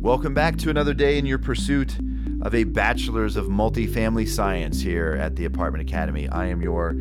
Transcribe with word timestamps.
Welcome 0.00 0.32
back 0.32 0.56
to 0.58 0.70
another 0.70 0.94
day 0.94 1.18
in 1.18 1.26
your 1.26 1.38
pursuit 1.38 1.98
of 2.42 2.54
a 2.54 2.62
bachelor's 2.62 3.34
of 3.34 3.46
multifamily 3.46 4.28
science 4.28 4.80
here 4.80 5.18
at 5.20 5.34
the 5.34 5.44
Apartment 5.44 5.82
Academy. 5.82 6.28
I 6.28 6.46
am 6.46 6.62
your 6.62 6.94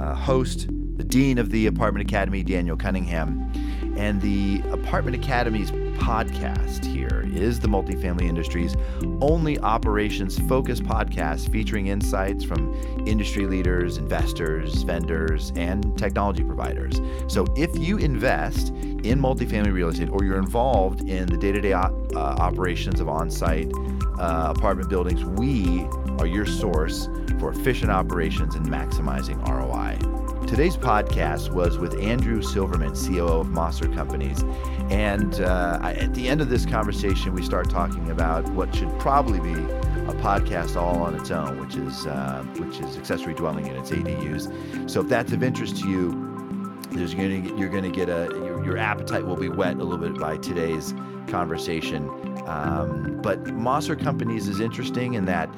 uh, 0.00 0.14
host, 0.14 0.68
the 0.96 1.02
Dean 1.02 1.38
of 1.38 1.50
the 1.50 1.66
Apartment 1.66 2.08
Academy, 2.08 2.44
Daniel 2.44 2.76
Cunningham. 2.76 3.50
And 3.96 4.22
the 4.22 4.62
Apartment 4.70 5.16
Academy's 5.16 5.72
podcast 5.94 6.84
here 6.84 7.28
is 7.32 7.60
the 7.60 7.68
multifamily 7.68 8.28
industry's 8.28 8.76
only 9.20 9.58
operations 9.60 10.38
focused 10.48 10.82
podcast 10.84 11.50
featuring 11.50 11.88
insights 11.88 12.44
from 12.44 12.72
industry 13.06 13.46
leaders, 13.46 13.96
investors, 13.98 14.82
vendors, 14.82 15.52
and 15.56 15.96
technology 15.98 16.44
providers. 16.44 17.00
So 17.28 17.46
if 17.56 17.76
you 17.78 17.98
invest 17.98 18.68
in 18.68 19.20
multifamily 19.20 19.72
real 19.72 19.88
estate 19.88 20.10
or 20.10 20.24
you're 20.24 20.38
involved 20.38 21.08
in 21.08 21.26
the 21.26 21.36
day 21.36 21.52
to 21.52 21.60
day 21.60 21.72
operations 21.72 23.00
of 23.00 23.08
on 23.08 23.30
site 23.30 23.70
uh, 24.18 24.52
apartment 24.56 24.88
buildings, 24.88 25.24
we 25.24 25.86
are 26.18 26.26
your 26.26 26.46
source 26.46 27.08
for 27.38 27.50
efficient 27.50 27.90
operations 27.90 28.54
and 28.54 28.66
maximizing 28.66 29.36
ROI. 29.48 30.13
Today's 30.54 30.76
podcast 30.76 31.50
was 31.50 31.78
with 31.78 32.00
Andrew 32.00 32.40
Silverman, 32.40 32.94
COO 32.94 33.40
of 33.40 33.48
Mosser 33.48 33.92
Companies. 33.92 34.44
And 34.88 35.40
uh, 35.40 35.80
at 35.82 36.14
the 36.14 36.28
end 36.28 36.40
of 36.40 36.48
this 36.48 36.64
conversation, 36.64 37.34
we 37.34 37.42
start 37.42 37.68
talking 37.68 38.08
about 38.08 38.48
what 38.50 38.72
should 38.72 38.96
probably 39.00 39.40
be 39.40 39.52
a 39.52 40.14
podcast 40.22 40.76
all 40.76 41.02
on 41.02 41.16
its 41.16 41.32
own, 41.32 41.58
which 41.58 41.74
is 41.74 42.06
uh, 42.06 42.44
which 42.58 42.78
is 42.78 42.96
accessory 42.96 43.34
dwelling 43.34 43.66
units 43.66 43.90
(ADUs). 43.90 44.88
So 44.88 45.00
if 45.00 45.08
that's 45.08 45.32
of 45.32 45.42
interest 45.42 45.78
to 45.78 45.88
you, 45.88 46.78
there's 46.92 47.14
gonna, 47.14 47.58
you're 47.58 47.68
going 47.68 47.82
to 47.82 47.90
get 47.90 48.08
a 48.08 48.28
your, 48.36 48.64
your, 48.64 48.76
appetite 48.76 49.26
will 49.26 49.34
be 49.34 49.48
whet 49.48 49.74
a 49.74 49.82
little 49.82 49.98
bit 49.98 50.20
by 50.20 50.36
today's 50.36 50.94
conversation. 51.26 52.08
Um, 52.46 53.18
but 53.22 53.42
Mosser 53.42 54.00
Companies 54.00 54.46
is 54.46 54.60
interesting 54.60 55.14
in 55.14 55.24
that 55.24 55.50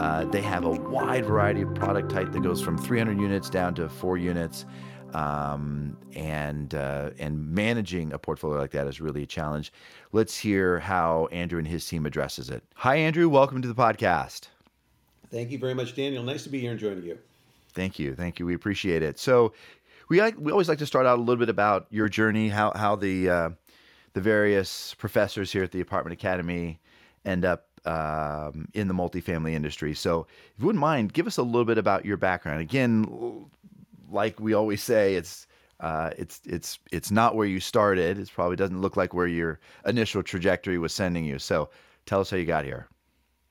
uh, 0.00 0.24
they 0.24 0.42
have 0.42 0.64
a 0.64 0.70
wide 0.70 1.24
variety 1.24 1.62
of 1.62 1.72
product 1.74 2.10
type 2.10 2.32
that 2.32 2.42
goes 2.42 2.60
from 2.60 2.76
300 2.76 3.20
units 3.20 3.48
down 3.48 3.74
to 3.76 3.88
four 3.88 4.16
units. 4.16 4.66
Um, 5.12 5.96
and 6.16 6.74
uh, 6.74 7.10
and 7.20 7.52
managing 7.52 8.12
a 8.12 8.18
portfolio 8.18 8.58
like 8.58 8.72
that 8.72 8.88
is 8.88 9.00
really 9.00 9.22
a 9.22 9.26
challenge. 9.26 9.72
Let's 10.10 10.36
hear 10.36 10.80
how 10.80 11.28
Andrew 11.30 11.60
and 11.60 11.68
his 11.68 11.86
team 11.86 12.04
addresses 12.04 12.50
it. 12.50 12.64
Hi, 12.74 12.96
Andrew. 12.96 13.28
Welcome 13.28 13.62
to 13.62 13.68
the 13.68 13.76
podcast. 13.76 14.48
Thank 15.30 15.52
you 15.52 15.58
very 15.58 15.74
much, 15.74 15.94
Daniel. 15.94 16.24
Nice 16.24 16.42
to 16.42 16.48
be 16.48 16.58
here 16.58 16.72
and 16.72 16.80
joining 16.80 17.04
you. 17.04 17.16
Thank 17.74 18.00
you, 18.00 18.16
thank 18.16 18.40
you. 18.40 18.46
We 18.46 18.54
appreciate 18.54 19.04
it. 19.04 19.20
So, 19.20 19.52
we 20.08 20.20
like 20.20 20.34
we 20.36 20.50
always 20.50 20.68
like 20.68 20.78
to 20.78 20.86
start 20.86 21.06
out 21.06 21.20
a 21.20 21.22
little 21.22 21.38
bit 21.38 21.48
about 21.48 21.86
your 21.90 22.08
journey, 22.08 22.48
how 22.48 22.72
how 22.74 22.96
the 22.96 23.30
uh, 23.30 23.50
the 24.14 24.20
various 24.20 24.94
professors 24.94 25.52
here 25.52 25.62
at 25.62 25.70
the 25.70 25.80
Apartment 25.80 26.12
Academy 26.12 26.80
end 27.24 27.44
up 27.44 27.68
um, 27.84 28.68
in 28.74 28.88
the 28.88 28.94
multifamily 28.94 29.52
industry. 29.52 29.94
So, 29.94 30.26
if 30.54 30.60
you 30.60 30.66
wouldn't 30.66 30.80
mind, 30.80 31.12
give 31.12 31.26
us 31.26 31.36
a 31.36 31.42
little 31.42 31.64
bit 31.64 31.78
about 31.78 32.04
your 32.04 32.16
background. 32.16 32.60
Again, 32.60 33.46
like 34.10 34.38
we 34.40 34.54
always 34.54 34.82
say, 34.82 35.14
it's 35.14 35.46
uh, 35.80 36.10
it's 36.16 36.40
it's 36.44 36.78
it's 36.92 37.10
not 37.10 37.36
where 37.36 37.46
you 37.46 37.60
started. 37.60 38.18
It 38.18 38.30
probably 38.32 38.56
doesn't 38.56 38.80
look 38.80 38.96
like 38.96 39.12
where 39.12 39.26
your 39.26 39.60
initial 39.86 40.22
trajectory 40.22 40.78
was 40.78 40.92
sending 40.92 41.24
you. 41.24 41.38
So, 41.38 41.68
tell 42.06 42.20
us 42.20 42.30
how 42.30 42.36
you 42.36 42.46
got 42.46 42.64
here. 42.64 42.88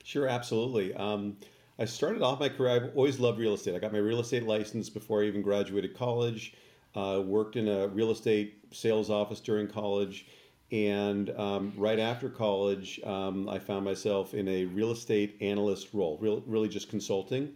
Sure, 0.03 0.27
absolutely. 0.27 0.93
Um, 0.95 1.37
I 1.79 1.85
started 1.85 2.21
off 2.21 2.39
my 2.39 2.49
career. 2.49 2.71
I've 2.71 2.95
always 2.95 3.19
loved 3.19 3.39
real 3.39 3.53
estate. 3.53 3.75
I 3.75 3.79
got 3.79 3.93
my 3.93 3.99
real 3.99 4.19
estate 4.19 4.43
license 4.43 4.89
before 4.89 5.23
I 5.23 5.25
even 5.25 5.41
graduated 5.41 5.95
college. 5.95 6.53
Uh, 6.95 7.21
worked 7.25 7.55
in 7.55 7.67
a 7.67 7.87
real 7.87 8.11
estate 8.11 8.59
sales 8.71 9.09
office 9.09 9.39
during 9.39 9.67
college 9.67 10.27
and 10.73 11.29
um, 11.37 11.71
right 11.77 11.99
after 11.99 12.29
college, 12.29 12.99
um, 13.03 13.47
I 13.47 13.59
found 13.59 13.85
myself 13.85 14.33
in 14.33 14.47
a 14.47 14.65
real 14.65 14.89
estate 14.89 15.37
analyst 15.39 15.89
role, 15.93 16.17
real, 16.19 16.41
really 16.47 16.67
just 16.67 16.89
consulting. 16.89 17.53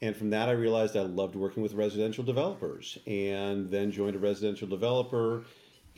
And 0.00 0.16
from 0.16 0.30
that, 0.30 0.48
I 0.48 0.52
realized 0.52 0.96
I 0.96 1.02
loved 1.02 1.36
working 1.36 1.62
with 1.62 1.74
residential 1.74 2.24
developers 2.24 2.96
and 3.06 3.68
then 3.68 3.92
joined 3.92 4.16
a 4.16 4.18
residential 4.18 4.66
developer 4.66 5.44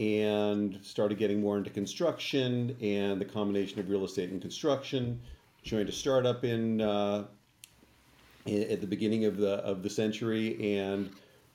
and 0.00 0.81
started 0.82 1.16
getting 1.16 1.41
more 1.41 1.56
into 1.56 1.71
construction 1.71 2.77
and 2.81 3.21
the 3.21 3.25
combination 3.25 3.78
of 3.78 3.88
real 3.88 4.05
estate 4.05 4.31
and 4.31 4.43
construction. 4.43 5.21
Joined 5.62 5.88
a 5.88 5.93
startup 5.93 6.43
in, 6.43 6.81
uh, 6.81 7.27
at 8.47 8.81
the 8.81 8.87
beginning 8.87 9.27
of 9.27 9.37
the, 9.37 9.59
of 9.59 9.84
the 9.84 9.91
century 9.91 10.77
and 10.77 11.11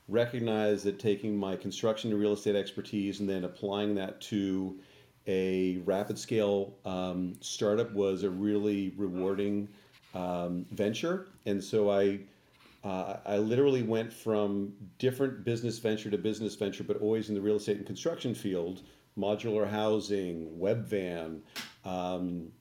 recognized 0.08 0.86
that 0.86 0.98
taking 0.98 1.36
my 1.36 1.58
construction 1.58 2.12
and 2.12 2.22
real 2.22 2.34
estate 2.34 2.56
expertise 2.56 3.20
and 3.20 3.28
then 3.28 3.44
applying 3.44 3.96
that 3.96 4.22
to 4.22 4.80
a 5.28 5.78
rapid 5.86 6.18
scale 6.20 6.74
um, 6.86 7.34
startup 7.40 7.92
was 7.94 8.24
a 8.24 8.30
really 8.30 8.94
rewarding 8.98 9.68
um, 10.14 10.66
venture. 10.72 11.28
And 11.46 11.64
so 11.64 11.90
I, 11.90 12.20
uh, 12.84 13.18
I 13.26 13.38
literally 13.38 13.84
went 13.84 14.12
from 14.12 14.74
different 14.98 15.44
business 15.44 15.80
venture 15.80 16.10
to 16.10 16.18
business 16.18 16.56
venture, 16.56 16.84
but 16.84 16.98
always 16.98 17.30
in 17.30 17.36
the 17.36 17.42
real 17.42 17.56
estate 17.56 17.78
and 17.78 17.86
construction 17.86 18.36
field, 18.36 18.82
modular 19.18 19.70
housing, 19.70 20.50
Webvan, 20.60 21.40
um, 21.86 22.52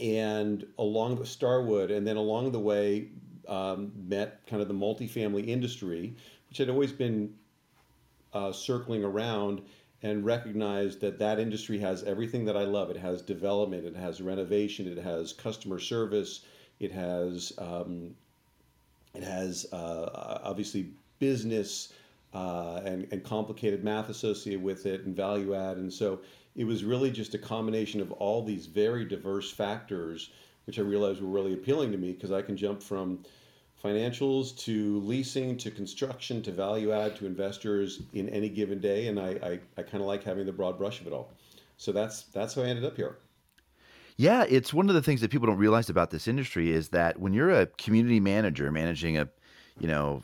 and 0.00 0.66
along 0.78 1.24
Starwood, 1.24 1.90
and 1.90 2.06
then 2.06 2.16
along 2.16 2.52
the 2.52 2.58
way, 2.58 3.08
um, 3.48 3.92
met 4.08 4.46
kind 4.46 4.62
of 4.62 4.68
the 4.68 4.74
multifamily 4.74 5.48
industry, 5.48 6.14
which 6.48 6.58
had 6.58 6.70
always 6.70 6.92
been 6.92 7.34
uh, 8.32 8.52
circling 8.52 9.04
around 9.04 9.62
and 10.02 10.24
recognize 10.24 10.96
that 10.98 11.18
that 11.18 11.38
industry 11.38 11.78
has 11.78 12.02
everything 12.04 12.44
that 12.46 12.56
I 12.56 12.64
love. 12.64 12.90
It 12.90 12.96
has 12.96 13.20
development, 13.22 13.84
it 13.84 13.96
has 13.96 14.20
renovation, 14.20 14.86
it 14.86 15.02
has 15.02 15.32
customer 15.32 15.78
service, 15.78 16.40
it 16.78 16.92
has 16.92 17.52
um, 17.58 18.14
it 19.14 19.22
has 19.22 19.66
uh, 19.72 20.38
obviously 20.42 20.90
business 21.18 21.92
uh, 22.32 22.80
and, 22.84 23.08
and 23.10 23.24
complicated 23.24 23.82
math 23.82 24.08
associated 24.08 24.62
with 24.62 24.86
it 24.86 25.04
and 25.04 25.16
value 25.16 25.54
add. 25.54 25.76
And 25.76 25.92
so 25.92 26.20
it 26.56 26.64
was 26.64 26.84
really 26.84 27.10
just 27.10 27.34
a 27.34 27.38
combination 27.38 28.00
of 28.00 28.12
all 28.12 28.42
these 28.42 28.66
very 28.66 29.04
diverse 29.04 29.50
factors, 29.50 30.30
which 30.66 30.78
I 30.78 30.82
realized 30.82 31.20
were 31.20 31.28
really 31.28 31.54
appealing 31.54 31.90
to 31.92 31.98
me 31.98 32.12
because 32.12 32.30
I 32.32 32.42
can 32.42 32.56
jump 32.56 32.82
from 32.82 33.18
financials 33.82 34.56
to 34.58 35.00
leasing 35.00 35.56
to 35.56 35.70
construction 35.70 36.42
to 36.42 36.52
value 36.52 36.92
add 36.92 37.16
to 37.16 37.26
investors 37.26 38.02
in 38.12 38.28
any 38.28 38.48
given 38.48 38.78
day 38.78 39.08
and 39.08 39.18
i, 39.18 39.30
I, 39.42 39.60
I 39.78 39.82
kind 39.82 40.02
of 40.02 40.06
like 40.06 40.22
having 40.22 40.46
the 40.46 40.52
broad 40.52 40.76
brush 40.78 41.00
of 41.00 41.06
it 41.06 41.12
all. 41.12 41.32
So 41.76 41.92
that's 41.92 42.22
that's 42.24 42.54
how 42.54 42.62
i 42.62 42.66
ended 42.66 42.84
up 42.84 42.96
here. 42.96 43.16
Yeah 44.16 44.44
it's 44.48 44.74
one 44.74 44.88
of 44.88 44.94
the 44.94 45.02
things 45.02 45.20
that 45.22 45.30
people 45.30 45.46
don't 45.46 45.58
realize 45.58 45.88
about 45.88 46.10
this 46.10 46.28
industry 46.28 46.72
is 46.72 46.90
that 46.90 47.18
when 47.18 47.32
you're 47.32 47.50
a 47.50 47.66
community 47.66 48.20
manager 48.20 48.70
managing 48.70 49.16
a 49.16 49.28
you 49.78 49.88
know 49.88 50.22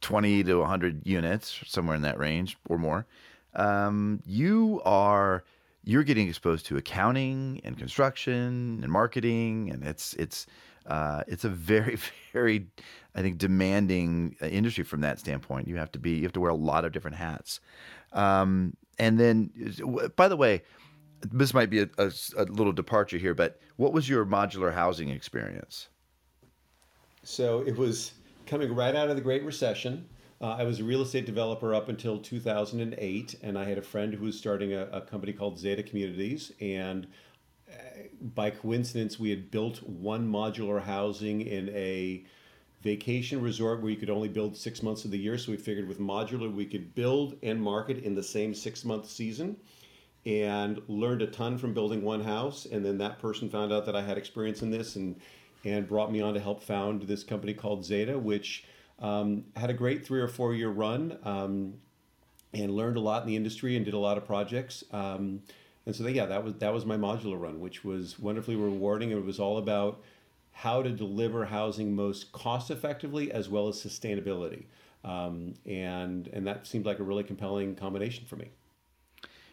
20 0.00 0.44
to 0.44 0.56
100 0.56 1.06
units 1.06 1.60
somewhere 1.66 1.96
in 1.96 2.02
that 2.02 2.18
range 2.18 2.56
or 2.68 2.78
more 2.78 3.06
um, 3.54 4.20
you 4.26 4.80
are 4.84 5.44
you're 5.84 6.02
getting 6.02 6.28
exposed 6.28 6.66
to 6.66 6.76
accounting 6.76 7.60
and 7.64 7.78
construction 7.78 8.80
and 8.82 8.92
marketing 8.92 9.70
and 9.70 9.84
it's 9.84 10.14
it's 10.14 10.46
uh, 10.86 11.22
it's 11.26 11.44
a 11.44 11.48
very, 11.48 11.98
very, 12.32 12.66
I 13.14 13.22
think, 13.22 13.38
demanding 13.38 14.36
uh, 14.42 14.46
industry 14.46 14.84
from 14.84 15.00
that 15.02 15.18
standpoint. 15.18 15.68
You 15.68 15.76
have 15.76 15.92
to 15.92 15.98
be, 15.98 16.12
you 16.12 16.22
have 16.22 16.32
to 16.32 16.40
wear 16.40 16.50
a 16.50 16.56
lot 16.56 16.84
of 16.84 16.92
different 16.92 17.16
hats. 17.16 17.60
Um, 18.12 18.76
and 18.98 19.18
then, 19.18 19.50
by 20.16 20.28
the 20.28 20.36
way, 20.36 20.62
this 21.20 21.54
might 21.54 21.70
be 21.70 21.80
a, 21.80 21.88
a, 21.98 22.12
a, 22.36 22.44
little 22.44 22.72
departure 22.72 23.18
here, 23.18 23.34
but 23.34 23.58
what 23.76 23.92
was 23.92 24.08
your 24.08 24.24
modular 24.24 24.72
housing 24.72 25.08
experience? 25.08 25.88
So 27.22 27.60
it 27.66 27.76
was 27.76 28.12
coming 28.46 28.74
right 28.74 28.94
out 28.94 29.08
of 29.08 29.16
the 29.16 29.22
Great 29.22 29.42
Recession. 29.42 30.06
Uh, 30.40 30.56
I 30.58 30.64
was 30.64 30.80
a 30.80 30.84
real 30.84 31.00
estate 31.00 31.26
developer 31.26 31.74
up 31.74 31.88
until 31.88 32.18
2008, 32.18 33.36
and 33.42 33.58
I 33.58 33.64
had 33.64 33.78
a 33.78 33.82
friend 33.82 34.12
who 34.12 34.26
was 34.26 34.36
starting 34.36 34.74
a, 34.74 34.86
a 34.92 35.00
company 35.00 35.32
called 35.32 35.58
Zeta 35.58 35.82
Communities, 35.82 36.52
and 36.60 37.06
by 38.20 38.50
coincidence, 38.50 39.18
we 39.18 39.30
had 39.30 39.50
built 39.50 39.82
one 39.82 40.26
modular 40.30 40.82
housing 40.82 41.42
in 41.42 41.68
a 41.70 42.24
vacation 42.82 43.40
resort 43.40 43.80
where 43.80 43.90
you 43.90 43.96
could 43.96 44.10
only 44.10 44.28
build 44.28 44.56
six 44.56 44.82
months 44.82 45.04
of 45.04 45.10
the 45.10 45.18
year. 45.18 45.38
So 45.38 45.52
we 45.52 45.58
figured 45.58 45.88
with 45.88 45.98
modular, 45.98 46.52
we 46.52 46.66
could 46.66 46.94
build 46.94 47.36
and 47.42 47.60
market 47.60 48.04
in 48.04 48.14
the 48.14 48.22
same 48.22 48.54
six 48.54 48.84
month 48.84 49.08
season 49.08 49.56
and 50.26 50.80
learned 50.88 51.22
a 51.22 51.26
ton 51.26 51.58
from 51.58 51.74
building 51.74 52.02
one 52.02 52.22
house. 52.22 52.66
And 52.66 52.84
then 52.84 52.98
that 52.98 53.18
person 53.18 53.48
found 53.48 53.72
out 53.72 53.86
that 53.86 53.96
I 53.96 54.02
had 54.02 54.18
experience 54.18 54.62
in 54.62 54.70
this 54.70 54.96
and, 54.96 55.20
and 55.64 55.86
brought 55.86 56.12
me 56.12 56.20
on 56.20 56.34
to 56.34 56.40
help 56.40 56.62
found 56.62 57.02
this 57.02 57.24
company 57.24 57.54
called 57.54 57.84
Zeta, 57.84 58.18
which 58.18 58.64
um, 59.00 59.44
had 59.56 59.70
a 59.70 59.74
great 59.74 60.06
three 60.06 60.20
or 60.20 60.28
four 60.28 60.54
year 60.54 60.70
run 60.70 61.18
um, 61.24 61.74
and 62.52 62.70
learned 62.70 62.96
a 62.96 63.00
lot 63.00 63.22
in 63.22 63.28
the 63.28 63.36
industry 63.36 63.76
and 63.76 63.84
did 63.84 63.94
a 63.94 63.98
lot 63.98 64.16
of 64.16 64.26
projects. 64.26 64.84
Um, 64.92 65.40
and 65.86 65.94
so, 65.94 66.06
yeah, 66.06 66.26
that 66.26 66.42
was 66.44 66.54
that 66.54 66.72
was 66.72 66.86
my 66.86 66.96
modular 66.96 67.38
run, 67.40 67.60
which 67.60 67.84
was 67.84 68.18
wonderfully 68.18 68.56
rewarding. 68.56 69.10
It 69.10 69.24
was 69.24 69.38
all 69.40 69.58
about 69.58 70.02
how 70.52 70.82
to 70.82 70.90
deliver 70.90 71.46
housing 71.46 71.94
most 71.94 72.32
cost 72.32 72.70
effectively 72.70 73.32
as 73.32 73.48
well 73.48 73.68
as 73.68 73.76
sustainability, 73.82 74.66
um, 75.04 75.54
and 75.66 76.28
and 76.28 76.46
that 76.46 76.66
seemed 76.66 76.86
like 76.86 76.98
a 77.00 77.04
really 77.04 77.24
compelling 77.24 77.74
combination 77.76 78.24
for 78.26 78.36
me. 78.36 78.50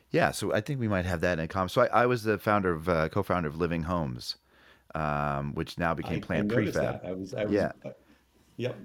Yeah, 0.10 0.32
so 0.32 0.54
I 0.54 0.62
think 0.62 0.80
we 0.80 0.88
might 0.88 1.06
have 1.06 1.22
that 1.22 1.40
in 1.40 1.48
common. 1.48 1.70
So 1.70 1.84
I, 1.84 2.04
I 2.04 2.06
was 2.06 2.24
the 2.24 2.38
founder 2.38 2.72
of 2.72 2.90
uh, 2.90 3.10
co-founder 3.10 3.48
of 3.48 3.58
Living 3.58 3.84
Homes, 3.84 4.36
um, 4.94 5.54
which 5.54 5.78
now 5.78 5.94
became 5.94 6.22
I, 6.22 6.38
I 6.38 6.42
Prefab. 6.42 6.74
that. 6.74 7.02
I 7.06 7.12
was, 7.14 7.34
I 7.34 7.46
was, 7.46 7.54
Yeah. 7.54 7.72
uh, 7.86 7.92
yep, 8.58 8.78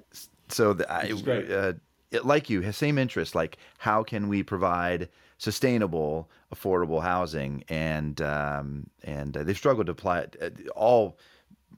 So 0.49 0.72
the, 0.72 0.90
I, 0.90 1.12
great. 1.12 1.50
uh, 1.50 1.72
it, 2.10 2.25
like 2.25 2.49
you, 2.49 2.70
same 2.72 2.99
interest. 2.99 3.34
Like, 3.34 3.58
how 3.78 4.02
can 4.04 4.28
we 4.28 4.42
provide 4.42 5.08
sustainable, 5.38 6.30
affordable 6.54 7.02
housing? 7.02 7.64
And 7.68 8.20
um, 8.20 8.88
and 9.04 9.36
uh, 9.36 9.44
they've 9.44 9.56
struggled 9.56 9.86
to 9.86 9.92
apply 9.92 10.20
it. 10.20 10.36
Uh, 10.40 10.70
all, 10.74 11.18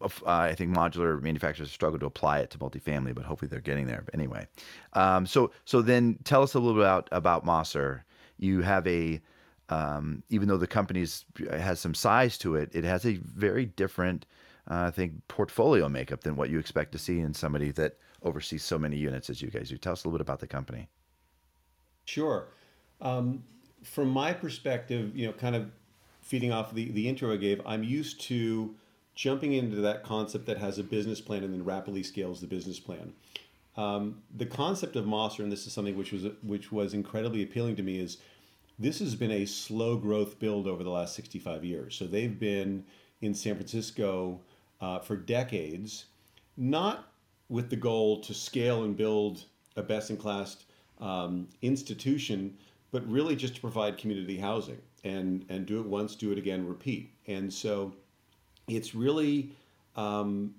uh, 0.01 0.09
I 0.27 0.55
think, 0.55 0.75
modular 0.75 1.21
manufacturers 1.21 1.71
struggle 1.71 1.99
to 2.01 2.07
apply 2.07 2.41
it 2.41 2.51
to 2.51 2.59
multifamily, 2.59 3.15
but 3.15 3.25
hopefully 3.25 3.49
they're 3.49 3.61
getting 3.61 3.87
there. 3.87 4.03
But 4.05 4.15
anyway, 4.15 4.47
um, 4.95 5.27
so 5.27 5.51
so 5.65 5.83
then 5.83 6.19
tell 6.25 6.43
us 6.43 6.55
a 6.55 6.59
little 6.59 6.75
bit 6.75 6.83
about 6.83 7.09
about 7.13 7.45
Mosser. 7.45 8.03
You 8.39 8.63
have 8.63 8.87
a 8.87 9.21
um, 9.69 10.23
even 10.31 10.49
though 10.49 10.57
the 10.57 10.67
company 10.67 11.07
has 11.51 11.81
some 11.81 11.95
size 11.95 12.39
to 12.39 12.57
it, 12.57 12.71
it 12.73 12.85
has 12.85 13.05
a 13.05 13.15
very 13.17 13.67
different, 13.67 14.25
uh, 14.71 14.85
I 14.87 14.91
think, 14.91 15.13
portfolio 15.29 15.89
makeup 15.89 16.23
than 16.23 16.37
what 16.37 16.51
you 16.51 16.59
expect 16.59 16.93
to 16.93 16.99
see 16.99 17.21
in 17.21 17.35
somebody 17.35 17.71
that 17.73 17.99
oversees 18.23 18.65
so 18.65 18.79
many 18.79 18.97
units 18.97 19.29
as 19.31 19.43
you 19.43 19.51
guys 19.51 19.69
do. 19.69 19.77
Tell 19.77 19.93
us 19.93 20.05
a 20.05 20.09
little 20.09 20.19
bit 20.19 20.23
about 20.23 20.41
the 20.41 20.47
company. 20.47 20.89
Sure. 22.07 22.47
Um, 23.01 23.45
from 23.83 24.09
my 24.09 24.33
perspective, 24.33 25.17
you 25.17 25.27
know, 25.27 25.33
kind 25.33 25.55
of 25.55 25.71
feeding 26.21 26.53
off 26.53 26.75
the, 26.75 26.91
the 26.91 27.09
intro 27.09 27.33
I 27.33 27.37
gave, 27.37 27.61
I'm 27.65 27.85
used 27.85 28.21
to 28.23 28.75
jumping 29.15 29.53
into 29.53 29.77
that 29.77 30.05
concept 30.05 30.47
that 30.47 30.59
has 30.59 30.79
a 30.79 30.85
business 30.85 31.21
plan 31.21 31.43
and 31.43 31.53
then 31.53 31.65
rapidly 31.65 32.03
scales 32.03 32.41
the 32.41 32.47
business 32.47 32.79
plan. 32.79 33.13
Um, 33.77 34.23
the 34.37 34.47
concept 34.47 34.97
of 34.97 35.05
Mosser, 35.05 35.41
and 35.41 35.51
this 35.51 35.67
is 35.67 35.73
something 35.73 35.97
which 35.97 36.13
was 36.13 36.27
which 36.43 36.73
was 36.73 36.95
incredibly 36.95 37.43
appealing 37.45 37.77
to 37.77 37.83
me, 37.83 38.01
is 38.01 38.19
this 38.79 38.99
has 38.99 39.15
been 39.15 39.31
a 39.31 39.47
slow 39.47 39.97
growth 39.97 40.39
build 40.39 40.67
over 40.67 40.83
the 40.83 40.91
last 40.91 41.15
65 41.15 41.65
years. 41.65 41.97
So 41.97 42.07
they've 42.07 42.39
been 42.39 42.85
in 43.21 43.35
San 43.35 43.55
Francisco 43.55 44.41
uh, 44.81 44.99
for 44.99 45.17
decades, 45.17 46.07
not 46.57 47.13
with 47.49 47.71
the 47.71 47.77
goal 47.77 48.21
to 48.21 48.35
scale 48.35 48.85
and 48.85 48.97
build 48.97 49.45
a 49.77 49.83
best 49.83 50.11
in 50.11 50.17
class 50.17 50.57
um, 51.01 51.49
institution, 51.63 52.57
but 52.91 53.09
really 53.11 53.37
just 53.37 53.55
to 53.57 53.61
provide 53.61 53.99
community 53.99 54.37
housing 54.37 54.79
and, 55.05 55.45
and 55.49 55.67
do 55.67 55.81
it 55.81 55.87
once, 55.87 56.15
do 56.15 56.33
it 56.33 56.39
again, 56.39 56.67
repeat. 56.67 57.13
And 57.27 57.53
so 57.53 57.93
it's 58.69 58.95
really 58.95 59.53
um, 59.97 60.55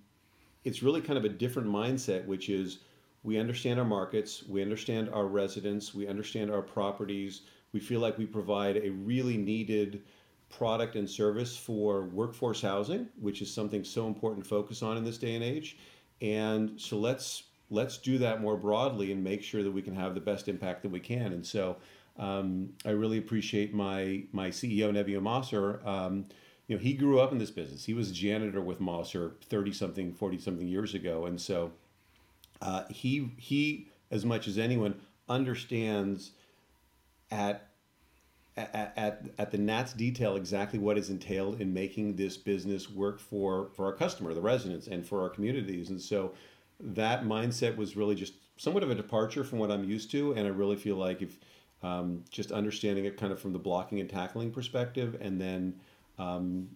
it's 0.65 0.83
really 0.83 1.01
kind 1.01 1.17
of 1.17 1.25
a 1.25 1.29
different 1.29 1.67
mindset, 1.67 2.25
which 2.25 2.49
is 2.49 2.79
we 3.23 3.37
understand 3.37 3.79
our 3.79 3.85
markets, 3.85 4.43
we 4.47 4.61
understand 4.61 5.09
our 5.09 5.25
residents, 5.25 5.93
we 5.93 6.07
understand 6.07 6.51
our 6.51 6.61
properties. 6.61 7.41
We 7.71 7.79
feel 7.79 7.99
like 7.99 8.17
we 8.17 8.25
provide 8.25 8.77
a 8.77 8.89
really 8.89 9.37
needed 9.37 10.03
product 10.49 10.95
and 10.95 11.09
service 11.09 11.55
for 11.55 12.05
workforce 12.05 12.61
housing, 12.61 13.07
which 13.19 13.41
is 13.41 13.53
something 13.53 13.83
so 13.83 14.07
important 14.07 14.43
to 14.43 14.49
focus 14.49 14.81
on 14.81 14.97
in 14.97 15.03
this 15.03 15.17
day 15.17 15.35
and 15.35 15.43
age. 15.43 15.77
And 16.21 16.79
so 16.79 16.97
let's 16.97 17.43
let's 17.69 17.97
do 17.99 18.17
that 18.17 18.41
more 18.41 18.57
broadly 18.57 19.11
and 19.11 19.23
make 19.23 19.43
sure 19.43 19.63
that 19.63 19.71
we 19.71 19.81
can 19.81 19.95
have 19.95 20.15
the 20.15 20.21
best 20.21 20.47
impact 20.47 20.81
that 20.81 20.89
we 20.89 20.99
can. 20.99 21.33
And 21.33 21.45
so 21.45 21.77
um, 22.19 22.73
I 22.85 22.91
really 22.91 23.17
appreciate 23.17 23.73
my 23.73 24.23
my 24.31 24.49
CEO 24.49 24.91
Nevio 24.91 25.21
Mosser. 25.21 25.85
Um, 25.85 26.25
you 26.69 26.75
know, 26.75 26.81
he 26.81 26.93
grew 26.93 27.19
up 27.19 27.31
in 27.31 27.39
this 27.39 27.49
business. 27.49 27.83
He 27.83 27.95
was 27.95 28.11
a 28.11 28.13
janitor 28.13 28.61
with 28.61 28.79
Mosser 28.79 29.41
30 29.45 29.73
something, 29.73 30.13
40 30.13 30.37
something 30.37 30.67
years 30.67 30.93
ago. 30.93 31.25
And 31.25 31.41
so 31.41 31.71
uh, 32.61 32.83
he, 32.91 33.31
he, 33.37 33.87
as 34.11 34.23
much 34.23 34.47
as 34.47 34.59
anyone, 34.59 34.93
understands 35.27 36.31
at, 37.31 37.69
at, 38.55 38.93
at, 38.95 39.23
at 39.39 39.49
the 39.49 39.57
Nats 39.57 39.93
detail 39.93 40.35
exactly 40.35 40.77
what 40.77 40.95
is 40.95 41.09
entailed 41.09 41.59
in 41.59 41.73
making 41.73 42.17
this 42.17 42.37
business 42.37 42.87
work 42.87 43.19
for, 43.19 43.71
for 43.75 43.85
our 43.85 43.93
customer, 43.93 44.35
the 44.35 44.41
residents, 44.41 44.85
and 44.85 45.03
for 45.03 45.23
our 45.23 45.29
communities. 45.29 45.89
And 45.89 45.99
so 45.99 46.33
that 46.79 47.23
mindset 47.23 47.77
was 47.77 47.97
really 47.97 48.13
just 48.13 48.33
somewhat 48.57 48.83
of 48.83 48.91
a 48.91 48.95
departure 48.95 49.43
from 49.43 49.57
what 49.57 49.71
I'm 49.71 49.89
used 49.89 50.11
to. 50.11 50.33
And 50.33 50.45
I 50.45 50.51
really 50.51 50.75
feel 50.75 50.97
like 50.97 51.23
if 51.23 51.39
um, 51.83 52.23
just 52.29 52.51
understanding 52.51 53.05
it 53.05 53.17
kind 53.17 53.31
of 53.31 53.39
from 53.39 53.53
the 53.53 53.59
blocking 53.59 53.99
and 53.99 54.09
tackling 54.09 54.51
perspective, 54.51 55.17
and 55.21 55.39
then 55.39 55.79
um, 56.17 56.69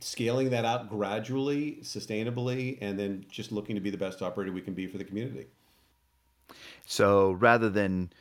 scaling 0.00 0.50
that 0.50 0.64
out 0.64 0.88
gradually, 0.88 1.78
sustainably, 1.82 2.78
and 2.80 2.98
then 2.98 3.24
just 3.30 3.52
looking 3.52 3.74
to 3.74 3.80
be 3.80 3.90
the 3.90 3.98
best 3.98 4.22
operator 4.22 4.52
we 4.52 4.60
can 4.60 4.74
be 4.74 4.86
for 4.86 4.98
the 4.98 5.04
community. 5.04 5.46
So 6.86 7.32
rather 7.32 7.68
than 7.68 8.12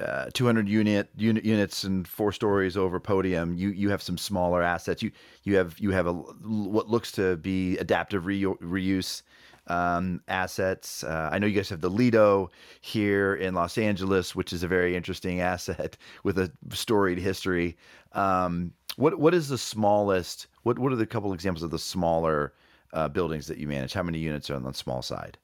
uh, 0.00 0.26
200 0.34 0.68
unit, 0.68 1.08
unit 1.16 1.44
units 1.44 1.84
and 1.84 2.06
four 2.06 2.32
stories 2.32 2.76
over 2.76 3.00
podium, 3.00 3.54
you 3.54 3.70
you 3.70 3.88
have 3.90 4.02
some 4.02 4.18
smaller 4.18 4.62
assets. 4.62 5.02
You 5.02 5.10
you 5.44 5.56
have 5.56 5.78
you 5.78 5.90
have 5.92 6.06
a 6.06 6.12
what 6.12 6.88
looks 6.88 7.10
to 7.12 7.36
be 7.36 7.78
adaptive 7.78 8.26
re- 8.26 8.42
reuse 8.42 9.22
um, 9.68 10.20
assets. 10.28 11.04
Uh, 11.04 11.28
I 11.32 11.38
know 11.38 11.46
you 11.46 11.54
guys 11.54 11.68
have 11.70 11.80
the 11.80 11.90
Lido 11.90 12.50
here 12.80 13.34
in 13.34 13.54
Los 13.54 13.78
Angeles, 13.78 14.34
which 14.34 14.52
is 14.52 14.62
a 14.62 14.68
very 14.68 14.96
interesting 14.96 15.40
asset 15.52 15.96
with 16.24 16.38
a 16.38 16.50
storied 16.72 17.18
history. 17.18 17.76
Um, 18.12 18.72
what 18.96 19.18
what 19.18 19.34
is 19.34 19.48
the 19.48 19.58
smallest? 19.58 20.46
What 20.62 20.78
what 20.78 20.92
are 20.92 20.96
the 20.96 21.06
couple 21.06 21.32
examples 21.32 21.62
of 21.62 21.70
the 21.70 21.78
smaller 21.78 22.52
uh, 22.92 23.08
buildings 23.08 23.46
that 23.46 23.58
you 23.58 23.68
manage? 23.68 23.92
How 23.92 24.02
many 24.02 24.18
units 24.18 24.50
are 24.50 24.54
on 24.56 24.62
the 24.64 24.72
small 24.72 25.02
side? 25.02 25.38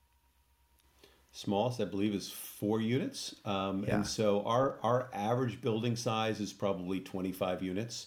Smallest, 1.33 1.81
I 1.81 1.85
believe, 1.85 2.15
is 2.15 2.31
four 2.31 2.81
units, 2.81 3.35
um, 3.45 3.85
Yeah. 3.85 3.97
and 3.97 4.07
so 4.07 4.43
our 4.45 4.79
our 4.83 5.09
average 5.13 5.61
building 5.61 5.97
size 5.97 6.41
is 6.41 6.53
probably 6.53 7.01
25 7.01 7.63
units. 7.63 8.07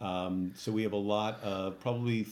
Um, 0.00 0.52
so 0.54 0.70
we 0.70 0.84
have 0.84 0.92
a 0.92 0.96
lot 0.96 1.42
of 1.42 1.80
probably 1.80 2.24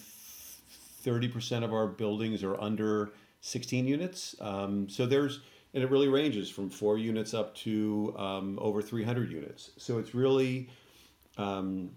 30% 1.05 1.65
of 1.65 1.73
our 1.73 1.89
buildings 1.89 2.45
are 2.45 2.61
under 2.61 3.11
16 3.41 3.87
units. 3.87 4.35
Um, 4.41 4.89
so 4.89 5.07
there's, 5.07 5.41
and 5.75 5.83
it 5.83 5.91
really 5.91 6.09
ranges 6.09 6.49
from 6.51 6.71
four 6.71 6.99
units 6.99 7.35
up 7.35 7.55
to 7.57 8.15
um, 8.19 8.59
over 8.61 8.83
300 8.83 9.31
units. 9.31 9.71
So 9.77 9.99
it's 9.99 10.15
really, 10.15 10.69
um, 11.39 11.91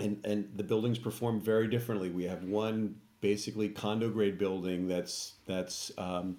and, 0.00 0.20
and 0.24 0.50
the 0.56 0.64
buildings 0.64 0.98
perform 0.98 1.40
very 1.40 1.68
differently. 1.68 2.10
We 2.10 2.24
have 2.24 2.42
one 2.44 2.96
basically 3.20 3.68
condo 3.68 4.10
grade 4.10 4.36
building 4.36 4.86
that's, 4.86 5.34
that's 5.46 5.92
um, 5.96 6.36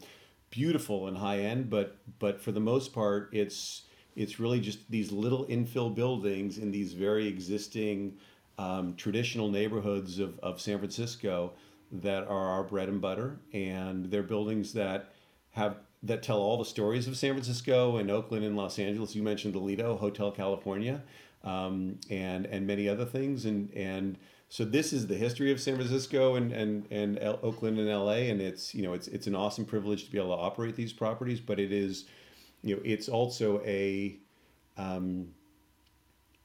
beautiful 0.49 1.07
and 1.07 1.17
high 1.17 1.39
end, 1.39 1.69
but, 1.69 1.97
but 2.19 2.41
for 2.41 2.51
the 2.51 2.59
most 2.59 2.93
part, 2.93 3.29
it's, 3.31 3.83
it's 4.15 4.39
really 4.39 4.59
just 4.59 4.79
these 4.89 5.11
little 5.11 5.45
infill 5.45 5.93
buildings 5.93 6.57
in 6.57 6.71
these 6.71 6.93
very 6.93 7.27
existing 7.27 8.17
um, 8.57 8.95
traditional 8.95 9.49
neighborhoods 9.49 10.19
of, 10.19 10.39
of 10.39 10.61
San 10.61 10.77
Francisco 10.77 11.53
that 11.91 12.23
are 12.27 12.49
our 12.49 12.63
bread 12.63 12.89
and 12.89 13.01
butter, 13.01 13.39
and 13.53 14.05
they're 14.11 14.23
buildings 14.23 14.73
that 14.73 15.13
have 15.51 15.77
that 16.03 16.21
tell 16.21 16.37
all 16.37 16.57
the 16.57 16.65
stories 16.65 17.07
of 17.07 17.17
San 17.17 17.33
Francisco 17.33 17.97
and 17.97 18.11
Oakland 18.11 18.45
and 18.45 18.55
Los 18.55 18.77
Angeles. 18.77 19.15
You 19.15 19.23
mentioned 19.23 19.53
the 19.53 19.59
Lido 19.59 19.95
Hotel 19.97 20.31
California, 20.31 21.01
um, 21.43 21.99
and 22.09 22.45
and 22.45 22.67
many 22.67 22.87
other 22.89 23.05
things, 23.05 23.45
and 23.45 23.71
and 23.73 24.17
so 24.49 24.63
this 24.63 24.93
is 24.93 25.07
the 25.07 25.15
history 25.15 25.51
of 25.51 25.59
San 25.59 25.75
Francisco 25.75 26.35
and 26.35 26.51
and 26.51 26.85
and 26.91 27.19
L- 27.19 27.39
Oakland 27.41 27.79
and 27.79 27.89
LA, 27.89 28.29
and 28.29 28.41
it's 28.41 28.75
you 28.75 28.83
know 28.83 28.93
it's 28.93 29.07
it's 29.07 29.27
an 29.27 29.35
awesome 29.35 29.65
privilege 29.65 30.05
to 30.05 30.11
be 30.11 30.17
able 30.17 30.35
to 30.35 30.41
operate 30.41 30.75
these 30.75 30.93
properties, 30.93 31.39
but 31.39 31.59
it 31.59 31.71
is, 31.71 32.05
you 32.63 32.75
know, 32.75 32.81
it's 32.85 33.09
also 33.09 33.61
a 33.65 34.17
um, 34.77 35.29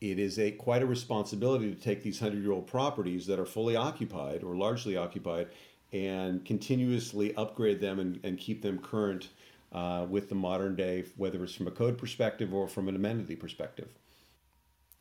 it 0.01 0.19
is 0.19 0.39
a 0.39 0.51
quite 0.53 0.83
a 0.83 0.87
responsibility 0.87 1.73
to 1.73 1.81
take 1.81 2.03
these 2.03 2.19
hundred 2.21 2.43
year 2.43 2.53
old 2.53 2.67
properties 2.67 3.27
that 3.27 3.39
are 3.39 3.47
fully 3.47 3.77
occupied 3.77 4.43
or 4.43 4.57
largely 4.57 4.97
occupied 4.97 5.49
and 5.93 6.45
continuously 6.45 7.35
upgrade 7.37 7.81
them 7.81 7.99
and, 7.99 8.21
and 8.23 8.39
keep 8.39 8.63
them 8.63 8.79
current 8.79 9.29
uh, 9.73 10.07
with 10.09 10.29
the 10.29 10.35
modern 10.35 10.75
day, 10.75 11.05
whether 11.17 11.43
it's 11.45 11.55
from 11.55 11.67
a 11.67 11.71
code 11.71 11.99
perspective 11.99 12.53
or 12.55 12.67
from 12.69 12.89
an 12.89 12.97
amenity 12.97 13.37
perspective. 13.37 13.89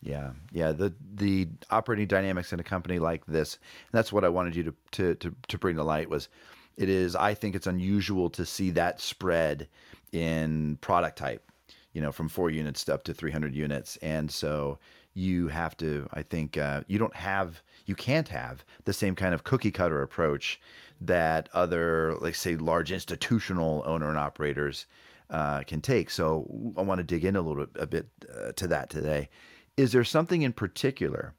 Yeah, 0.02 0.30
yeah. 0.52 0.72
The 0.72 0.94
the 1.14 1.48
operating 1.70 2.06
dynamics 2.06 2.52
in 2.52 2.60
a 2.60 2.64
company 2.64 2.98
like 2.98 3.26
this, 3.26 3.58
that's 3.92 4.12
what 4.12 4.24
I 4.24 4.28
wanted 4.28 4.56
you 4.56 4.64
to 4.64 4.74
to 4.92 5.14
to, 5.16 5.34
to 5.48 5.58
bring 5.58 5.76
to 5.76 5.84
light 5.84 6.08
was, 6.08 6.28
it 6.76 6.88
is. 6.88 7.14
I 7.14 7.34
think 7.34 7.54
it's 7.54 7.66
unusual 7.66 8.30
to 8.30 8.46
see 8.46 8.70
that 8.70 9.00
spread 9.00 9.68
in 10.12 10.78
product 10.80 11.18
type, 11.18 11.49
you 11.92 12.00
know, 12.00 12.12
from 12.12 12.28
four 12.28 12.50
units 12.50 12.88
up 12.88 13.04
to 13.04 13.14
300 13.14 13.54
units, 13.54 13.96
and 13.98 14.30
so 14.30 14.78
you 15.14 15.48
have 15.48 15.76
to. 15.78 16.08
I 16.12 16.22
think 16.22 16.56
uh, 16.56 16.82
you 16.86 16.98
don't 16.98 17.14
have, 17.14 17.62
you 17.86 17.94
can't 17.94 18.28
have 18.28 18.64
the 18.84 18.92
same 18.92 19.14
kind 19.14 19.34
of 19.34 19.44
cookie 19.44 19.70
cutter 19.70 20.02
approach 20.02 20.60
that 21.00 21.48
other, 21.52 22.14
like 22.20 22.34
say, 22.34 22.56
large 22.56 22.92
institutional 22.92 23.82
owner 23.86 24.08
and 24.08 24.18
operators 24.18 24.86
uh, 25.30 25.62
can 25.62 25.80
take. 25.80 26.10
So 26.10 26.72
I 26.76 26.82
want 26.82 26.98
to 26.98 27.04
dig 27.04 27.24
in 27.24 27.36
a 27.36 27.40
little 27.40 27.66
bit, 27.66 27.82
a 27.82 27.86
bit 27.86 28.08
uh, 28.34 28.52
to 28.52 28.68
that 28.68 28.90
today. 28.90 29.28
Is 29.76 29.92
there 29.92 30.04
something 30.04 30.42
in 30.42 30.52
particular 30.52 31.34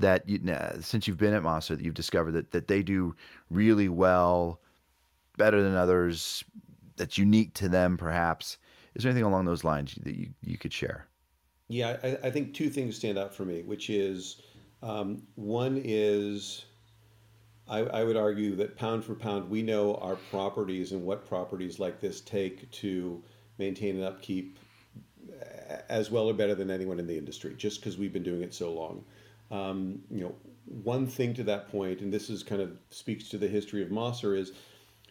that 0.00 0.28
you, 0.28 0.40
since 0.80 1.06
you've 1.06 1.18
been 1.18 1.34
at 1.34 1.42
Mosser 1.42 1.76
that 1.76 1.84
you've 1.84 1.94
discovered 1.94 2.32
that, 2.32 2.50
that 2.52 2.68
they 2.68 2.82
do 2.82 3.14
really 3.50 3.88
well, 3.88 4.60
better 5.36 5.62
than 5.62 5.74
others, 5.74 6.44
that's 6.96 7.18
unique 7.18 7.54
to 7.54 7.68
them 7.68 7.96
perhaps? 7.96 8.58
Is 8.94 9.02
there 9.02 9.10
anything 9.10 9.26
along 9.26 9.44
those 9.44 9.64
lines 9.64 9.94
that 10.02 10.16
you, 10.16 10.30
you 10.42 10.58
could 10.58 10.72
share? 10.72 11.06
Yeah, 11.68 11.96
I, 12.02 12.18
I 12.24 12.30
think 12.30 12.54
two 12.54 12.70
things 12.70 12.96
stand 12.96 13.18
out 13.18 13.34
for 13.34 13.44
me, 13.44 13.62
which 13.62 13.90
is 13.90 14.42
um, 14.82 15.22
one 15.34 15.80
is 15.84 16.64
I, 17.68 17.80
I 17.80 18.04
would 18.04 18.16
argue 18.16 18.56
that 18.56 18.76
pound 18.76 19.04
for 19.04 19.14
pound, 19.14 19.50
we 19.50 19.62
know 19.62 19.96
our 19.96 20.16
properties 20.16 20.92
and 20.92 21.04
what 21.04 21.26
properties 21.26 21.78
like 21.78 22.00
this 22.00 22.20
take 22.20 22.70
to 22.70 23.22
maintain 23.58 23.96
and 23.96 24.04
upkeep 24.04 24.58
as 25.88 26.10
well 26.10 26.28
or 26.28 26.34
better 26.34 26.54
than 26.54 26.70
anyone 26.70 26.98
in 26.98 27.06
the 27.06 27.16
industry, 27.16 27.54
just 27.56 27.80
because 27.80 27.98
we've 27.98 28.12
been 28.12 28.22
doing 28.22 28.42
it 28.42 28.54
so 28.54 28.72
long. 28.72 29.04
Um, 29.50 30.00
you 30.10 30.22
know, 30.22 30.34
one 30.82 31.06
thing 31.06 31.34
to 31.34 31.44
that 31.44 31.70
point, 31.70 32.00
and 32.00 32.12
this 32.12 32.30
is 32.30 32.42
kind 32.42 32.62
of 32.62 32.72
speaks 32.90 33.28
to 33.30 33.38
the 33.38 33.48
history 33.48 33.82
of 33.82 33.88
Mosser, 33.88 34.36
is 34.36 34.52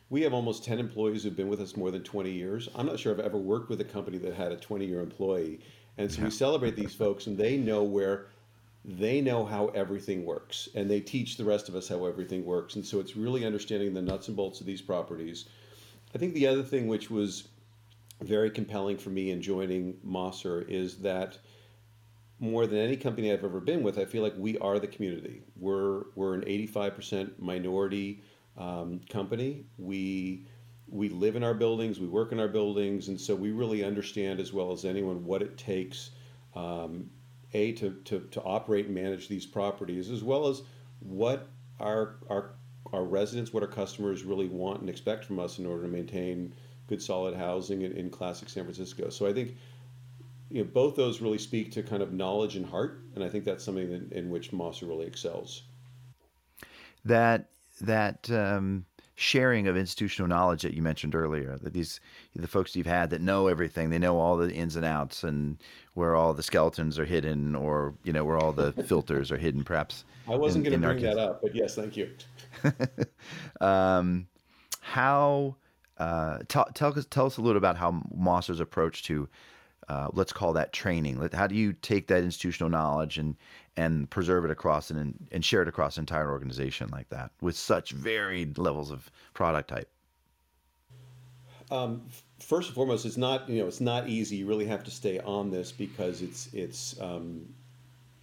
we 0.10 0.22
have 0.22 0.34
almost 0.34 0.64
10 0.64 0.80
employees 0.80 1.24
who've 1.24 1.36
been 1.36 1.50
with 1.50 1.60
us 1.60 1.76
more 1.76 1.92
than 1.92 2.04
20 2.04 2.32
years. 2.32 2.70
I'm 2.76 2.86
not 2.86 3.00
sure 3.00 3.14
I've 3.14 3.20
ever 3.20 3.38
worked 3.38 3.70
with 3.70 3.82
a 3.82 3.86
company 3.86 4.18
that 4.20 4.34
had 4.34 4.52
a 4.52 4.58
20 4.58 4.86
year 4.86 5.02
employee. 5.02 5.60
And 5.98 6.12
so 6.12 6.24
we 6.24 6.30
celebrate 6.30 6.76
these 6.76 6.94
folks, 6.94 7.28
and 7.28 7.38
they 7.38 7.58
know 7.58 7.84
where 7.84 8.28
they 8.86 9.20
know 9.20 9.44
how 9.44 9.68
everything 9.70 10.26
works, 10.26 10.70
and 10.76 10.90
they 10.90 11.02
teach 11.02 11.36
the 11.36 11.44
rest 11.44 11.68
of 11.68 11.76
us 11.76 11.90
how 11.90 12.06
everything 12.06 12.46
works. 12.46 12.76
And 12.76 12.86
so 12.86 13.00
it's 13.00 13.18
really 13.18 13.46
understanding 13.46 13.94
the 13.94 14.02
nuts 14.02 14.28
and 14.28 14.38
bolts 14.38 14.62
of 14.62 14.66
these 14.66 14.82
properties. 14.82 15.46
I 16.16 16.20
think 16.20 16.34
the 16.34 16.48
other 16.48 16.64
thing 16.64 16.88
which 16.88 17.10
was 17.10 17.50
very 18.22 18.50
compelling 18.50 18.98
for 18.98 19.10
me 19.10 19.32
in 19.32 19.42
joining 19.42 19.96
Mosser 20.06 20.68
is 20.70 20.98
that 21.00 21.38
more 22.40 22.68
than 22.68 22.78
any 22.78 22.96
company 22.96 23.34
I've 23.34 23.44
ever 23.44 23.60
been 23.60 23.84
with, 23.84 23.98
I 23.98 24.06
feel 24.06 24.24
like 24.24 24.36
we 24.38 24.58
are 24.60 24.80
the 24.80 24.88
community. 24.88 25.42
We're 25.60 26.04
we're 26.16 26.36
an 26.36 26.42
85% 26.42 27.40
minority 27.40 28.22
um, 28.58 29.02
company. 29.10 29.66
We 29.78 30.46
we 30.90 31.10
live 31.10 31.36
in 31.36 31.44
our 31.44 31.54
buildings, 31.54 32.00
we 32.00 32.08
work 32.08 32.32
in 32.32 32.40
our 32.40 32.48
buildings, 32.48 33.10
and 33.10 33.20
so 33.20 33.36
we 33.36 33.52
really 33.52 33.84
understand 33.84 34.40
as 34.40 34.54
well 34.54 34.72
as 34.72 34.86
anyone 34.86 35.26
what 35.26 35.42
it 35.42 35.58
takes, 35.58 36.12
um, 36.56 37.10
a 37.54 37.74
to, 37.74 37.92
to 38.06 38.22
to 38.32 38.42
operate 38.42 38.86
and 38.86 38.96
manage 38.96 39.28
these 39.28 39.46
properties, 39.46 40.10
as 40.10 40.24
well 40.24 40.48
as 40.48 40.62
what 41.00 41.48
our 41.80 42.16
our 42.30 42.52
our 42.94 43.04
residents, 43.04 43.52
what 43.52 43.64
our 43.64 43.70
customers 43.70 44.24
really 44.24 44.48
want 44.48 44.80
and 44.80 44.90
expect 44.90 45.26
from 45.26 45.40
us 45.40 45.60
in 45.60 45.66
order 45.66 45.84
to 45.84 45.90
maintain 45.90 46.54
good 46.88 47.02
solid 47.02 47.36
housing 47.36 47.82
in, 47.82 47.92
in 47.92 48.10
classic 48.10 48.50
San 48.50 48.64
Francisco. 48.64 49.10
So 49.10 49.28
I 49.28 49.34
think 49.34 49.56
you 50.50 50.64
know 50.64 50.70
both 50.70 50.96
those 50.96 51.22
really 51.22 51.38
speak 51.38 51.72
to 51.74 51.84
kind 51.84 52.02
of 52.02 52.14
knowledge 52.14 52.56
and 52.56 52.66
heart, 52.66 53.02
and 53.16 53.24
I 53.24 53.30
think 53.30 53.44
that's 53.44 53.64
something 53.64 53.92
in, 53.92 54.10
in 54.12 54.30
which 54.30 54.52
Mosser 54.52 54.88
really 54.88 55.06
excels. 55.06 55.64
That 57.04 57.50
that 57.82 58.30
um, 58.30 58.86
sharing 59.16 59.68
of 59.68 59.76
institutional 59.76 60.28
knowledge 60.28 60.62
that 60.62 60.74
you 60.74 60.82
mentioned 60.82 61.16
earlier, 61.16 61.58
that 61.62 61.74
these 61.74 62.00
the 62.36 62.48
folks 62.48 62.76
you've 62.76 62.86
had 62.86 63.10
that 63.10 63.22
know 63.22 63.48
everything, 63.48 63.90
they 63.90 64.00
know 64.00 64.20
all 64.20 64.38
the 64.38 64.54
ins 64.54 64.76
and 64.76 64.86
outs 64.86 65.24
and 65.24 65.58
where 65.96 66.16
all 66.16 66.34
the 66.34 66.44
skeletons 66.44 67.00
are 67.00 67.06
hidden, 67.06 67.56
or 67.56 67.96
you 68.04 68.14
know 68.14 68.24
where 68.24 68.38
all 68.38 68.52
the 68.52 68.72
filters 68.88 69.32
are 69.32 69.38
hidden, 69.38 69.64
perhaps. 69.64 70.06
I 70.28 70.36
wasn't 70.36 70.66
going 70.66 70.80
to 70.80 70.88
bring 70.88 71.04
that 71.04 71.18
up, 71.18 71.42
but 71.42 71.56
yes, 71.56 71.76
thank 71.76 71.98
you. 71.98 72.10
um, 73.62 74.28
how 74.82 75.56
uh, 75.98 76.40
tell, 76.48 76.68
tell 76.74 76.98
us 76.98 77.06
tell 77.10 77.26
us 77.26 77.38
a 77.38 77.42
little 77.42 77.58
about 77.58 77.78
how 77.78 78.04
Mosser's 78.16 78.60
approach 78.60 79.04
to 79.04 79.28
uh, 79.90 80.10
let's 80.14 80.34
call 80.34 80.54
that 80.54 80.74
training. 80.74 81.30
How 81.34 81.48
do 81.48 81.56
you 81.56 81.74
take 81.74 82.08
that 82.08 82.24
institutional 82.24 82.70
knowledge 82.70 83.18
and 83.18 83.36
and 83.78 84.10
preserve 84.10 84.44
it 84.44 84.52
across 84.52 84.90
and 84.90 85.28
and 85.32 85.46
share 85.46 85.62
it 85.62 85.68
across 85.68 85.98
an 85.98 86.02
entire 86.02 86.32
organization 86.32 86.90
like 86.90 87.10
that 87.10 87.32
with 87.42 87.56
such 87.56 87.92
varied 87.92 88.58
levels 88.58 88.92
of 88.92 89.10
product 89.34 89.70
type? 89.70 89.90
Um, 91.70 92.04
first 92.40 92.70
and 92.70 92.76
foremost, 92.76 93.06
it's 93.06 93.18
not 93.18 93.50
you 93.50 93.62
know 93.62 93.68
it's 93.68 93.82
not 93.82 94.10
easy. 94.10 94.38
You 94.38 94.48
really 94.48 94.66
have 94.66 94.84
to 94.84 94.92
stay 94.92 95.20
on 95.20 95.52
this 95.52 95.72
because 95.72 96.22
it's 96.22 96.50
it's 96.54 97.00
um, 97.00 97.46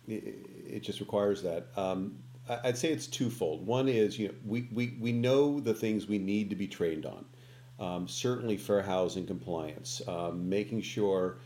it, 0.06 0.36
it, 0.66 0.80
just 0.80 1.00
requires 1.00 1.42
that. 1.42 1.66
Um, 1.76 2.18
I'd 2.62 2.76
say 2.76 2.90
it's 2.90 3.06
twofold. 3.06 3.66
One 3.66 3.88
is 3.88 4.18
you 4.18 4.28
know 4.28 4.34
we, 4.44 4.68
we, 4.72 4.96
we 5.00 5.12
know 5.12 5.60
the 5.60 5.74
things 5.74 6.06
we 6.06 6.18
need 6.18 6.50
to 6.50 6.56
be 6.56 6.66
trained 6.66 7.06
on. 7.06 7.24
Um, 7.80 8.06
certainly, 8.06 8.56
fair 8.56 8.82
housing 8.82 9.26
compliance, 9.26 10.00
um, 10.06 10.48
making 10.48 10.82
sure 10.82 11.38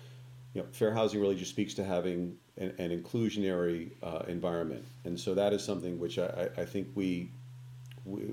you 0.55 0.63
know, 0.63 0.67
fair 0.73 0.93
housing 0.93 1.21
really 1.21 1.37
just 1.37 1.51
speaks 1.51 1.75
to 1.75 1.85
having 1.85 2.37
an, 2.57 2.75
an 2.79 2.91
inclusionary 2.91 3.91
uh, 4.03 4.23
environment, 4.29 4.85
and 5.05 5.19
so 5.19 5.35
that 5.35 5.53
is 5.53 5.63
something 5.63 5.99
which 5.99 6.19
I, 6.19 6.49
I 6.57 6.65
think 6.65 6.89
we, 6.95 7.31
we, 8.05 8.33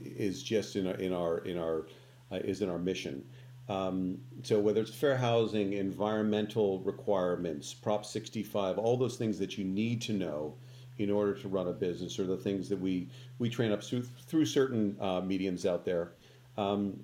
is 0.00 0.42
just 0.42 0.76
in 0.76 0.86
our 0.86 0.94
in 0.94 1.12
our 1.12 1.38
in 1.38 1.58
our 1.58 1.86
uh, 2.32 2.36
is 2.36 2.62
in 2.62 2.70
our 2.70 2.78
mission. 2.78 3.24
Um, 3.68 4.18
so 4.42 4.58
whether 4.58 4.80
it's 4.80 4.92
fair 4.92 5.16
housing, 5.16 5.74
environmental 5.74 6.80
requirements, 6.80 7.72
Prop 7.72 8.04
65, 8.04 8.78
all 8.78 8.96
those 8.96 9.16
things 9.16 9.38
that 9.38 9.56
you 9.56 9.64
need 9.64 10.02
to 10.02 10.12
know 10.12 10.54
in 10.98 11.08
order 11.08 11.34
to 11.34 11.48
run 11.48 11.68
a 11.68 11.72
business, 11.72 12.18
are 12.18 12.26
the 12.26 12.36
things 12.36 12.68
that 12.68 12.78
we 12.78 13.08
we 13.38 13.48
train 13.48 13.70
up 13.70 13.82
through 13.82 14.02
through 14.26 14.44
certain 14.44 14.96
uh, 15.00 15.20
mediums 15.20 15.66
out 15.66 15.84
there. 15.84 16.12
Um, 16.58 16.98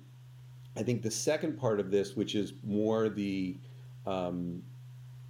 I 0.75 0.83
think 0.83 1.01
the 1.01 1.11
second 1.11 1.57
part 1.57 1.79
of 1.79 1.89
this, 1.89 2.15
which 2.15 2.35
is 2.35 2.53
more 2.63 3.09
the 3.09 3.55
um, 4.07 4.63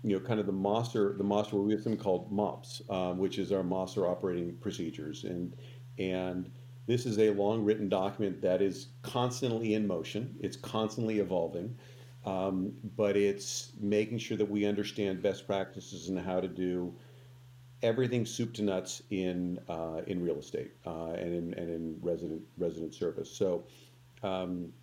you 0.04 0.14
know, 0.14 0.26
kind 0.26 0.40
of 0.40 0.46
the 0.46 0.52
master, 0.52 1.14
the 1.18 1.24
Mosser, 1.24 1.54
we 1.54 1.74
have 1.74 1.82
something 1.82 2.00
called 2.00 2.32
MOPS, 2.32 2.84
um, 2.90 3.18
which 3.18 3.40
is 3.40 3.52
our 3.52 3.64
master 3.64 4.08
operating 4.08 4.56
procedures, 4.58 5.24
and 5.24 5.56
and 5.98 6.50
this 6.86 7.06
is 7.06 7.18
a 7.18 7.32
long 7.32 7.66
written 7.66 7.90
document 7.90 8.42
that 8.42 8.62
is 8.62 8.90
constantly 9.02 9.74
in 9.74 9.86
motion. 9.86 10.36
It's 10.40 10.56
constantly 10.56 11.20
evolving, 11.20 11.76
um, 12.26 12.72
but 12.96 13.18
it's 13.18 13.72
making 13.82 14.20
sure 14.20 14.38
that 14.38 14.50
we 14.50 14.66
understand 14.66 15.22
best 15.22 15.48
practices 15.48 16.08
and 16.10 16.20
how 16.20 16.40
to 16.40 16.48
do 16.48 16.94
everything 17.82 18.26
soup 18.26 18.54
to 18.54 18.64
nuts 18.64 19.02
in 19.10 19.60
uh, 19.68 20.02
in 20.06 20.24
real 20.24 20.38
estate 20.38 20.72
uh, 20.86 21.14
and 21.14 21.34
in 21.34 21.54
and 21.56 21.70
in 21.70 21.98
resident 22.02 22.42
resident 22.58 22.94
service. 22.94 23.30
So. 23.32 23.66
Um, 24.24 24.74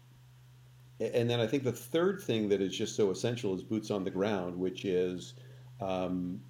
and 1.01 1.29
then 1.29 1.41
I 1.41 1.47
think 1.47 1.65
the 1.65 1.73
third 1.73 2.21
thing 2.21 2.49
that 2.51 2.61
is 2.61 2.77
just 2.77 2.95
so 2.95 3.11
essential 3.11 3.55
is 3.55 3.63
boots 3.63 3.91
on 3.91 4.05
the 4.05 4.11
ground, 4.11 4.57
which 4.57 4.85
is 4.85 5.35
um, 5.81 6.41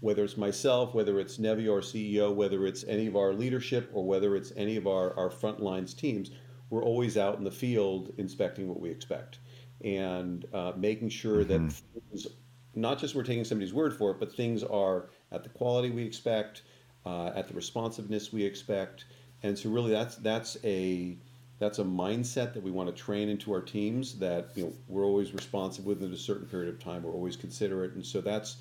whether 0.00 0.24
it's 0.24 0.36
myself, 0.36 0.94
whether 0.94 1.20
it's 1.20 1.38
Nevi, 1.38 1.70
our 1.70 1.80
CEO, 1.80 2.34
whether 2.34 2.66
it's 2.66 2.84
any 2.88 3.06
of 3.06 3.16
our 3.16 3.32
leadership, 3.34 3.90
or 3.92 4.04
whether 4.04 4.34
it's 4.34 4.52
any 4.56 4.76
of 4.76 4.86
our, 4.86 5.14
our 5.16 5.30
front 5.30 5.60
lines 5.60 5.92
teams, 5.92 6.30
we're 6.70 6.84
always 6.84 7.18
out 7.18 7.36
in 7.36 7.44
the 7.44 7.50
field 7.50 8.12
inspecting 8.16 8.68
what 8.68 8.80
we 8.80 8.90
expect 8.90 9.40
and 9.84 10.46
uh, 10.54 10.72
making 10.76 11.08
sure 11.08 11.44
mm-hmm. 11.44 11.66
that 11.66 11.72
things, 11.72 12.26
not 12.74 12.98
just 12.98 13.14
we're 13.14 13.22
taking 13.22 13.44
somebody's 13.44 13.74
word 13.74 13.94
for 13.94 14.12
it, 14.12 14.18
but 14.18 14.34
things 14.34 14.62
are 14.62 15.10
at 15.32 15.42
the 15.42 15.48
quality 15.50 15.90
we 15.90 16.02
expect, 16.02 16.62
uh, 17.04 17.30
at 17.34 17.48
the 17.48 17.54
responsiveness 17.54 18.32
we 18.32 18.42
expect. 18.42 19.06
And 19.42 19.58
so 19.58 19.70
really 19.70 19.90
that's 19.90 20.16
that's 20.16 20.58
a 20.64 21.16
that's 21.60 21.78
a 21.78 21.84
mindset 21.84 22.54
that 22.54 22.62
we 22.62 22.70
want 22.72 22.88
to 22.88 23.02
train 23.02 23.28
into 23.28 23.52
our 23.52 23.60
teams 23.60 24.18
that 24.18 24.50
you 24.56 24.64
know 24.64 24.72
we're 24.88 25.04
always 25.04 25.32
responsive 25.32 25.84
within 25.86 26.12
a 26.12 26.16
certain 26.16 26.46
period 26.46 26.68
of 26.68 26.82
time 26.82 27.04
we're 27.04 27.12
always 27.12 27.36
considerate 27.36 27.92
and 27.92 28.04
so 28.04 28.20
that's 28.20 28.56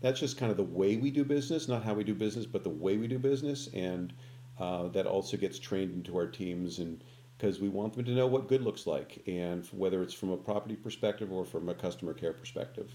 that's 0.00 0.20
just 0.20 0.38
kind 0.38 0.50
of 0.50 0.56
the 0.56 0.62
way 0.62 0.96
we 0.96 1.10
do 1.10 1.24
business 1.24 1.68
not 1.68 1.84
how 1.84 1.92
we 1.92 2.04
do 2.04 2.14
business 2.14 2.46
but 2.46 2.64
the 2.64 2.70
way 2.70 2.96
we 2.96 3.06
do 3.06 3.18
business 3.18 3.68
and 3.74 4.14
uh, 4.58 4.88
that 4.88 5.04
also 5.04 5.36
gets 5.36 5.58
trained 5.58 5.92
into 5.92 6.16
our 6.16 6.28
teams 6.28 6.78
and 6.78 7.02
because 7.36 7.60
we 7.60 7.68
want 7.68 7.92
them 7.92 8.04
to 8.04 8.12
know 8.12 8.26
what 8.26 8.48
good 8.48 8.62
looks 8.62 8.86
like 8.86 9.22
and 9.26 9.66
whether 9.66 10.02
it's 10.02 10.14
from 10.14 10.30
a 10.30 10.36
property 10.36 10.76
perspective 10.76 11.32
or 11.32 11.44
from 11.44 11.68
a 11.68 11.74
customer 11.74 12.14
care 12.14 12.32
perspective. 12.32 12.94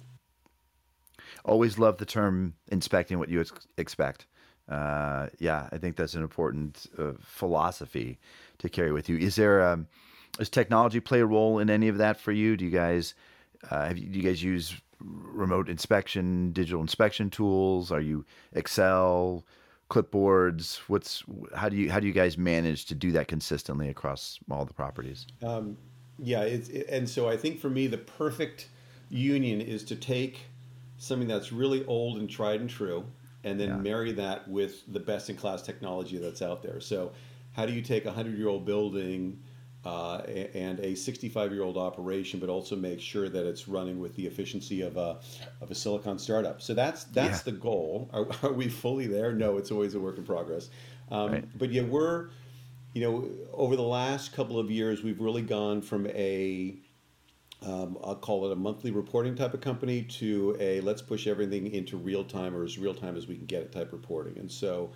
Always 1.44 1.78
love 1.78 1.98
the 1.98 2.06
term 2.06 2.54
inspecting 2.70 3.20
what 3.20 3.28
you 3.28 3.42
ex- 3.42 3.68
expect 3.78 4.28
uh, 4.70 5.28
yeah 5.40 5.68
i 5.72 5.78
think 5.78 5.96
that's 5.96 6.14
an 6.14 6.22
important 6.22 6.88
uh, 6.98 7.12
philosophy 7.20 8.20
to 8.60 8.70
carry 8.70 8.92
with 8.92 9.10
you. 9.10 9.18
Is 9.18 9.36
there 9.36 9.68
um, 9.68 9.88
does 10.38 10.50
technology 10.50 11.00
play 11.00 11.22
a 11.22 11.26
role 11.26 11.60
in 11.60 11.70
any 11.70 11.88
of 11.88 11.98
that 11.98 12.20
for 12.20 12.32
you? 12.32 12.56
Do 12.56 12.66
you 12.66 12.72
guys 12.72 13.16
uh, 13.70 13.88
have 13.88 13.98
you, 13.98 14.08
do 14.08 14.20
you 14.20 14.24
guys 14.24 14.44
use 14.44 14.76
remote 15.02 15.70
inspection, 15.70 16.52
digital 16.52 16.82
inspection 16.82 17.30
tools? 17.30 17.92
Are 17.92 18.02
you 18.02 18.26
Excel, 18.54 19.44
clipboards? 19.90 20.78
What's 20.88 21.24
how 21.56 21.70
do 21.70 21.78
you 21.78 21.92
how 21.92 22.00
do 22.00 22.08
you 22.08 22.14
guys 22.14 22.38
manage 22.38 22.86
to 22.86 22.96
do 22.96 23.12
that 23.14 23.28
consistently 23.28 23.90
across 23.90 24.40
all 24.52 24.66
the 24.66 24.74
properties? 24.74 25.26
Um, 25.42 25.78
yeah, 26.22 26.42
it, 26.42 26.88
and 26.90 27.10
so 27.10 27.30
I 27.30 27.38
think 27.38 27.60
for 27.60 27.70
me 27.70 27.88
the 27.88 27.98
perfect 27.98 28.68
union 29.10 29.62
is 29.62 29.84
to 29.86 29.96
take 29.96 30.42
something 30.98 31.30
that's 31.30 31.52
really 31.52 31.86
old 31.86 32.18
and 32.18 32.30
tried 32.30 32.60
and 32.60 32.70
true, 32.70 33.06
and 33.43 33.60
then 33.60 33.69
yeah. 33.69 33.75
marry 33.77 34.12
that 34.13 34.48
with 34.48 34.91
the 34.91 35.00
best 35.00 35.29
in 35.29 35.36
class 35.36 35.62
technology 35.62 36.17
that's 36.17 36.41
out 36.41 36.62
there. 36.62 36.79
So 36.79 37.12
how 37.53 37.65
do 37.65 37.74
you 37.74 37.81
take 37.81 38.05
a 38.05 38.10
100 38.10 38.38
year 38.38 38.48
old 38.48 38.65
building 38.65 39.39
uh, 39.86 40.17
and 40.53 40.79
a 40.81 40.93
65 40.93 41.53
year 41.53 41.63
old 41.63 41.77
operation, 41.77 42.39
but 42.39 42.50
also 42.50 42.75
make 42.75 43.00
sure 43.00 43.29
that 43.29 43.46
it's 43.46 43.67
running 43.67 44.00
with 44.00 44.15
the 44.15 44.27
efficiency 44.27 44.81
of 44.81 44.98
a, 44.98 45.19
of 45.62 45.72
a 45.72 45.75
silicon 45.75 46.19
startup. 46.19 46.62
So 46.62 46.74
that's 46.74 47.05
that's 47.05 47.46
yeah. 47.46 47.51
the 47.51 47.58
goal. 47.58 48.10
Are, 48.13 48.27
are, 48.43 48.51
we 48.51 48.67
fully 48.67 49.08
there? 49.08 49.31
No, 49.31 49.58
it's 49.58 49.72
always 49.72 49.96
a 49.96 50.00
work 50.00 50.17
in 50.17 50.25
progress. 50.25 50.69
Um, 51.12 51.31
right. 51.31 51.58
But 51.58 51.72
yeah, 51.72 51.84
we're 51.84 52.29
you 52.93 53.01
know 53.01 53.29
over 53.53 53.75
the 53.75 53.81
last 53.81 54.34
couple 54.34 54.60
of 54.60 54.69
years 54.69 55.01
we've 55.01 55.22
really 55.22 55.43
gone 55.43 55.81
from 55.81 56.08
a 56.08 56.75
um, 57.66 57.98
I'll 58.04 58.16
call 58.16 58.46
it 58.46 58.54
a 58.54 58.56
monthly 58.56 58.92
reporting 58.92 59.36
type 59.36 59.54
of 59.54 59.62
company 59.62 60.04
to 60.04 60.56
a 60.60 60.80
let's 60.82 61.01
push 61.01 61.28
everything 61.28 61.68
into 61.68 61.98
real 61.98 62.24
time 62.24 62.56
or 62.56 62.63
as 62.63 62.78
real 62.78 62.94
time 62.94 63.18
as 63.18 63.28
we 63.28 63.36
can 63.36 63.46
get 63.46 63.62
it 63.62 63.72
type 63.72 63.92
reporting. 63.92 64.38
And 64.38 64.50
so 64.50 64.92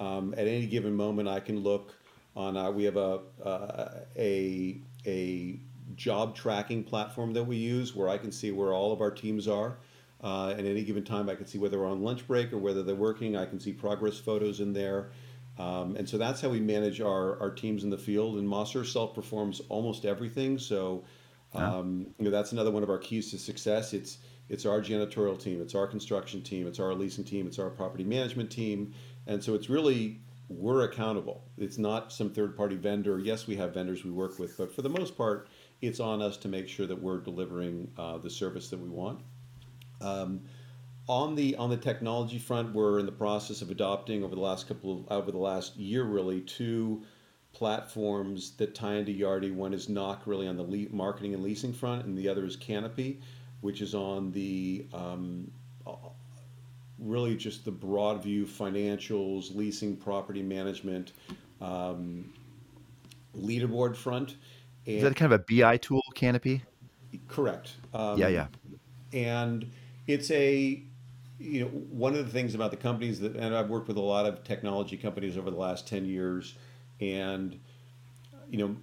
um, 0.00 0.32
at 0.34 0.46
any 0.46 0.66
given 0.66 0.94
moment, 0.94 1.28
I 1.28 1.40
can 1.40 1.60
look 1.60 1.94
on 2.34 2.56
our, 2.56 2.72
we 2.72 2.84
have 2.84 2.96
a, 2.96 3.20
uh, 3.44 3.88
a, 4.16 4.80
a 5.06 5.60
job 5.94 6.34
tracking 6.34 6.84
platform 6.84 7.32
that 7.34 7.44
we 7.44 7.56
use 7.56 7.94
where 7.94 8.08
I 8.08 8.18
can 8.18 8.32
see 8.32 8.50
where 8.50 8.72
all 8.72 8.92
of 8.92 9.00
our 9.00 9.10
teams 9.10 9.46
are. 9.46 9.78
Uh, 10.22 10.50
at 10.50 10.60
any 10.64 10.82
given 10.82 11.04
time, 11.04 11.28
I 11.28 11.34
can 11.34 11.46
see 11.46 11.58
whether 11.58 11.76
they're 11.76 11.86
on 11.86 12.02
lunch 12.02 12.26
break 12.26 12.52
or 12.52 12.58
whether 12.58 12.82
they're 12.82 12.94
working. 12.94 13.36
I 13.36 13.44
can 13.44 13.60
see 13.60 13.72
progress 13.72 14.18
photos 14.18 14.60
in 14.60 14.72
there. 14.72 15.10
Um, 15.58 15.96
and 15.96 16.08
so 16.08 16.18
that's 16.18 16.40
how 16.40 16.48
we 16.48 16.60
manage 16.60 17.00
our, 17.00 17.40
our 17.40 17.50
teams 17.50 17.84
in 17.84 17.90
the 17.90 17.98
field. 17.98 18.36
And 18.36 18.48
Mosser 18.48 18.84
self 18.84 19.14
performs 19.14 19.60
almost 19.68 20.04
everything. 20.04 20.58
So 20.58 21.04
um, 21.54 22.06
you 22.18 22.24
know, 22.24 22.30
that's 22.30 22.52
another 22.52 22.70
one 22.70 22.82
of 22.82 22.90
our 22.90 22.98
keys 22.98 23.30
to 23.30 23.38
success. 23.38 23.92
It's 23.92 24.18
it's 24.48 24.64
our 24.64 24.80
janitorial 24.80 25.40
team, 25.40 25.60
it's 25.60 25.74
our 25.74 25.86
construction 25.86 26.40
team, 26.42 26.66
it's 26.66 26.78
our 26.78 26.94
leasing 26.94 27.24
team, 27.24 27.46
it's 27.46 27.58
our 27.58 27.70
property 27.70 28.04
management 28.04 28.50
team, 28.50 28.94
and 29.26 29.42
so 29.42 29.54
it's 29.54 29.68
really 29.68 30.20
we're 30.48 30.84
accountable. 30.84 31.42
It's 31.58 31.78
not 31.78 32.12
some 32.12 32.30
third 32.30 32.56
party 32.56 32.76
vendor. 32.76 33.18
Yes, 33.18 33.48
we 33.48 33.56
have 33.56 33.74
vendors 33.74 34.04
we 34.04 34.12
work 34.12 34.38
with, 34.38 34.56
but 34.56 34.72
for 34.72 34.82
the 34.82 34.88
most 34.88 35.16
part, 35.16 35.48
it's 35.80 35.98
on 35.98 36.22
us 36.22 36.36
to 36.38 36.48
make 36.48 36.68
sure 36.68 36.86
that 36.86 37.00
we're 37.00 37.18
delivering 37.18 37.90
uh, 37.98 38.18
the 38.18 38.30
service 38.30 38.68
that 38.68 38.78
we 38.78 38.88
want. 38.88 39.20
Um, 40.00 40.42
on 41.08 41.34
the 41.34 41.56
on 41.56 41.70
the 41.70 41.76
technology 41.76 42.38
front, 42.38 42.74
we're 42.74 42.98
in 42.98 43.06
the 43.06 43.12
process 43.12 43.62
of 43.62 43.70
adopting 43.70 44.24
over 44.24 44.34
the 44.34 44.40
last 44.40 44.68
couple 44.68 44.92
of 44.92 45.12
over 45.12 45.30
the 45.30 45.38
last 45.38 45.76
year 45.76 46.04
really 46.04 46.40
two 46.40 47.02
platforms 47.56 48.50
that 48.58 48.74
tie 48.74 48.96
into 48.96 49.10
Yardi. 49.12 49.50
One 49.50 49.72
is 49.72 49.88
Knock, 49.88 50.26
really 50.26 50.46
on 50.46 50.58
the 50.58 50.62
le- 50.62 50.94
marketing 50.94 51.32
and 51.32 51.42
leasing 51.42 51.72
front, 51.72 52.04
and 52.04 52.16
the 52.16 52.28
other 52.28 52.44
is 52.44 52.54
Canopy, 52.54 53.18
which 53.62 53.80
is 53.80 53.94
on 53.94 54.30
the 54.30 54.84
um, 54.92 55.50
really 56.98 57.34
just 57.34 57.64
the 57.64 57.70
broad 57.70 58.22
view 58.22 58.44
financials, 58.44 59.56
leasing, 59.56 59.96
property 59.96 60.42
management, 60.42 61.12
um, 61.62 62.30
leaderboard 63.34 63.96
front. 63.96 64.36
And 64.86 64.96
is 64.96 65.02
that 65.04 65.16
kind 65.16 65.32
of 65.32 65.40
a 65.40 65.44
BI 65.48 65.78
tool, 65.78 66.02
Canopy? 66.14 66.62
Correct. 67.26 67.72
Um, 67.94 68.18
yeah, 68.18 68.28
yeah. 68.28 68.48
And 69.14 69.70
it's 70.06 70.30
a 70.30 70.82
you 71.38 71.60
know 71.62 71.68
one 71.68 72.14
of 72.14 72.26
the 72.26 72.30
things 72.30 72.54
about 72.54 72.70
the 72.70 72.76
companies 72.76 73.18
that 73.20 73.34
and 73.34 73.56
I've 73.56 73.70
worked 73.70 73.88
with 73.88 73.96
a 73.96 74.02
lot 74.02 74.26
of 74.26 74.44
technology 74.44 74.98
companies 74.98 75.38
over 75.38 75.50
the 75.50 75.56
last 75.56 75.88
10 75.88 76.04
years 76.04 76.54
and 77.00 77.58
you 78.50 78.58
know, 78.58 78.76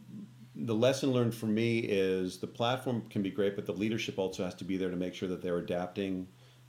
the 0.55 0.75
lesson 0.75 1.11
learned 1.11 1.33
for 1.33 1.47
me 1.47 1.79
is 1.79 2.37
the 2.37 2.47
platform 2.47 3.03
can 3.09 3.23
be 3.23 3.31
great, 3.31 3.55
but 3.55 3.65
the 3.65 3.73
leadership 3.73 4.19
also 4.19 4.43
has 4.43 4.53
to 4.55 4.63
be 4.63 4.77
there 4.77 4.89
to 4.89 4.95
make 4.95 5.13
sure 5.13 5.27
that 5.29 5.41
they're 5.41 5.57
adapting 5.57 6.27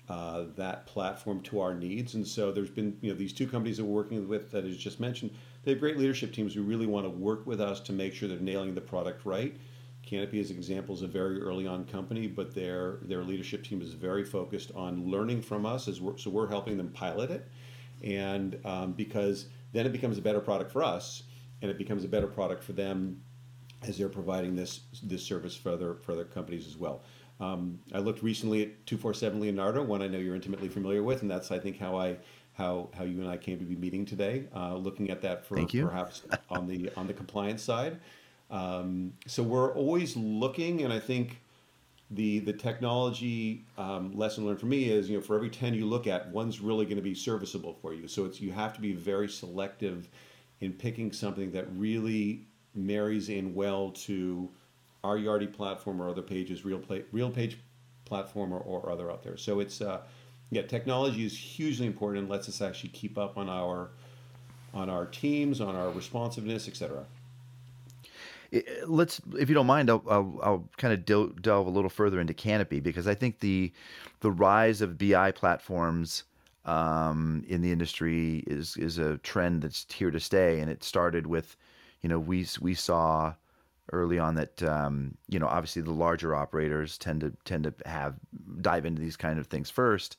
uh, 0.09 0.45
that 0.57 0.87
platform 0.87 1.41
to 1.41 1.61
our 1.61 1.75
needs. 1.75 2.15
And 2.15 2.27
so 2.27 2.53
there's 2.53 2.71
been 2.71 2.97
you 3.01 3.11
know 3.11 3.17
these 3.17 3.33
two 3.33 3.47
companies 3.47 3.77
that 3.79 3.85
we're 3.85 3.95
working 3.95 4.27
with 4.29 4.51
that 4.53 4.65
is 4.65 4.77
just 4.77 5.01
mentioned. 5.01 5.33
They 5.65 5.73
have 5.73 5.81
great 5.81 5.97
leadership 5.97 6.33
teams 6.33 6.55
who 6.55 6.63
really 6.63 6.87
want 6.87 7.07
to 7.07 7.11
work 7.11 7.47
with 7.47 7.61
us 7.61 7.81
to 7.81 7.93
make 7.93 8.15
sure 8.15 8.29
they're 8.29 8.39
nailing 8.39 8.75
the 8.75 8.81
product 8.81 9.25
right. 9.25 9.57
Canopy, 10.03 10.39
as 10.39 10.51
an 10.51 10.57
example, 10.57 10.95
is 10.95 11.01
a 11.01 11.07
very 11.07 11.41
early 11.41 11.67
on 11.67 11.87
company, 11.87 12.27
but 12.27 12.55
their 12.55 12.99
their 13.03 13.23
leadership 13.23 13.65
team 13.65 13.81
is 13.81 13.95
very 13.95 14.25
focused 14.25 14.71
on 14.75 15.11
learning 15.11 15.41
from 15.41 15.65
us, 15.65 15.89
as 15.89 16.01
we're, 16.01 16.19
so 16.19 16.29
we're 16.29 16.49
helping 16.49 16.77
them 16.77 16.89
pilot 16.91 17.31
it, 17.31 17.49
and 18.03 18.59
um, 18.67 18.93
because 18.93 19.47
then 19.73 19.87
it 19.87 19.93
becomes 19.93 20.19
a 20.19 20.23
better 20.23 20.41
product 20.41 20.71
for 20.71 20.83
us 20.83 21.23
and 21.63 21.71
it 21.71 21.79
becomes 21.79 22.05
a 22.05 22.09
better 22.09 22.27
product 22.27 22.63
for 22.63 22.73
them 22.73 23.21
as 23.83 23.99
they're 23.99 24.09
providing 24.09 24.55
this 24.57 24.81
this 25.03 25.23
service 25.23 25.55
for 25.57 25.71
other 25.71 25.95
for 26.03 26.13
other 26.13 26.25
companies 26.25 26.67
as 26.67 26.77
well. 26.77 27.03
Um, 27.41 27.81
I 27.93 27.99
looked 27.99 28.23
recently 28.23 28.63
at 28.63 28.87
247 28.87 29.41
Leonardo, 29.41 29.83
one 29.83 30.03
I 30.03 30.07
know 30.07 30.19
you're 30.19 30.37
intimately 30.37 30.69
familiar 30.69 31.03
with, 31.03 31.23
and 31.23 31.31
that's 31.31 31.51
I 31.51 31.59
think 31.59 31.79
how 31.79 31.97
I 31.97 32.17
how 32.55 32.89
how 32.97 33.05
you 33.05 33.21
and 33.21 33.29
I 33.29 33.37
came 33.37 33.59
to 33.59 33.65
be 33.65 33.77
meeting 33.77 34.05
today, 34.05 34.45
uh, 34.55 34.77
looking 34.77 35.11
at 35.11 35.21
that 35.23 35.45
for 35.45 35.57
perhaps 35.67 36.23
on 36.51 36.67
the 36.67 36.91
on 36.97 37.07
the 37.07 37.13
compliance 37.13 37.63
side. 37.63 37.99
Um, 38.51 39.13
so 39.27 39.43
we're 39.43 39.75
always 39.75 40.17
looking, 40.17 40.83
and 40.83 40.93
I 40.93 41.01
think 41.01 41.41
the 42.11 42.39
the 42.41 42.53
technology 42.53 43.65
um, 43.77 44.17
lesson 44.17 44.47
learned 44.47 44.61
for 44.61 44.67
me 44.67 44.91
is 44.91 45.11
you 45.11 45.17
know 45.17 45.23
for 45.23 45.35
every 45.35 45.51
10 45.51 45.75
you 45.75 45.87
look 45.87 46.07
at, 46.07 46.29
one's 46.29 46.61
really 46.61 46.85
going 46.85 46.97
to 46.97 47.03
be 47.03 47.15
serviceable 47.15 47.75
for 47.83 47.93
you. 47.93 48.07
So 48.07 48.25
it's 48.25 48.41
you 48.41 48.53
have 48.53 48.73
to 48.75 48.81
be 48.81 48.93
very 48.93 49.29
selective 49.29 50.09
in 50.65 50.73
picking 50.73 51.13
something 51.13 51.53
that 51.53 51.67
really 51.77 52.47
marries 52.75 53.29
in 53.29 53.55
well 53.55 53.91
to 53.91 54.49
our 55.03 55.17
Yardi 55.17 55.53
platform 55.53 56.01
or 56.01 56.09
other 56.09 56.23
pages, 56.23 56.65
real 56.65 56.79
play, 56.79 57.05
RealPage 57.13 57.57
platform 58.05 58.53
or, 58.53 58.61
or 58.61 58.91
other 58.91 59.11
out 59.11 59.23
there. 59.23 59.37
So 59.37 59.61
it's 59.61 59.81
uh, 59.81 60.01
yeah, 60.51 60.63
technology 60.63 61.25
is 61.25 61.37
hugely 61.37 61.87
important 61.87 62.23
and 62.23 62.31
lets 62.31 62.49
us 62.49 62.61
actually 62.61 62.91
keep 62.91 63.19
up 63.19 63.37
on 63.37 63.49
our 63.49 63.91
on 64.73 64.91
our 64.91 65.07
teams, 65.07 65.61
on 65.61 65.77
our 65.77 65.91
responsiveness, 65.91 66.67
etc. 66.67 67.05
Let's, 68.87 69.21
if 69.39 69.49
you 69.49 69.55
don't 69.55 69.67
mind, 69.67 69.91
I'll, 69.91 70.03
I'll, 70.09 70.41
I'll 70.43 70.69
kind 70.77 70.93
of 70.95 71.05
delve, 71.05 71.43
delve 71.43 71.67
a 71.67 71.71
little 71.71 71.91
further 71.91 72.21
into 72.21 72.35
Canopy 72.35 72.81
because 72.81 73.07
I 73.07 73.15
think 73.15 73.41
the 73.41 73.73
the 74.21 74.31
rise 74.31 74.81
of 74.81 74.97
BI 74.97 75.33
platforms 75.33 76.25
um, 76.65 77.45
in 77.47 77.61
the 77.61 77.73
industry 77.73 78.45
is 78.47 78.77
is 78.77 78.99
a 78.99 79.19
trend 79.19 79.63
that's 79.63 79.87
here 79.93 80.11
to 80.11 80.21
stay, 80.21 80.61
and 80.61 80.71
it 80.71 80.83
started 80.83 81.27
with, 81.27 81.57
you 82.01 82.09
know, 82.09 82.19
we 82.19 82.47
we 82.61 82.75
saw 82.75 83.35
early 83.93 84.19
on 84.19 84.35
that 84.35 84.63
um, 84.63 85.17
you 85.29 85.39
know 85.39 85.47
obviously 85.47 85.83
the 85.83 85.91
larger 85.91 86.35
operators 86.35 86.97
tend 86.97 87.21
to 87.21 87.33
tend 87.45 87.65
to 87.65 87.75
have 87.87 88.15
dive 88.61 88.87
into 88.87 89.03
these 89.03 89.17
kind 89.17 89.39
of 89.39 89.47
things 89.47 89.71
first, 89.71 90.17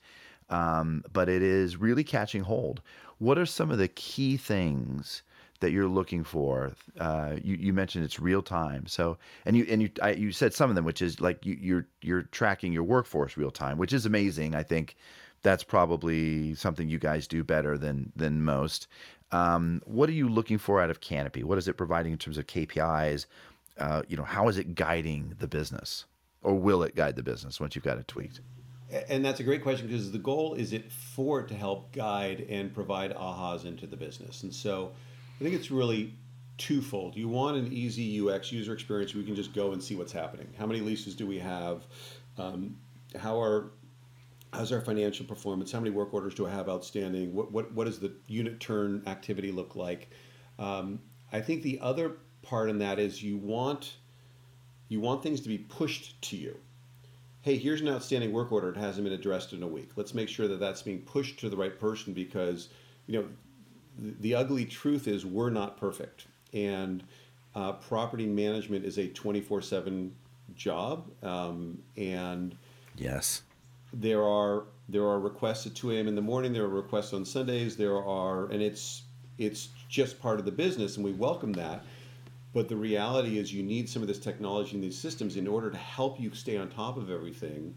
um, 0.50 1.04
but 1.14 1.30
it 1.30 1.42
is 1.42 1.78
really 1.78 2.04
catching 2.04 2.42
hold. 2.44 2.82
What 3.18 3.38
are 3.38 3.46
some 3.46 3.72
of 3.72 3.78
the 3.78 3.88
key 3.88 4.38
things? 4.38 5.24
that 5.62 5.72
you're 5.72 5.88
looking 5.88 6.24
for. 6.24 6.74
Uh, 7.00 7.38
you, 7.42 7.56
you 7.56 7.74
mentioned 7.74 8.04
it's 8.04 8.20
real 8.20 8.42
time. 8.42 8.86
So 8.88 9.18
and 9.46 9.56
you 9.56 9.66
and 9.70 9.82
you 9.82 9.90
I, 10.02 10.12
you 10.12 10.32
said 10.32 10.54
some 10.54 10.70
of 10.70 10.76
them, 10.76 10.86
which 10.86 11.02
is 11.02 11.22
like 11.22 11.46
you, 11.46 11.58
you're 11.60 11.88
you're 12.02 12.24
tracking 12.24 12.74
your 12.74 12.84
workforce 12.84 13.38
real 13.38 13.52
time, 13.52 13.78
which 13.78 13.94
is 13.94 14.06
amazing. 14.06 14.54
I 14.54 14.64
think 14.64 14.98
that's 15.46 15.64
probably 15.64 16.56
something 16.56 16.90
you 16.90 16.98
guys 16.98 17.28
do 17.28 17.44
better 17.44 17.78
than 17.78 18.12
than 18.16 18.44
most. 18.44 18.88
Um, 19.32 19.82
what 19.86 20.10
are 20.10 20.14
you 20.14 20.28
looking 20.28 20.58
for 20.58 20.82
out 20.82 20.90
of 20.90 21.02
Canopy? 21.02 21.44
What 21.44 21.60
is 21.60 21.68
it 21.68 21.78
providing 21.78 22.12
in 22.12 22.18
terms 22.18 22.40
of 22.40 22.48
KPIs? 22.48 23.28
Uh, 23.80 24.02
you 24.08 24.18
know, 24.18 24.24
how 24.24 24.48
is 24.48 24.58
it 24.58 24.74
guiding 24.74 25.36
the 25.38 25.48
business, 25.48 26.06
or 26.42 26.56
will 26.56 26.82
it 26.82 26.96
guide 26.96 27.16
the 27.16 27.24
business 27.24 27.60
once 27.60 27.76
you've 27.76 27.86
got 27.86 28.00
it 28.00 28.08
tweaked? 28.08 28.42
And 29.08 29.24
that's 29.24 29.40
a 29.40 29.44
great 29.44 29.62
question 29.62 29.88
because 29.88 30.12
the 30.12 30.18
goal 30.18 30.56
is 30.56 30.74
it 30.74 30.92
for 30.92 31.42
it 31.42 31.48
to 31.50 31.56
help 31.56 31.92
guide 31.92 32.46
and 32.50 32.74
provide 32.74 33.14
ahas 33.16 33.66
into 33.66 33.86
the 33.86 33.98
business. 33.98 34.44
And 34.44 34.54
so 34.54 34.94
I 35.40 35.44
think 35.44 35.54
it's 35.54 35.70
really 35.70 36.14
twofold. 36.58 37.16
You 37.16 37.28
want 37.28 37.58
an 37.58 37.72
easy 37.72 38.20
UX 38.20 38.52
user 38.52 38.74
experience 38.74 39.14
we 39.14 39.24
can 39.24 39.36
just 39.36 39.54
go 39.54 39.74
and 39.74 39.84
see 39.84 39.96
what's 39.96 40.14
happening. 40.14 40.48
How 40.58 40.66
many 40.66 40.80
leases 40.80 41.16
do 41.16 41.28
we 41.28 41.40
have? 41.40 41.84
Um, 42.38 42.78
how 43.20 43.42
are 43.42 43.72
how's 44.56 44.72
our 44.72 44.82
financial 44.82 45.26
performance? 45.26 45.72
How 45.72 45.80
many 45.80 45.92
work 45.92 46.14
orders 46.14 46.34
do 46.34 46.48
I 46.48 46.52
have 46.52 46.70
outstanding? 46.70 47.34
What 47.34 47.52
what 47.52 47.72
what 47.74 47.86
does 47.86 48.00
the 48.00 48.14
unit 48.28 48.60
turn 48.60 49.04
activity 49.06 49.52
look 49.52 49.76
like? 49.76 50.10
Um, 50.58 51.00
I 51.32 51.42
think 51.42 51.64
the 51.64 51.80
other 51.82 52.18
part 52.42 52.70
in 52.70 52.80
that 52.80 53.00
is 53.00 53.22
you 53.22 53.38
want 53.38 53.96
you 54.88 55.00
want 55.00 55.24
things 55.24 55.42
to 55.42 55.48
be 55.48 55.58
pushed 55.58 56.22
to 56.24 56.38
you. 56.38 56.58
Hey, 57.42 57.58
here's 57.58 57.82
an 57.82 57.90
outstanding 57.90 58.32
work 58.32 58.52
order. 58.52 58.70
It 58.70 58.78
hasn't 58.78 59.04
been 59.04 59.14
addressed 59.14 59.54
in 59.54 59.62
a 59.62 59.68
week. 59.68 59.92
Let's 59.96 60.14
make 60.14 60.30
sure 60.30 60.48
that 60.48 60.60
that's 60.60 60.82
being 60.82 61.02
pushed 61.02 61.40
to 61.40 61.50
the 61.50 61.58
right 61.58 61.80
person 61.80 62.14
because 62.14 62.70
you 63.08 63.20
know 63.20 63.28
the, 63.98 64.16
the 64.22 64.36
ugly 64.36 64.66
truth 64.66 65.08
is 65.08 65.26
we're 65.26 65.50
not 65.50 65.78
perfect 65.78 66.28
and 66.54 67.04
uh, 67.54 67.74
property 67.74 68.26
management 68.26 68.86
is 68.86 68.98
a 68.98 69.08
24/7 69.10 70.12
job 70.56 71.10
um, 71.24 71.80
and 71.98 72.56
yes 72.98 73.42
there 74.00 74.24
are 74.24 74.66
there 74.88 75.04
are 75.04 75.20
requests 75.20 75.66
at 75.66 75.74
2 75.74 75.92
a.m. 75.92 76.08
in 76.08 76.16
the 76.16 76.22
morning. 76.22 76.54
There 76.54 76.64
are 76.64 76.70
requests 76.70 77.14
on 77.14 77.26
Sundays. 77.26 77.76
There 77.76 77.98
are, 77.98 78.46
and 78.52 78.62
it's 78.62 79.04
it's 79.38 79.70
just 79.90 80.20
part 80.22 80.40
of 80.40 80.46
the 80.46 80.52
business, 80.52 80.96
and 80.98 81.06
we 81.06 81.12
welcome 81.12 81.54
that. 81.54 81.84
But 82.54 82.70
the 82.70 82.76
reality 82.76 83.38
is, 83.38 83.54
you 83.54 83.64
need 83.64 83.90
some 83.90 84.02
of 84.02 84.08
this 84.08 84.20
technology 84.20 84.76
and 84.76 84.84
these 84.84 84.98
systems 84.98 85.36
in 85.36 85.48
order 85.48 85.70
to 85.70 85.78
help 85.78 86.20
you 86.20 86.34
stay 86.34 86.58
on 86.58 86.70
top 86.70 86.98
of 86.98 87.10
everything, 87.10 87.76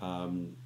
um, 0.00 0.56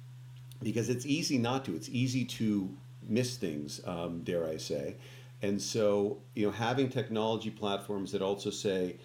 because 0.63 0.89
it's 0.89 1.05
easy 1.05 1.37
not 1.37 1.65
to. 1.65 1.75
It's 1.75 1.89
easy 1.89 2.25
to 2.25 2.75
miss 3.07 3.37
things, 3.37 3.81
um, 3.85 4.21
dare 4.23 4.47
I 4.47 4.57
say. 4.57 4.95
And 5.43 5.61
so, 5.61 6.19
you 6.35 6.45
know, 6.45 6.51
having 6.51 6.89
technology 6.89 7.49
platforms 7.49 8.11
that 8.11 8.21
also 8.21 8.49
say, 8.49 8.97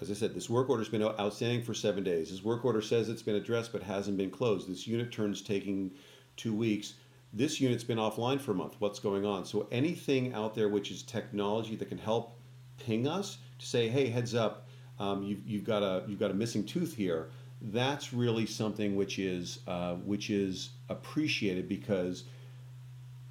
as 0.00 0.10
I 0.10 0.14
said, 0.14 0.34
this 0.34 0.48
work 0.48 0.70
order's 0.70 0.88
been 0.88 1.02
outstanding 1.02 1.62
for 1.62 1.74
seven 1.74 2.02
days. 2.02 2.30
This 2.30 2.42
work 2.42 2.64
order 2.64 2.80
says 2.80 3.08
it's 3.08 3.22
been 3.22 3.34
addressed 3.36 3.72
but 3.72 3.82
hasn't 3.82 4.16
been 4.16 4.30
closed. 4.30 4.68
This 4.68 4.86
unit 4.86 5.12
turn's 5.12 5.42
taking 5.42 5.92
two 6.36 6.54
weeks. 6.54 6.94
This 7.32 7.60
unit's 7.60 7.84
been 7.84 7.98
offline 7.98 8.40
for 8.40 8.52
a 8.52 8.54
month. 8.54 8.76
What's 8.78 8.98
going 8.98 9.26
on? 9.26 9.44
So 9.44 9.68
anything 9.70 10.32
out 10.32 10.54
there 10.54 10.68
which 10.68 10.90
is 10.90 11.02
technology 11.02 11.76
that 11.76 11.88
can 11.88 11.98
help 11.98 12.38
ping 12.78 13.06
us 13.06 13.38
to 13.58 13.66
say, 13.66 13.88
hey, 13.88 14.08
heads 14.08 14.34
up, 14.34 14.68
um, 14.98 15.22
you've, 15.22 15.46
you've 15.46 15.64
got 15.64 15.82
a 15.82 16.04
you've 16.08 16.18
got 16.18 16.30
a 16.30 16.34
missing 16.34 16.64
tooth 16.64 16.94
here. 16.94 17.30
that's 17.62 18.12
really 18.12 18.46
something 18.46 18.96
which 18.96 19.18
is 19.18 19.60
uh, 19.66 19.94
which 19.96 20.30
is 20.30 20.70
appreciated 20.88 21.68
because 21.68 22.24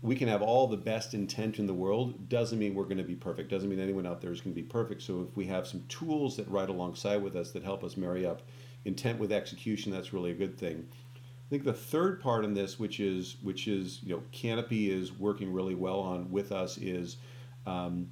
we 0.02 0.16
can 0.16 0.28
have 0.30 0.42
all 0.42 0.68
the 0.68 0.78
best 0.78 1.14
intent 1.14 1.60
in 1.60 1.68
the 1.68 1.74
world 1.74 2.30
doesn't 2.30 2.58
mean 2.58 2.74
we're 2.74 2.84
going 2.84 2.98
to 2.98 3.04
be 3.04 3.16
perfect. 3.16 3.50
Doesn't 3.50 3.70
mean 3.70 3.80
anyone 3.80 4.06
out 4.06 4.22
there 4.22 4.32
is 4.32 4.40
going 4.40 4.56
to 4.56 4.62
be 4.62 4.68
perfect. 4.68 5.02
So 5.02 5.28
if 5.30 5.36
we 5.36 5.46
have 5.48 5.68
some 5.68 5.84
tools 5.90 6.38
that 6.38 6.50
ride 6.50 6.70
alongside 6.70 7.22
with 7.22 7.36
us 7.36 7.52
that 7.52 7.64
help 7.64 7.84
us 7.84 7.98
marry 7.98 8.26
up 8.26 8.42
intent 8.86 9.20
with 9.20 9.32
execution 9.32 9.92
that's 9.92 10.14
really 10.14 10.32
a 10.32 10.36
good 10.36 10.58
thing. 10.58 10.88
I 11.18 11.50
think 11.50 11.64
the 11.66 11.74
third 11.74 12.22
part 12.22 12.46
in 12.46 12.54
this 12.54 12.80
which 12.80 13.00
is 13.00 13.36
which 13.42 13.68
is 13.68 14.02
you 14.04 14.16
know 14.16 14.24
canopy 14.32 14.90
is 14.90 15.12
working 15.12 15.52
really 15.52 15.76
well 15.76 16.00
on 16.00 16.32
with 16.32 16.52
us 16.54 16.78
is 16.78 17.18
um, 17.66 18.10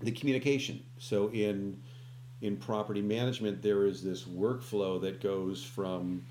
the 0.00 0.10
communication. 0.12 0.82
So 0.98 1.30
in 1.30 1.80
in 2.42 2.56
property 2.56 3.00
management 3.00 3.62
there 3.62 3.86
is 3.86 4.02
this 4.02 4.24
workflow 4.24 5.00
that 5.00 5.22
goes 5.22 5.64
from 5.64 6.22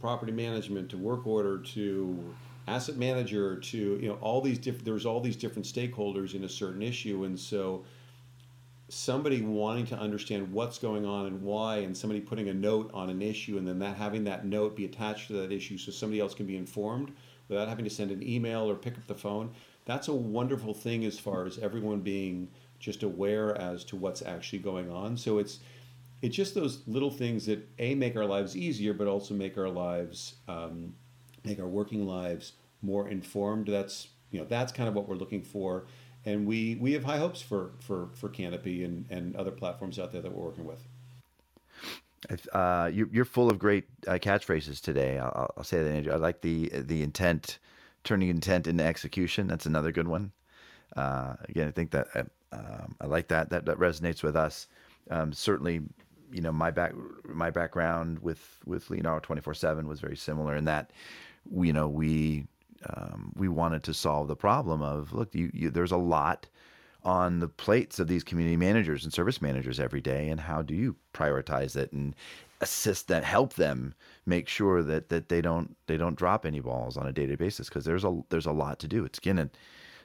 property 0.00 0.32
management 0.32 0.90
to 0.90 0.98
work 0.98 1.26
order 1.26 1.58
to 1.58 2.34
asset 2.68 2.96
manager 2.96 3.56
to 3.56 3.98
you 4.00 4.08
know 4.08 4.18
all 4.20 4.40
these 4.40 4.58
different 4.58 4.84
there's 4.84 5.06
all 5.06 5.20
these 5.20 5.36
different 5.36 5.66
stakeholders 5.66 6.34
in 6.34 6.44
a 6.44 6.48
certain 6.48 6.82
issue 6.82 7.24
and 7.24 7.38
so 7.38 7.84
somebody 8.88 9.40
wanting 9.40 9.86
to 9.86 9.96
understand 9.96 10.52
what's 10.52 10.78
going 10.78 11.06
on 11.06 11.26
and 11.26 11.40
why 11.42 11.76
and 11.78 11.96
somebody 11.96 12.20
putting 12.20 12.48
a 12.48 12.54
note 12.54 12.90
on 12.92 13.08
an 13.08 13.22
issue 13.22 13.56
and 13.56 13.66
then 13.66 13.78
that 13.78 13.96
having 13.96 14.24
that 14.24 14.44
note 14.44 14.76
be 14.76 14.84
attached 14.84 15.28
to 15.28 15.32
that 15.34 15.52
issue 15.52 15.78
so 15.78 15.90
somebody 15.90 16.20
else 16.20 16.34
can 16.34 16.46
be 16.46 16.56
informed 16.56 17.12
without 17.48 17.68
having 17.68 17.84
to 17.84 17.90
send 17.90 18.10
an 18.10 18.22
email 18.22 18.68
or 18.70 18.74
pick 18.74 18.96
up 18.96 19.06
the 19.06 19.14
phone 19.14 19.50
that's 19.84 20.08
a 20.08 20.14
wonderful 20.14 20.74
thing 20.74 21.04
as 21.04 21.18
far 21.18 21.44
as 21.46 21.58
everyone 21.58 22.00
being 22.00 22.48
just 22.78 23.02
aware 23.02 23.56
as 23.56 23.84
to 23.84 23.96
what's 23.96 24.22
actually 24.22 24.58
going 24.58 24.90
on. 24.90 25.16
So 25.16 25.38
it's 25.38 25.60
it's 26.22 26.36
just 26.36 26.54
those 26.54 26.82
little 26.86 27.10
things 27.10 27.46
that 27.46 27.66
a 27.78 27.94
make 27.94 28.14
our 28.14 28.26
lives 28.26 28.56
easier 28.56 28.92
but 28.92 29.06
also 29.06 29.32
make 29.34 29.56
our 29.56 29.70
lives 29.70 30.34
um, 30.48 30.94
make 31.44 31.58
our 31.60 31.68
working 31.68 32.06
lives 32.06 32.52
more 32.82 33.08
informed. 33.08 33.68
That's 33.68 34.08
you 34.30 34.40
know 34.40 34.46
that's 34.46 34.72
kind 34.72 34.88
of 34.88 34.94
what 34.94 35.08
we're 35.08 35.16
looking 35.16 35.42
for, 35.42 35.86
and 36.24 36.46
we 36.46 36.76
we 36.80 36.92
have 36.92 37.04
high 37.04 37.18
hopes 37.18 37.40
for 37.40 37.72
for 37.80 38.10
for 38.14 38.28
Canopy 38.28 38.84
and 38.84 39.06
and 39.10 39.36
other 39.36 39.50
platforms 39.50 39.98
out 39.98 40.12
there 40.12 40.22
that 40.22 40.32
we're 40.32 40.44
working 40.44 40.64
with. 40.64 40.80
Uh, 42.52 42.90
you, 42.92 43.08
are 43.20 43.24
full 43.24 43.50
of 43.50 43.58
great 43.58 43.84
uh, 44.06 44.12
catchphrases 44.12 44.80
today. 44.80 45.18
I'll, 45.18 45.52
I'll, 45.56 45.64
say 45.64 45.82
that. 45.82 45.90
Andrew. 45.90 46.12
I 46.12 46.16
like 46.16 46.42
the 46.42 46.68
the 46.68 47.02
intent, 47.02 47.58
turning 48.04 48.28
intent 48.28 48.66
into 48.66 48.84
execution. 48.84 49.46
That's 49.46 49.66
another 49.66 49.90
good 49.90 50.06
one. 50.06 50.32
Uh, 50.96 51.36
again, 51.48 51.68
I 51.68 51.70
think 51.70 51.90
that 51.92 52.08
uh, 52.14 52.24
um, 52.52 52.94
I 53.00 53.06
like 53.06 53.28
that. 53.28 53.48
That 53.50 53.64
that 53.64 53.78
resonates 53.78 54.22
with 54.22 54.36
us. 54.36 54.66
Um, 55.10 55.32
certainly, 55.32 55.80
you 56.30 56.42
know, 56.42 56.52
my 56.52 56.70
back 56.70 56.92
my 57.24 57.50
background 57.50 58.18
with 58.18 58.58
with 58.66 58.90
Leonardo 58.90 59.20
twenty 59.20 59.40
four 59.40 59.54
seven 59.54 59.88
was 59.88 60.00
very 60.00 60.16
similar 60.16 60.56
in 60.56 60.66
that, 60.66 60.90
you 61.50 61.72
know, 61.72 61.88
we 61.88 62.46
um, 62.86 63.32
we 63.36 63.48
wanted 63.48 63.82
to 63.84 63.94
solve 63.94 64.28
the 64.28 64.36
problem 64.36 64.82
of 64.82 65.12
look, 65.12 65.34
you, 65.34 65.50
you, 65.52 65.70
there's 65.70 65.92
a 65.92 65.96
lot 65.96 66.46
on 67.02 67.40
the 67.40 67.48
plates 67.48 67.98
of 67.98 68.08
these 68.08 68.24
community 68.24 68.56
managers 68.56 69.04
and 69.04 69.12
service 69.12 69.40
managers 69.40 69.80
every 69.80 70.00
day, 70.00 70.28
and 70.28 70.40
how 70.40 70.62
do 70.62 70.74
you 70.74 70.96
prioritize 71.14 71.76
it 71.76 71.92
and 71.92 72.14
assist 72.60 73.08
that, 73.08 73.24
help 73.24 73.54
them 73.54 73.94
make 74.26 74.48
sure 74.48 74.82
that 74.82 75.08
that 75.08 75.28
they 75.28 75.40
don't 75.40 75.76
they 75.86 75.96
don't 75.96 76.16
drop 76.16 76.44
any 76.44 76.60
balls 76.60 76.96
on 76.96 77.06
a 77.06 77.12
day 77.12 77.34
basis 77.34 77.68
because 77.68 77.84
there's 77.84 78.04
a 78.04 78.20
there's 78.28 78.46
a 78.46 78.52
lot 78.52 78.78
to 78.78 78.88
do. 78.88 79.04
It's 79.04 79.18
again. 79.18 79.38
A, 79.38 79.50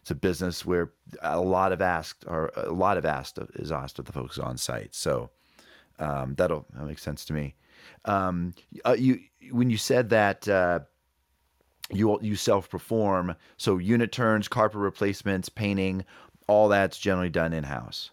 it's 0.06 0.12
a 0.12 0.16
business 0.16 0.64
where 0.64 0.92
a 1.24 1.42
lot 1.42 1.72
of 1.72 1.82
asked 1.82 2.26
or 2.28 2.52
a 2.56 2.72
lot 2.72 2.96
of 2.96 3.08
asked 3.08 3.40
is 3.56 3.72
asked 3.72 3.98
of 3.98 4.06
the 4.06 4.12
folks 4.12 4.38
on 4.38 4.56
site. 4.56 4.94
So 4.94 5.32
um, 5.98 6.36
that'll 6.36 6.68
that 6.76 6.86
makes 6.86 7.02
sense 7.02 7.26
to 7.26 7.34
me. 7.34 7.56
Um, 8.06 8.54
uh, 8.86 8.96
you 9.00 9.20
when 9.50 9.72
you 9.72 9.78
said 9.78 10.10
that 10.12 10.48
uh, 10.48 10.82
you 11.92 12.20
you 12.22 12.36
self 12.36 12.70
perform. 12.70 13.36
So 13.58 13.78
unit 13.78 14.12
turns, 14.12 14.48
carpet 14.48 14.80
replacements, 14.80 15.50
painting, 15.50 16.06
all 16.48 16.70
that's 16.70 16.98
generally 16.98 17.30
done 17.30 17.54
in 17.54 17.64
house. 17.64 18.12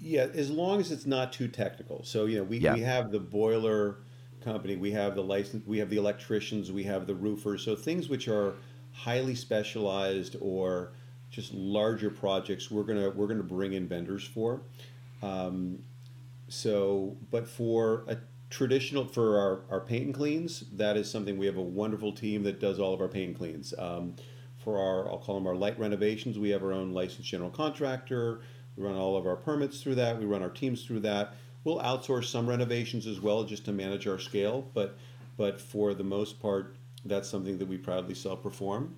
Yeah, 0.00 0.26
as 0.34 0.50
long 0.50 0.80
as 0.80 0.92
it's 0.92 1.06
not 1.06 1.32
too 1.32 1.48
technical. 1.48 2.04
So 2.04 2.26
you 2.26 2.38
know, 2.38 2.44
we, 2.44 2.58
yeah. 2.58 2.74
we 2.74 2.80
have 2.80 3.10
the 3.10 3.20
boiler 3.20 3.98
company, 4.42 4.76
we 4.76 4.90
have 4.92 5.14
the 5.14 5.22
license, 5.22 5.66
we 5.66 5.78
have 5.78 5.88
the 5.88 5.96
electricians, 5.96 6.70
we 6.70 6.84
have 6.84 7.06
the 7.06 7.14
roofers. 7.14 7.64
So 7.64 7.74
things 7.74 8.08
which 8.08 8.28
are 8.28 8.54
highly 8.92 9.34
specialized 9.34 10.36
or 10.40 10.92
just 11.30 11.52
larger 11.54 12.10
projects, 12.10 12.70
we're 12.70 12.84
gonna 12.84 13.10
we're 13.10 13.26
gonna 13.26 13.42
bring 13.42 13.72
in 13.72 13.88
vendors 13.88 14.24
for. 14.24 14.62
Um, 15.22 15.78
so, 16.48 17.16
but 17.30 17.48
for 17.48 18.04
a 18.06 18.18
traditional 18.54 19.04
for 19.04 19.36
our, 19.36 19.62
our 19.68 19.80
paint 19.80 20.06
and 20.06 20.14
cleans 20.14 20.62
that 20.74 20.96
is 20.96 21.10
something 21.10 21.36
we 21.36 21.46
have 21.46 21.56
a 21.56 21.62
wonderful 21.62 22.12
team 22.12 22.44
that 22.44 22.60
does 22.60 22.78
all 22.78 22.94
of 22.94 23.00
our 23.00 23.08
paint 23.08 23.30
and 23.30 23.36
cleans. 23.36 23.74
Um, 23.76 24.14
for 24.62 24.78
our 24.78 25.10
i'll 25.10 25.18
call 25.18 25.34
them 25.34 25.48
our 25.48 25.56
light 25.56 25.76
renovations 25.76 26.38
we 26.38 26.50
have 26.50 26.62
our 26.62 26.72
own 26.72 26.92
licensed 26.92 27.28
general 27.28 27.50
contractor. 27.50 28.42
We 28.76 28.84
run 28.84 28.94
all 28.94 29.16
of 29.16 29.26
our 29.26 29.34
permits 29.34 29.82
through 29.82 29.96
that 29.96 30.20
we 30.20 30.24
run 30.24 30.40
our 30.40 30.50
teams 30.50 30.84
through 30.84 31.00
that. 31.00 31.34
We'll 31.64 31.80
outsource 31.80 32.26
some 32.26 32.48
renovations 32.48 33.08
as 33.08 33.20
well 33.20 33.42
just 33.42 33.64
to 33.64 33.72
manage 33.72 34.06
our 34.06 34.20
scale 34.20 34.70
but 34.72 34.98
but 35.36 35.60
for 35.60 35.92
the 35.92 36.04
most 36.04 36.40
part 36.40 36.76
that's 37.04 37.28
something 37.28 37.58
that 37.58 37.66
we 37.66 37.76
proudly 37.76 38.14
self-perform. 38.14 38.94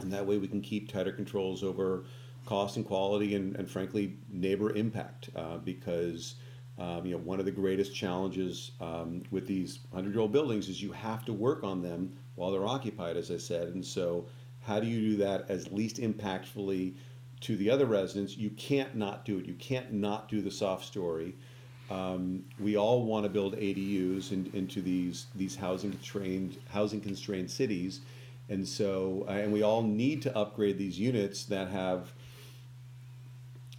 And 0.00 0.10
that 0.10 0.26
way 0.26 0.38
we 0.38 0.48
can 0.48 0.62
keep 0.62 0.90
tighter 0.90 1.12
controls 1.12 1.62
over 1.62 2.04
cost 2.46 2.76
and 2.76 2.86
quality 2.86 3.34
and, 3.34 3.56
and 3.56 3.70
frankly 3.70 4.16
neighbor 4.30 4.74
impact 4.74 5.28
uh, 5.36 5.58
because 5.58 6.36
um, 6.78 7.06
you 7.06 7.12
know, 7.12 7.18
one 7.18 7.38
of 7.38 7.46
the 7.46 7.52
greatest 7.52 7.94
challenges 7.94 8.72
um, 8.80 9.22
with 9.30 9.46
these 9.46 9.80
hundred-year-old 9.94 10.32
buildings 10.32 10.68
is 10.68 10.82
you 10.82 10.92
have 10.92 11.24
to 11.24 11.32
work 11.32 11.64
on 11.64 11.82
them 11.82 12.12
while 12.34 12.50
they're 12.50 12.66
occupied, 12.66 13.16
as 13.16 13.30
I 13.30 13.38
said. 13.38 13.68
And 13.68 13.84
so, 13.84 14.26
how 14.62 14.78
do 14.80 14.86
you 14.86 15.12
do 15.12 15.16
that 15.18 15.46
as 15.48 15.72
least 15.72 15.96
impactfully 15.96 16.94
to 17.40 17.56
the 17.56 17.70
other 17.70 17.86
residents? 17.86 18.36
You 18.36 18.50
can't 18.50 18.94
not 18.94 19.24
do 19.24 19.38
it. 19.38 19.46
You 19.46 19.54
can't 19.54 19.92
not 19.92 20.28
do 20.28 20.42
the 20.42 20.50
soft 20.50 20.84
story. 20.84 21.34
Um, 21.88 22.44
we 22.58 22.76
all 22.76 23.04
want 23.04 23.24
to 23.24 23.30
build 23.30 23.56
ADUs 23.56 24.32
in, 24.32 24.50
into 24.52 24.82
these 24.82 25.26
these 25.34 25.56
housing 25.56 25.92
constrained 25.92 26.58
housing 26.68 27.00
constrained 27.00 27.50
cities, 27.50 28.00
and 28.48 28.66
so 28.66 29.24
uh, 29.28 29.32
and 29.32 29.52
we 29.52 29.62
all 29.62 29.82
need 29.82 30.20
to 30.22 30.36
upgrade 30.36 30.78
these 30.78 30.98
units 30.98 31.44
that 31.44 31.68
have 31.68 32.12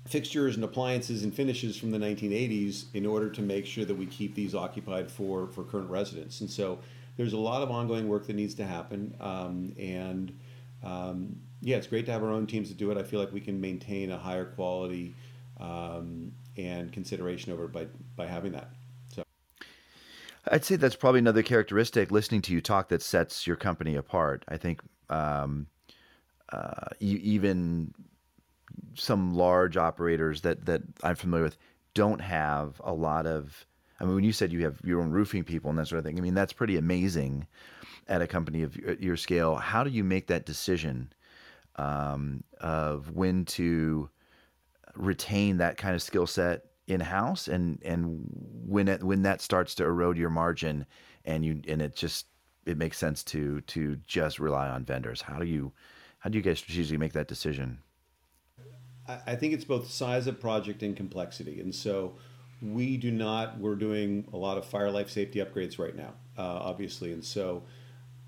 fixtures 0.08 0.56
and 0.56 0.63
appliances 0.63 1.24
and 1.24 1.34
finishes 1.34 1.78
from 1.78 1.91
the 1.91 1.98
1980s 1.98 2.86
in 2.93 3.06
order 3.06 3.30
to 3.30 3.41
make 3.41 3.65
sure 3.65 3.86
that 3.86 3.96
we 3.96 4.06
keep 4.06 4.36
these 4.36 4.56
occupied 4.56 5.12
for, 5.12 5.48
for 5.48 5.63
current 5.63 5.89
residents. 5.89 6.41
And 6.41 6.50
so 6.50 6.80
there's 7.17 7.34
a 7.34 7.38
lot 7.38 7.62
of 7.62 7.72
ongoing 7.72 8.08
work 8.08 8.28
that 8.28 8.36
needs 8.36 8.54
to 8.56 8.65
happen. 8.65 9.13
Um, 9.20 9.74
and 9.78 10.38
um, 10.84 11.36
yeah, 11.62 11.78
it's 11.78 11.88
great 11.88 12.06
to 12.06 12.12
have 12.12 12.24
our 12.24 12.30
own 12.30 12.48
teams 12.48 12.70
to 12.70 12.74
do 12.74 12.89
it. 12.91 12.98
I 12.98 13.04
feel 13.04 13.20
like 13.20 13.34
we 13.34 13.41
can 13.41 13.60
maintain 13.60 14.12
a 14.12 14.17
higher 14.17 14.46
quality 14.46 15.13
um, 15.60 16.32
and 16.56 16.91
consideration 16.91 17.52
over 17.52 17.67
by, 17.67 17.88
by 18.15 18.28
having 18.28 18.54
that. 18.54 18.70
So. 19.13 19.24
I'd 20.50 20.63
say 20.63 20.76
that's 20.76 20.96
probably 20.96 21.20
another 21.20 21.43
characteristic 21.43 22.12
listening 22.12 22.41
to 22.43 22.54
you 22.54 22.62
talk 22.62 22.89
that 22.89 23.02
sets 23.02 23.46
your 23.46 23.56
company 23.56 23.96
apart. 23.96 24.46
I 24.48 24.58
think 24.58 24.82
um, 25.10 25.67
uh, 26.52 26.89
you, 27.00 27.17
even 27.17 27.93
some 28.96 29.36
large 29.36 29.78
operators 29.78 30.42
that 30.42 30.66
that 30.66 30.82
I'm 31.04 31.16
familiar 31.16 31.44
with 31.44 31.58
don't 31.94 32.22
have 32.22 32.82
a 32.84 32.94
lot 32.94 33.26
of. 33.26 33.66
I 34.00 34.06
mean, 34.06 34.14
when 34.14 34.24
you 34.24 34.32
said 34.32 34.52
you 34.52 34.64
have 34.64 34.80
your 34.84 35.02
own 35.02 35.10
roofing 35.10 35.44
people 35.44 35.72
and 35.72 35.80
that 35.80 35.88
sort 35.88 36.00
of 36.00 36.06
thing, 36.06 36.18
I 36.18 36.22
mean 36.22 36.36
that's 36.36 36.54
pretty 36.54 36.78
amazing 36.78 37.48
at 38.08 38.22
a 38.22 38.28
company 38.28 38.64
of 38.64 38.76
your 38.76 39.18
scale. 39.18 39.56
How 39.56 39.84
do 39.84 39.90
you 39.90 40.04
make 40.04 40.28
that 40.28 40.46
decision 40.46 41.12
um, 41.76 42.44
of 42.60 43.12
when 43.12 43.46
to 43.46 44.10
retain 44.96 45.58
that 45.58 45.78
kind 45.78 45.96
of 45.96 46.02
skill 46.02 46.28
set 46.28 46.66
in 46.88 47.00
house 47.02 47.48
and 47.48 47.82
and 47.84 48.24
when 48.66 48.88
it 48.88 49.04
when 49.04 49.24
that 49.24 49.42
starts 49.42 49.76
to 49.76 49.84
erode 49.84 50.18
your 50.18 50.30
margin 50.30 50.86
and 51.26 51.44
you 51.44 51.62
and 51.68 51.82
it 51.82 51.96
just 51.96 52.28
it 52.66 52.78
makes 52.78 52.98
sense 52.98 53.24
to 53.24 53.62
to 53.62 53.98
just 54.08 54.40
rely 54.40 54.70
on 54.70 54.86
vendors. 54.86 55.22
How 55.22 55.40
do 55.40 55.46
you 55.46 55.74
how 56.20 56.30
do 56.30 56.38
you 56.38 56.44
guys 56.44 56.60
strategically 56.60 56.98
make 56.98 57.14
that 57.14 57.28
decision? 57.28 57.80
I 59.08 59.36
think 59.36 59.54
it's 59.54 59.63
both 59.63 59.89
size 59.89 60.28
of 60.28 60.39
project 60.39 60.84
and 60.84 60.96
complexity. 60.96 61.62
And 61.62 61.74
so 61.74 62.15
we 62.62 62.98
do 62.98 63.12
not, 63.12 63.58
we're 63.58 63.76
doing 63.76 64.28
a 64.34 64.38
lot 64.38 64.58
of 64.58 64.65
fire 64.65 64.91
life 64.91 65.10
safety 65.10 65.39
upgrades 65.39 65.80
right 65.80 65.96
now, 65.96 66.13
uh, 66.38 66.41
obviously. 66.41 67.13
And 67.13 67.24
so 67.24 67.63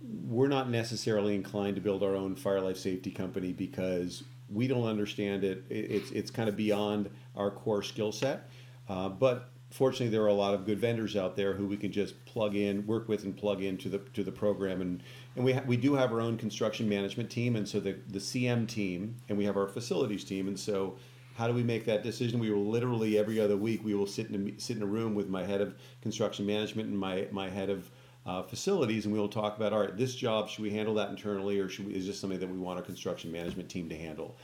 we're 0.02 0.48
not 0.48 0.70
necessarily 0.70 1.36
inclined 1.36 1.76
to 1.76 1.82
build 1.82 2.04
our 2.04 2.16
own 2.16 2.36
fire 2.36 2.62
life 2.62 2.78
safety 2.78 3.12
company 3.12 3.52
because 3.52 4.24
we 4.52 4.68
don't 4.68 4.88
understand 4.88 5.44
it. 5.44 5.64
It's, 5.70 6.12
it's 6.12 6.32
kind 6.32 6.48
of 6.48 6.56
beyond 6.56 7.10
our 7.36 7.52
core 7.52 7.84
skill 7.84 8.12
set. 8.12 8.50
Uh, 8.88 9.10
but 9.10 9.52
fortunately, 9.70 10.10
there 10.10 10.24
are 10.24 10.28
a 10.28 10.34
lot 10.34 10.54
of 10.54 10.66
good 10.66 10.80
vendors 10.80 11.16
out 11.16 11.36
there 11.36 11.54
who 11.54 11.68
we 11.68 11.78
can 11.78 11.92
just 11.92 12.26
plug 12.26 12.56
in, 12.56 12.86
work 12.86 13.08
with, 13.08 13.24
and 13.24 13.36
plug 13.36 13.62
into 13.62 13.90
the 13.90 14.00
to 14.14 14.24
the 14.24 14.32
program. 14.32 14.82
And 14.82 15.04
and 15.36 15.46
we 15.46 15.54
ha- 15.54 15.64
we 15.66 15.78
do 15.78 15.96
have 15.96 16.12
our 16.12 16.22
own 16.22 16.38
construction 16.38 16.88
management 16.88 17.30
team, 17.30 17.56
and 17.56 17.68
so 17.68 17.80
the 17.80 17.98
the 18.10 18.20
CM 18.20 18.68
team, 18.68 19.16
and 19.28 19.38
we 19.38 19.46
have 19.46 19.58
our 19.58 19.68
facilities 19.68 20.24
team, 20.24 20.48
and 20.48 20.60
so. 20.60 20.98
How 21.36 21.48
do 21.48 21.54
we 21.54 21.64
make 21.64 21.86
that 21.86 22.04
decision? 22.04 22.38
We 22.38 22.52
will 22.52 22.66
literally 22.66 23.18
every 23.18 23.40
other 23.40 23.56
week 23.56 23.82
we 23.82 23.96
will 23.96 24.06
sit 24.06 24.30
in 24.30 24.50
a, 24.50 24.60
sit 24.60 24.76
in 24.76 24.84
a 24.84 24.86
room 24.86 25.16
with 25.16 25.30
my 25.30 25.46
head 25.46 25.62
of 25.62 25.74
construction 26.02 26.46
management 26.46 26.90
and 26.90 27.00
my 27.00 27.30
my 27.32 27.50
head 27.50 27.70
of 27.70 27.90
uh, 28.26 28.44
facilities, 28.44 29.06
and 29.06 29.14
we 29.14 29.20
will 29.20 29.30
talk 29.30 29.56
about 29.56 29.72
all 29.72 29.80
right, 29.80 29.96
this 29.96 30.14
job 30.16 30.50
should 30.50 30.64
we 30.64 30.70
handle 30.70 30.94
that 30.96 31.10
internally, 31.10 31.58
or 31.58 31.70
should 31.70 31.88
we, 31.88 31.96
is 31.96 32.06
this 32.06 32.20
something 32.20 32.40
that 32.40 32.50
we 32.50 32.58
want 32.58 32.78
our 32.78 32.84
construction 32.84 33.32
management 33.32 33.70
team 33.70 33.88
to 33.88 33.98
handle? 33.98 34.36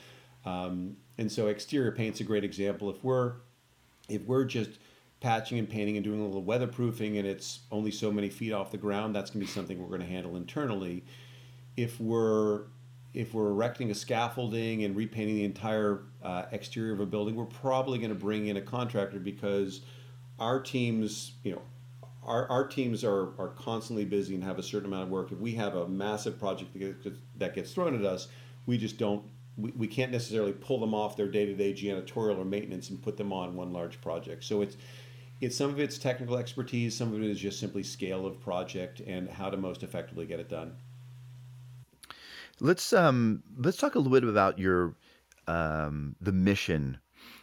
Um, 0.46 0.96
and 1.18 1.32
so 1.32 1.48
exterior 1.48 1.92
paint's 1.92 2.20
a 2.22 2.24
great 2.24 2.44
example. 2.44 2.90
If 2.90 3.04
we're 3.04 3.34
if 4.08 4.22
we're 4.24 4.46
just 4.46 4.72
patching 5.20 5.58
and 5.58 5.70
painting 5.70 5.98
and 5.98 6.04
doing 6.04 6.22
a 6.22 6.26
little 6.26 6.44
weatherproofing 6.44 7.18
and 7.18 7.28
it's 7.28 7.60
only 7.72 7.92
so 7.92 8.12
many 8.12 8.30
feet 8.30 8.52
off 8.52 8.72
the 8.72 8.78
ground, 8.78 9.16
that's 9.16 9.32
going 9.32 9.42
to 9.42 9.46
be 9.46 9.52
something 9.52 9.80
we're 9.80 9.88
going 9.88 10.02
to 10.02 10.08
handle 10.08 10.36
internally. 10.36 11.04
If 11.78 12.00
we're 12.00 12.66
if 13.14 13.34
we're 13.34 13.50
erecting 13.50 13.92
a 13.92 13.96
scaffolding 13.96 14.84
and 14.84 14.94
repainting 14.94 15.36
the 15.36 15.46
entire 15.46 16.04
uh, 16.22 16.44
exterior 16.52 16.94
of 16.94 17.00
a 17.00 17.06
building, 17.06 17.34
we're 17.34 17.46
probably 17.46 17.98
going 17.98 18.10
to 18.10 18.16
bring 18.16 18.48
in 18.48 18.58
a 18.58 18.62
contractor 18.62 19.20
because 19.20 19.82
our 20.38 20.60
teams, 20.60 21.32
you 21.44 21.54
know, 21.54 21.62
our, 22.26 22.46
our 22.50 22.68
teams 22.68 23.06
are, 23.06 23.30
are 23.40 23.54
constantly 23.56 24.04
busy 24.04 24.36
and 24.36 24.44
have 24.44 24.60
a 24.60 24.64
certain 24.64 24.88
amount 24.88 25.04
of 25.04 25.10
work. 25.10 25.32
If 25.32 25.40
we 25.40 25.54
have 25.54 25.76
a 25.76 25.88
massive 25.88 26.38
project 26.38 26.74
that 26.74 27.04
gets, 27.04 27.18
that 27.38 27.56
gets 27.56 27.72
thrown 27.72 27.96
at 27.98 28.04
us, 28.04 28.28
we 28.66 28.78
just 28.78 28.98
don't, 28.98 29.24
we, 29.58 29.72
we 29.72 29.88
can't 29.88 30.12
necessarily 30.12 30.52
pull 30.52 30.80
them 30.80 30.94
off 30.94 31.16
their 31.16 31.30
day-to-day 31.30 31.74
janitorial 31.74 32.38
or 32.38 32.44
maintenance 32.44 32.90
and 32.90 33.02
put 33.02 33.16
them 33.16 33.32
on 33.32 33.56
one 33.56 33.72
large 33.72 34.02
project. 34.02 34.44
So 34.44 34.62
it's, 34.62 34.76
it's 35.42 35.56
some 35.56 35.70
of 35.70 35.80
it's 35.80 35.98
technical 35.98 36.38
expertise, 36.38 36.96
some 36.96 37.14
of 37.14 37.22
it 37.22 37.30
is 37.30 37.40
just 37.40 37.60
simply 37.60 37.84
scale 37.84 38.26
of 38.26 38.40
project 38.40 39.02
and 39.02 39.30
how 39.30 39.50
to 39.50 39.58
most 39.58 39.84
effectively 39.84 40.26
get 40.26 40.40
it 40.40 40.50
done. 40.50 40.76
Let's 42.60 42.94
um 42.94 43.44
let's 43.58 43.78
talk 43.78 43.96
a 43.96 44.00
little 44.00 44.14
bit 44.14 44.28
about 44.28 44.58
your 44.58 44.96
um 45.48 46.16
the 46.22 46.32
mission 46.32 46.98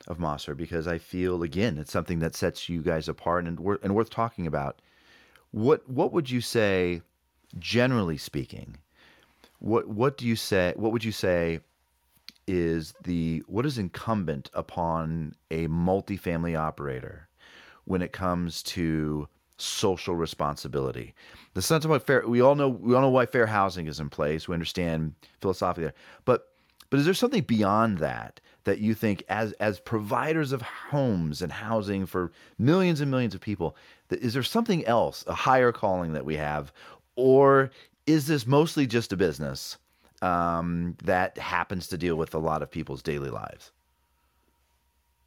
of 0.08 0.18
Mosser 0.18 0.56
because 0.56 0.88
I 0.88 0.98
feel 0.98 1.42
again 1.42 1.78
it's 1.78 1.92
something 1.92 2.18
that 2.20 2.34
sets 2.34 2.68
you 2.68 2.82
guys 2.82 3.08
apart 3.08 3.44
and 3.44 3.60
worth 3.60 3.82
and 3.82 3.94
worth 3.94 4.10
talking 4.10 4.46
about. 4.46 4.80
What 5.50 5.88
what 5.88 6.12
would 6.12 6.30
you 6.30 6.40
say, 6.40 7.02
generally 7.58 8.16
speaking? 8.16 8.78
What 9.58 9.86
what 9.86 10.16
do 10.16 10.26
you 10.26 10.34
say? 10.34 10.72
What 10.76 10.92
would 10.92 11.04
you 11.04 11.12
say 11.12 11.60
is 12.48 12.94
the 13.04 13.42
what 13.46 13.66
is 13.66 13.76
incumbent 13.76 14.50
upon 14.54 15.34
a 15.50 15.68
multifamily 15.68 16.58
operator 16.58 17.28
when 17.84 18.02
it 18.02 18.12
comes 18.12 18.62
to 18.62 19.28
social 19.56 20.16
responsibility. 20.16 21.14
The 21.54 21.62
sense 21.62 21.84
about 21.84 22.02
fair 22.02 22.26
we 22.26 22.40
all 22.40 22.54
know 22.54 22.68
we 22.68 22.94
all 22.94 23.02
know 23.02 23.10
why 23.10 23.26
fair 23.26 23.46
housing 23.46 23.86
is 23.86 24.00
in 24.00 24.10
place. 24.10 24.48
We 24.48 24.54
understand 24.54 25.14
philosophically 25.40 25.84
there. 25.84 25.94
But 26.24 26.48
but 26.90 26.98
is 26.98 27.04
there 27.04 27.14
something 27.14 27.42
beyond 27.42 27.98
that 27.98 28.40
that 28.64 28.78
you 28.78 28.94
think 28.94 29.22
as 29.28 29.52
as 29.52 29.80
providers 29.80 30.52
of 30.52 30.62
homes 30.62 31.42
and 31.42 31.52
housing 31.52 32.06
for 32.06 32.32
millions 32.58 33.00
and 33.00 33.10
millions 33.10 33.34
of 33.34 33.40
people, 33.40 33.76
that 34.08 34.20
is 34.20 34.34
there 34.34 34.42
something 34.42 34.84
else, 34.84 35.24
a 35.26 35.34
higher 35.34 35.72
calling 35.72 36.12
that 36.12 36.24
we 36.24 36.36
have? 36.36 36.72
Or 37.16 37.70
is 38.06 38.26
this 38.26 38.46
mostly 38.46 38.86
just 38.86 39.12
a 39.12 39.16
business 39.16 39.78
um, 40.22 40.96
that 41.04 41.36
happens 41.38 41.88
to 41.88 41.98
deal 41.98 42.16
with 42.16 42.34
a 42.34 42.38
lot 42.38 42.62
of 42.62 42.70
people's 42.70 43.02
daily 43.02 43.30
lives? 43.30 43.70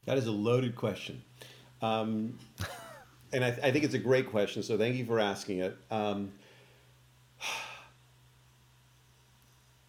That 0.05 0.17
is 0.17 0.27
a 0.27 0.31
loaded 0.31 0.75
question. 0.75 1.23
Um, 1.85 2.37
and 3.33 3.43
I, 3.43 3.49
I, 3.49 3.71
think 3.71 3.83
it's 3.83 3.93
a 3.93 3.99
great 3.99 4.29
question. 4.29 4.63
So 4.63 4.77
thank 4.77 4.95
you 4.95 5.05
for 5.05 5.19
asking 5.19 5.59
it. 5.59 5.77
Um, 5.91 6.31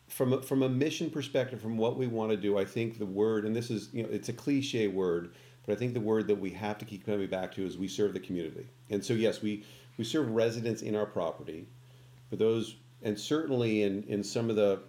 from 0.08 0.32
a, 0.32 0.42
from 0.42 0.62
a 0.62 0.68
mission 0.68 1.10
perspective, 1.10 1.60
from 1.60 1.76
what 1.76 1.96
we 1.96 2.06
want 2.06 2.30
to 2.30 2.36
do, 2.36 2.58
I 2.58 2.64
think 2.64 2.98
the 2.98 3.06
word, 3.06 3.44
and 3.44 3.54
this 3.54 3.70
is 3.70 3.88
you 3.92 4.02
know, 4.02 4.08
it's 4.10 4.28
a 4.28 4.32
cliche 4.32 4.88
word, 4.88 5.34
but 5.64 5.72
I 5.72 5.76
think 5.76 5.94
the 5.94 6.00
word 6.00 6.26
that 6.28 6.36
we 6.36 6.50
have 6.50 6.78
to 6.78 6.84
keep 6.84 7.04
coming 7.04 7.28
back 7.28 7.54
to 7.54 7.66
is 7.66 7.76
we 7.76 7.88
serve 7.88 8.14
the 8.14 8.20
community. 8.20 8.66
And 8.90 9.04
so 9.04 9.14
yes, 9.14 9.42
we 9.42 9.64
we 9.98 10.04
serve 10.04 10.30
residents 10.30 10.82
in 10.82 10.94
our 10.94 11.06
property, 11.06 11.66
but 12.30 12.38
those, 12.38 12.76
and 13.02 13.18
certainly 13.18 13.82
in 13.82 14.04
in 14.04 14.22
some 14.22 14.50
of 14.50 14.56
the 14.56 14.80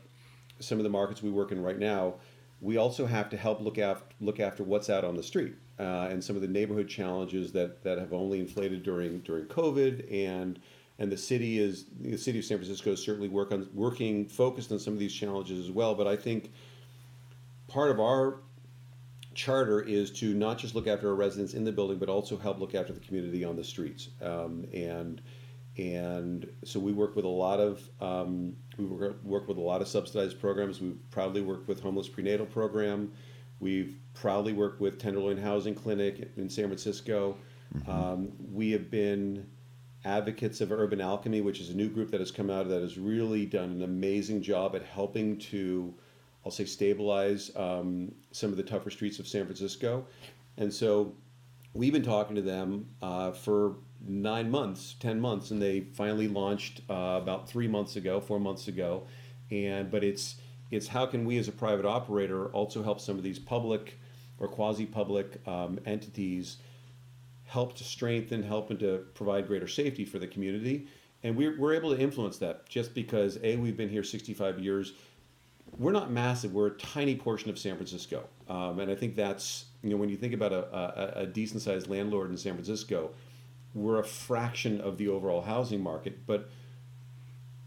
some 0.60 0.78
of 0.78 0.84
the 0.84 0.90
markets 0.90 1.22
we 1.22 1.30
work 1.30 1.52
in 1.52 1.62
right 1.62 1.80
now, 1.80 2.16
we 2.62 2.78
also 2.78 3.06
have 3.06 3.30
to 3.30 3.38
help 3.38 3.62
look 3.62 3.78
after 3.78 4.06
look 4.20 4.40
after 4.40 4.64
what's 4.64 4.90
out 4.90 5.04
on 5.04 5.16
the 5.16 5.24
street 5.24 5.56
uh, 5.80 6.08
and 6.10 6.24
some 6.24 6.36
of 6.36 6.42
the 6.42 6.48
neighborhood 6.48 6.88
challenges 6.88 7.52
that, 7.52 7.84
that 7.84 7.98
have 7.98 8.14
only 8.14 8.40
inflated 8.40 8.84
during 8.84 9.20
during 9.20 9.46
COVID 9.46 10.12
and 10.12 10.60
and 11.00 11.12
the 11.12 11.18
city 11.18 11.60
is 11.60 11.86
the 12.00 12.18
city 12.18 12.40
of 12.40 12.46
San 12.46 12.58
Francisco 12.58 12.92
is 12.92 13.04
certainly 13.04 13.30
work 13.30 13.52
on 13.52 13.70
working 13.74 14.28
focused 14.28 14.72
on 14.72 14.80
some 14.80 14.94
of 14.94 15.00
these 15.00 15.14
challenges 15.14 15.64
as 15.64 15.72
well. 15.72 15.94
But 15.94 16.08
I 16.08 16.16
think 16.16 16.52
part 17.68 17.92
of 17.92 18.00
our 18.00 18.40
charter 19.36 19.82
is 19.82 20.10
to 20.12 20.34
not 20.34 20.58
just 20.58 20.74
look 20.74 20.88
after 20.88 21.10
our 21.10 21.16
residents 21.16 21.54
in 21.54 21.64
the 21.64 21.72
building, 21.72 22.00
but 22.00 22.10
also 22.10 22.38
help 22.38 22.60
look 22.60 22.74
after 22.74 22.92
the 22.92 23.00
community 23.00 23.46
on 23.46 23.56
the 23.56 23.64
streets. 23.64 24.10
Um, 24.22 24.66
and 24.74 25.22
and 25.78 26.50
so 26.64 26.80
we 26.80 26.92
work 26.92 27.16
with 27.16 27.26
a 27.26 27.30
lot 27.30 27.60
of 27.60 27.88
um, 28.02 28.56
we 28.78 28.86
work, 28.86 29.24
work 29.24 29.48
with 29.48 29.58
a 29.58 29.62
lot 29.62 29.82
of 29.82 29.88
subsidized 29.88 30.40
programs. 30.40 30.82
We've 30.82 31.00
proudly 31.12 31.42
worked 31.42 31.68
with 31.68 31.80
homeless 31.80 32.08
prenatal 32.08 32.46
program. 32.46 33.12
We've 33.60 33.98
proudly 34.14 34.54
worked 34.54 34.82
with 34.82 35.00
Tenderloin 35.00 35.38
Housing 35.38 35.76
Clinic 35.76 36.32
in 36.38 36.50
San 36.50 36.66
Francisco. 36.66 37.38
Mm-hmm. 37.76 37.92
Um, 37.92 38.32
we 38.52 38.72
have 38.72 38.90
been 38.90 39.48
advocates 40.06 40.62
of 40.62 40.72
Urban 40.72 41.02
Alchemy, 41.02 41.42
which 41.42 41.60
is 41.60 41.70
a 41.70 41.74
new 41.74 41.90
group 41.90 42.12
that 42.12 42.20
has 42.20 42.32
come 42.32 42.50
out 42.50 42.68
that 42.70 42.82
has 42.82 42.98
really 42.98 43.46
done 43.46 43.72
an 43.72 43.84
amazing 43.84 44.42
job 44.42 44.76
at 44.76 44.84
helping 44.84 45.38
to, 45.38 45.94
I'll 46.46 46.52
say, 46.52 46.66
stabilize 46.66 47.52
um, 47.56 48.14
some 48.32 48.52
of 48.52 48.58
the 48.58 48.64
tougher 48.64 48.90
streets 48.90 49.20
of 49.20 49.28
San 49.28 49.46
Francisco. 49.46 50.06
And 50.58 50.74
so 50.74 51.14
we've 51.78 51.94
been 51.94 52.04
talking 52.04 52.36
to 52.36 52.42
them 52.42 52.88
uh, 53.04 53.32
for 53.32 53.76
nine 54.06 54.50
months, 54.50 54.96
10 55.00 55.20
months, 55.22 55.52
and 55.52 55.62
they 55.62 55.82
finally 55.82 56.28
launched 56.28 56.82
uh, 56.90 57.20
about 57.22 57.48
three 57.48 57.68
months 57.68 57.96
ago, 57.96 58.20
four 58.20 58.40
months 58.40 58.68
ago. 58.68 59.04
And, 59.52 59.92
but 59.92 60.04
it's, 60.04 60.36
it's 60.72 60.88
how 60.88 61.06
can 61.06 61.24
we 61.24 61.38
as 61.38 61.48
a 61.48 61.52
private 61.52 61.86
operator 61.86 62.48
also 62.48 62.84
help 62.84 63.00
some 63.00 63.18
of 63.18 63.24
these 63.24 63.38
public 63.38 64.00
or 64.40 64.48
quasi-public 64.48 65.48
um, 65.48 65.80
entities 65.86 66.58
help 67.46 67.76
to 67.78 67.84
strengthen, 67.84 68.44
help 68.44 68.72
and 68.72 68.80
to 68.80 69.06
provide 69.14 69.48
greater 69.48 69.68
safety 69.68 70.04
for 70.04 70.20
the 70.20 70.28
community. 70.28 70.88
And 71.24 71.36
we're, 71.36 71.60
we're 71.60 71.76
able 71.76 71.96
to 71.96 72.02
influence 72.02 72.38
that 72.38 72.68
just 72.68 72.94
because 72.94 73.38
A, 73.44 73.56
we've 73.56 73.78
been 73.78 73.90
here 73.90 74.04
65 74.04 74.60
years. 74.60 74.94
We're 75.78 75.92
not 75.92 76.12
massive. 76.12 76.54
We're 76.54 76.68
a 76.68 76.78
tiny 76.78 77.16
portion 77.16 77.50
of 77.50 77.60
San 77.60 77.76
Francisco. 77.76 78.24
Um, 78.48 78.80
and 78.80 78.90
I 78.90 78.96
think 78.96 79.16
that's, 79.16 79.66
you 79.84 79.92
know, 79.92 79.98
when 79.98 80.10
you 80.10 80.18
think 80.18 80.34
about 80.34 80.52
a, 80.52 80.76
a, 80.76 81.22
a 81.22 81.26
decent 81.28 81.62
sized 81.62 81.88
landlord 81.88 82.32
in 82.32 82.38
San 82.38 82.54
Francisco, 82.54 83.12
we're 83.74 84.00
a 84.00 84.04
fraction 84.04 84.82
of 84.82 84.98
the 84.98 85.08
overall 85.08 85.42
housing 85.42 85.82
market, 85.82 86.26
but 86.26 86.50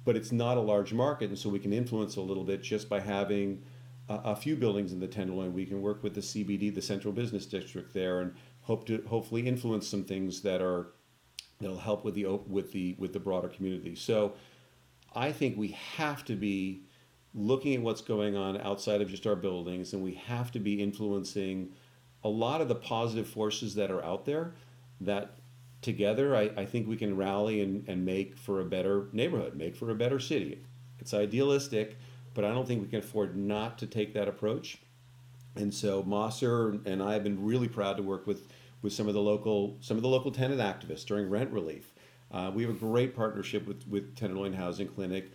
but 0.02 0.16
it's 0.16 0.32
not 0.32 0.56
a 0.56 0.60
large 0.60 0.94
market, 0.94 1.28
and 1.28 1.38
so 1.38 1.48
we 1.50 1.58
can 1.58 1.74
influence 1.74 2.16
a 2.16 2.20
little 2.22 2.42
bit 2.42 2.62
just 2.62 2.88
by 2.88 3.00
having 3.00 3.62
a, 4.08 4.14
a 4.24 4.36
few 4.36 4.56
buildings 4.56 4.92
in 4.92 4.98
the 4.98 5.06
Tenderloin. 5.06 5.52
We 5.52 5.66
can 5.66 5.82
work 5.82 6.02
with 6.02 6.14
the 6.14 6.22
CBD, 6.22 6.74
the 6.74 6.82
Central 6.82 7.12
Business 7.12 7.44
District 7.46 7.92
there, 7.92 8.20
and 8.20 8.34
hope 8.62 8.86
to 8.86 9.04
hopefully 9.08 9.46
influence 9.46 9.86
some 9.86 10.04
things 10.04 10.40
that 10.40 10.62
are 10.62 10.88
that'll 11.60 11.78
help 11.78 12.04
with 12.04 12.14
the 12.14 12.24
with 12.24 12.72
the 12.72 12.96
with 12.98 13.12
the 13.12 13.20
broader 13.20 13.48
community. 13.48 13.94
So 13.94 14.32
I 15.14 15.32
think 15.32 15.56
we 15.56 15.68
have 15.96 16.24
to 16.24 16.34
be 16.34 16.84
looking 17.34 17.74
at 17.74 17.82
what's 17.82 18.00
going 18.00 18.36
on 18.36 18.60
outside 18.60 19.00
of 19.00 19.08
just 19.08 19.26
our 19.26 19.36
buildings, 19.36 19.92
and 19.92 20.02
we 20.02 20.14
have 20.14 20.50
to 20.52 20.58
be 20.58 20.82
influencing 20.82 21.70
a 22.24 22.28
lot 22.28 22.60
of 22.60 22.68
the 22.68 22.74
positive 22.74 23.28
forces 23.28 23.74
that 23.74 23.90
are 23.90 24.04
out 24.04 24.24
there 24.26 24.54
that 25.00 25.32
together 25.80 26.36
I, 26.36 26.50
I 26.56 26.66
think 26.66 26.86
we 26.86 26.96
can 26.96 27.16
rally 27.16 27.62
and, 27.62 27.88
and 27.88 28.04
make 28.04 28.36
for 28.36 28.60
a 28.60 28.64
better 28.64 29.08
neighborhood, 29.12 29.54
make 29.54 29.74
for 29.74 29.90
a 29.90 29.94
better 29.94 30.18
city. 30.18 30.62
It's 30.98 31.14
idealistic, 31.14 31.96
but 32.34 32.44
I 32.44 32.48
don't 32.52 32.66
think 32.66 32.82
we 32.82 32.88
can 32.88 32.98
afford 32.98 33.36
not 33.36 33.78
to 33.78 33.86
take 33.86 34.12
that 34.14 34.28
approach. 34.28 34.78
And 35.56 35.72
so 35.72 36.02
Mosser 36.02 36.84
and 36.86 37.02
I 37.02 37.14
have 37.14 37.24
been 37.24 37.42
really 37.44 37.68
proud 37.68 37.96
to 37.96 38.02
work 38.02 38.26
with 38.26 38.46
with 38.82 38.92
some 38.94 39.08
of 39.08 39.14
the 39.14 39.20
local 39.20 39.76
some 39.80 39.96
of 39.96 40.02
the 40.02 40.08
local 40.08 40.30
tenant 40.30 40.60
activists 40.60 41.04
during 41.04 41.28
rent 41.28 41.50
relief. 41.50 41.92
Uh, 42.30 42.50
we 42.54 42.62
have 42.62 42.70
a 42.70 42.78
great 42.78 43.16
partnership 43.16 43.66
with 43.66 43.86
with 43.88 44.14
Tenderloin 44.16 44.52
Housing 44.52 44.88
Clinic. 44.88 45.30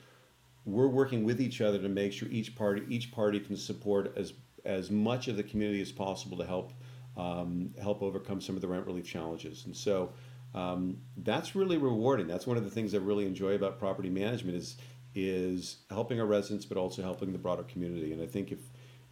We're 0.65 0.87
working 0.87 1.23
with 1.23 1.39
each 1.39 1.61
other 1.61 1.79
to 1.79 1.89
make 1.89 2.11
sure 2.13 2.27
each 2.29 2.55
party 2.55 2.83
each 2.89 3.11
party 3.11 3.39
can 3.39 3.55
support 3.55 4.13
as 4.17 4.33
as 4.65 4.89
much 4.89 5.27
of 5.27 5.37
the 5.37 5.43
community 5.43 5.81
as 5.81 5.91
possible 5.91 6.37
to 6.37 6.45
help 6.45 6.73
um, 7.17 7.73
help 7.81 8.01
overcome 8.01 8.41
some 8.41 8.55
of 8.55 8.61
the 8.61 8.67
rent 8.67 8.85
relief 8.85 9.05
challenges. 9.05 9.65
And 9.65 9.75
so 9.75 10.11
um, 10.53 10.97
that's 11.17 11.55
really 11.55 11.77
rewarding. 11.77 12.27
That's 12.27 12.47
one 12.47 12.57
of 12.57 12.63
the 12.63 12.69
things 12.69 12.93
I 12.93 12.97
really 12.97 13.25
enjoy 13.25 13.55
about 13.55 13.79
property 13.79 14.09
management 14.09 14.57
is 14.57 14.77
is 15.13 15.77
helping 15.89 16.19
our 16.19 16.25
residents, 16.25 16.65
but 16.65 16.77
also 16.77 17.01
helping 17.01 17.31
the 17.31 17.37
broader 17.37 17.63
community. 17.63 18.11
And 18.11 18.21
I 18.21 18.25
think 18.25 18.51
if 18.51 18.59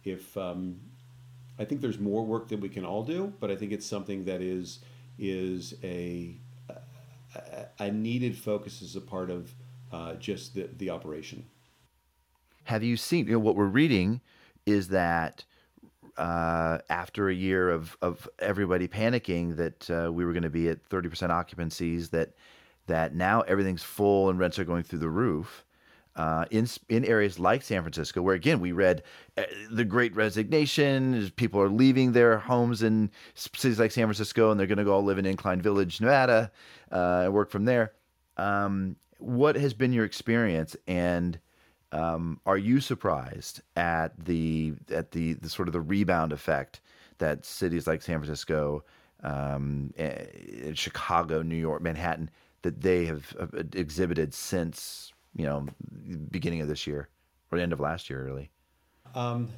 if 0.04 0.36
um, 0.36 0.80
I 1.58 1.64
think 1.64 1.80
there's 1.80 1.98
more 1.98 2.24
work 2.24 2.48
that 2.48 2.60
we 2.60 2.68
can 2.68 2.84
all 2.84 3.04
do, 3.04 3.32
but 3.40 3.50
I 3.50 3.56
think 3.56 3.72
it's 3.72 3.86
something 3.86 4.24
that 4.24 4.40
is 4.40 4.80
is 5.18 5.74
a 5.82 6.36
a, 7.34 7.66
a 7.78 7.90
needed 7.90 8.36
focus 8.36 8.82
as 8.82 8.96
a 8.96 9.00
part 9.00 9.30
of 9.30 9.54
uh, 9.94 10.14
just 10.14 10.54
the 10.54 10.68
the 10.78 10.90
operation. 10.90 11.44
Have 12.64 12.82
you 12.82 12.96
seen? 12.96 13.26
You 13.26 13.34
know, 13.34 13.38
what 13.38 13.56
we're 13.56 13.66
reading 13.66 14.20
is 14.66 14.88
that 14.88 15.44
uh, 16.16 16.78
after 16.90 17.28
a 17.28 17.34
year 17.34 17.70
of 17.70 17.96
of 18.02 18.28
everybody 18.38 18.88
panicking 18.88 19.56
that 19.56 19.90
uh, 19.90 20.12
we 20.12 20.24
were 20.24 20.32
going 20.32 20.42
to 20.42 20.50
be 20.50 20.68
at 20.68 20.84
thirty 20.84 21.08
percent 21.08 21.30
occupancies, 21.30 22.10
that 22.10 22.34
that 22.86 23.14
now 23.14 23.42
everything's 23.42 23.82
full 23.82 24.30
and 24.30 24.38
rents 24.38 24.58
are 24.58 24.64
going 24.64 24.82
through 24.82 25.00
the 25.00 25.08
roof. 25.08 25.64
Uh, 26.16 26.44
in 26.52 26.68
in 26.88 27.04
areas 27.04 27.40
like 27.40 27.62
San 27.62 27.82
Francisco, 27.82 28.22
where 28.22 28.36
again 28.36 28.60
we 28.60 28.70
read 28.70 29.02
uh, 29.36 29.42
the 29.70 29.84
Great 29.84 30.14
Resignation, 30.14 31.30
people 31.34 31.60
are 31.60 31.68
leaving 31.68 32.12
their 32.12 32.38
homes 32.38 32.82
in 32.84 33.10
cities 33.34 33.80
like 33.80 33.90
San 33.90 34.06
Francisco, 34.06 34.50
and 34.50 34.58
they're 34.58 34.68
going 34.68 34.78
to 34.78 34.84
go 34.84 34.94
all 34.94 35.04
live 35.04 35.18
in 35.18 35.26
Incline 35.26 35.60
Village, 35.60 36.00
Nevada, 36.00 36.52
uh, 36.92 37.22
and 37.24 37.32
work 37.32 37.50
from 37.50 37.64
there. 37.64 37.92
Um, 38.36 38.94
what 39.24 39.56
has 39.56 39.74
been 39.74 39.92
your 39.92 40.04
experience, 40.04 40.76
and 40.86 41.38
um, 41.92 42.40
are 42.44 42.58
you 42.58 42.80
surprised 42.80 43.62
at 43.76 44.12
the 44.24 44.74
at 44.90 45.12
the, 45.12 45.34
the 45.34 45.48
sort 45.48 45.68
of 45.68 45.72
the 45.72 45.80
rebound 45.80 46.32
effect 46.32 46.80
that 47.18 47.44
cities 47.44 47.86
like 47.86 48.02
San 48.02 48.18
Francisco, 48.18 48.84
um, 49.22 49.92
eh, 49.96 50.72
Chicago, 50.74 51.42
New 51.42 51.56
York, 51.56 51.82
Manhattan 51.82 52.30
that 52.62 52.80
they 52.80 53.04
have 53.06 53.34
exhibited 53.74 54.34
since 54.34 55.12
you 55.36 55.46
know 55.46 55.66
beginning 56.30 56.60
of 56.60 56.68
this 56.68 56.86
year 56.86 57.08
or 57.50 57.58
the 57.58 57.62
end 57.62 57.72
of 57.72 57.80
last 57.80 58.10
year, 58.10 58.24
really? 58.24 58.50
Um, 59.14 59.48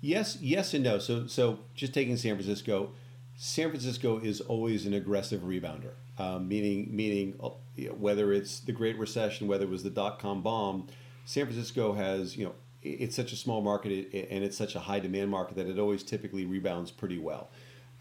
yes, 0.00 0.38
yes, 0.40 0.74
and 0.74 0.84
no. 0.84 0.98
So, 0.98 1.26
so 1.26 1.60
just 1.74 1.94
taking 1.94 2.16
San 2.16 2.34
Francisco, 2.34 2.92
San 3.36 3.70
Francisco 3.70 4.18
is 4.18 4.40
always 4.40 4.86
an 4.86 4.94
aggressive 4.94 5.42
rebounder. 5.42 5.92
Um, 6.20 6.48
meaning, 6.48 6.88
meaning 6.94 7.34
uh, 7.42 7.50
whether 7.94 8.32
it's 8.32 8.60
the 8.60 8.72
Great 8.72 8.98
Recession, 8.98 9.48
whether 9.48 9.64
it 9.64 9.70
was 9.70 9.82
the 9.82 9.90
dot 9.90 10.18
com 10.18 10.42
bomb, 10.42 10.88
San 11.24 11.46
Francisco 11.46 11.94
has 11.94 12.36
you 12.36 12.44
know 12.44 12.54
it's 12.82 13.16
such 13.16 13.32
a 13.32 13.36
small 13.36 13.60
market 13.62 13.90
and 14.12 14.44
it's 14.44 14.56
such 14.56 14.74
a 14.74 14.80
high 14.80 15.00
demand 15.00 15.30
market 15.30 15.56
that 15.56 15.66
it 15.66 15.78
always 15.78 16.02
typically 16.02 16.44
rebounds 16.44 16.90
pretty 16.90 17.18
well. 17.18 17.50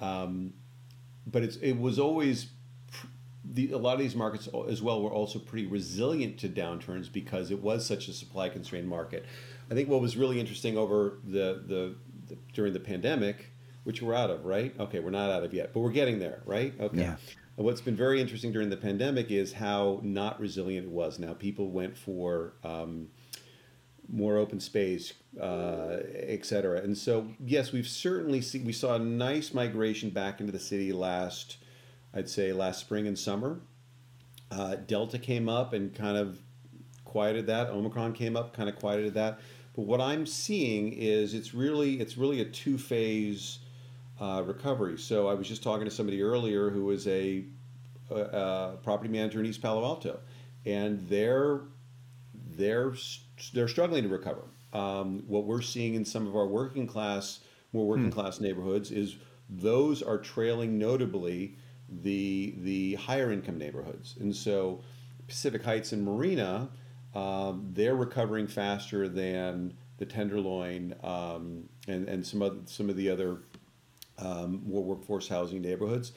Um, 0.01 0.53
but 1.25 1.43
it's 1.43 1.57
it 1.57 1.77
was 1.79 1.99
always 1.99 2.47
the, 3.43 3.71
a 3.71 3.77
lot 3.77 3.93
of 3.93 3.99
these 3.99 4.15
markets 4.15 4.49
as 4.67 4.81
well 4.81 5.01
were 5.01 5.11
also 5.11 5.39
pretty 5.39 5.67
resilient 5.67 6.37
to 6.39 6.49
downturns 6.49 7.11
because 7.11 7.51
it 7.51 7.61
was 7.61 7.85
such 7.85 8.07
a 8.07 8.13
supply 8.13 8.49
constrained 8.49 8.87
market. 8.87 9.25
I 9.71 9.73
think 9.75 9.89
what 9.89 10.01
was 10.01 10.17
really 10.17 10.39
interesting 10.39 10.77
over 10.77 11.19
the, 11.23 11.63
the, 11.65 11.95
the 12.27 12.37
during 12.53 12.73
the 12.73 12.79
pandemic, 12.79 13.51
which 13.83 14.01
we're 14.01 14.15
out 14.15 14.29
of, 14.29 14.45
right? 14.45 14.73
Okay, 14.79 14.99
we're 14.99 15.11
not 15.11 15.29
out 15.29 15.43
of 15.43 15.53
yet, 15.53 15.73
but 15.73 15.79
we're 15.81 15.91
getting 15.91 16.19
there, 16.19 16.41
right? 16.45 16.73
Okay. 16.79 17.01
Yeah. 17.01 17.15
What's 17.59 17.81
been 17.81 17.95
very 17.95 18.21
interesting 18.21 18.53
during 18.53 18.69
the 18.69 18.77
pandemic 18.77 19.31
is 19.31 19.51
how 19.51 19.99
not 20.01 20.39
resilient 20.39 20.87
it 20.87 20.91
was. 20.91 21.19
Now 21.19 21.33
people 21.33 21.71
went 21.71 21.97
for 21.97 22.53
um, 22.63 23.09
more 24.07 24.37
open 24.37 24.61
space, 24.61 25.11
uh, 25.41 25.97
et 26.13 26.45
cetera. 26.45 26.79
And 26.79 26.97
so, 26.97 27.27
yes, 27.45 27.73
we've 27.73 27.87
certainly 27.87 28.39
seen, 28.39 28.63
we 28.63 28.71
saw 28.71 28.95
a 28.95 28.99
nice 28.99 29.53
migration 29.53 30.09
back 30.09 30.39
into 30.39 30.53
the 30.53 30.59
city 30.59 30.93
last 30.93 31.57
I'd 32.13 32.29
say 32.29 32.53
last 32.53 32.79
spring 32.79 33.07
and 33.07 33.17
summer. 33.17 33.59
Uh, 34.51 34.75
Delta 34.75 35.19
came 35.19 35.47
up 35.47 35.73
and 35.73 35.93
kind 35.93 36.17
of 36.17 36.39
quieted 37.05 37.47
that. 37.47 37.69
Omicron 37.69 38.13
came 38.13 38.35
up, 38.35 38.55
kind 38.55 38.69
of 38.69 38.77
quieted 38.77 39.13
that. 39.15 39.39
But 39.75 39.83
what 39.83 40.01
I'm 40.01 40.25
seeing 40.25 40.93
is 40.93 41.33
it's 41.33 41.53
really 41.53 41.99
it's 41.99 42.17
really 42.17 42.41
a 42.41 42.45
two 42.45 42.77
phase 42.77 43.59
uh, 44.19 44.43
recovery. 44.45 44.97
So 44.97 45.27
I 45.27 45.33
was 45.33 45.47
just 45.47 45.63
talking 45.63 45.85
to 45.85 45.91
somebody 45.91 46.21
earlier 46.21 46.69
who 46.69 46.85
was 46.85 47.07
a, 47.07 47.45
a, 48.09 48.15
a 48.15 48.77
property 48.83 49.09
manager 49.09 49.39
in 49.39 49.45
East 49.45 49.61
Palo 49.61 49.83
Alto, 49.83 50.19
and 50.65 51.07
they're 51.07 51.61
they're 52.33 52.93
they're 53.53 53.67
struggling 53.67 54.03
to 54.03 54.09
recover. 54.09 54.43
Um, 54.73 55.23
what 55.27 55.45
we're 55.45 55.61
seeing 55.61 55.95
in 55.95 56.05
some 56.05 56.27
of 56.27 56.35
our 56.35 56.45
working 56.45 56.85
class, 56.85 57.39
more 57.73 57.87
working 57.87 58.05
hmm. 58.05 58.11
class 58.11 58.39
neighborhoods 58.39 58.91
is 58.91 59.15
those 59.49 60.03
are 60.03 60.17
trailing 60.17 60.77
notably 60.77 61.55
the 61.89 62.55
the 62.59 62.95
higher 62.95 63.31
income 63.31 63.57
neighborhoods. 63.57 64.15
And 64.19 64.35
so 64.35 64.81
Pacific 65.27 65.63
Heights 65.63 65.91
and 65.91 66.03
Marina, 66.03 66.69
um, 67.15 67.69
they're 67.73 67.95
recovering 67.95 68.47
faster 68.47 69.07
than 69.07 69.73
the 69.97 70.05
Tenderloin 70.05 70.95
um, 71.03 71.69
and 71.87 72.07
and 72.07 72.25
some 72.25 72.41
other 72.41 72.59
some 72.65 72.89
of 72.89 72.95
the 72.95 73.09
other 73.09 73.39
um, 74.19 74.61
more 74.65 74.83
workforce 74.83 75.27
housing 75.27 75.61
neighborhoods. 75.61 76.11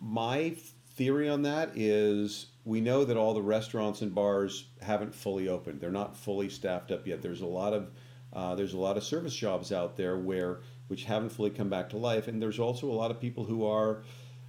My 0.00 0.56
theory 0.94 1.28
on 1.28 1.42
that 1.42 1.76
is 1.76 2.46
we 2.64 2.80
know 2.80 3.04
that 3.04 3.16
all 3.16 3.34
the 3.34 3.42
restaurants 3.42 4.02
and 4.02 4.14
bars 4.14 4.66
haven't 4.80 5.14
fully 5.14 5.48
opened. 5.48 5.80
They're 5.80 5.90
not 5.90 6.16
fully 6.16 6.48
staffed 6.48 6.90
up 6.90 7.06
yet. 7.06 7.22
There's 7.22 7.42
a 7.42 7.46
lot 7.46 7.72
of 7.72 7.90
uh, 8.32 8.54
there's 8.54 8.74
a 8.74 8.78
lot 8.78 8.96
of 8.96 9.04
service 9.04 9.34
jobs 9.34 9.72
out 9.72 9.96
there 9.96 10.18
where 10.18 10.60
which 10.88 11.04
haven't 11.04 11.30
fully 11.30 11.50
come 11.50 11.68
back 11.68 11.88
to 11.90 11.96
life, 11.96 12.28
and 12.28 12.40
there's 12.40 12.58
also 12.58 12.90
a 12.90 12.92
lot 12.92 13.10
of 13.10 13.20
people 13.20 13.44
who 13.44 13.66
are 13.66 14.02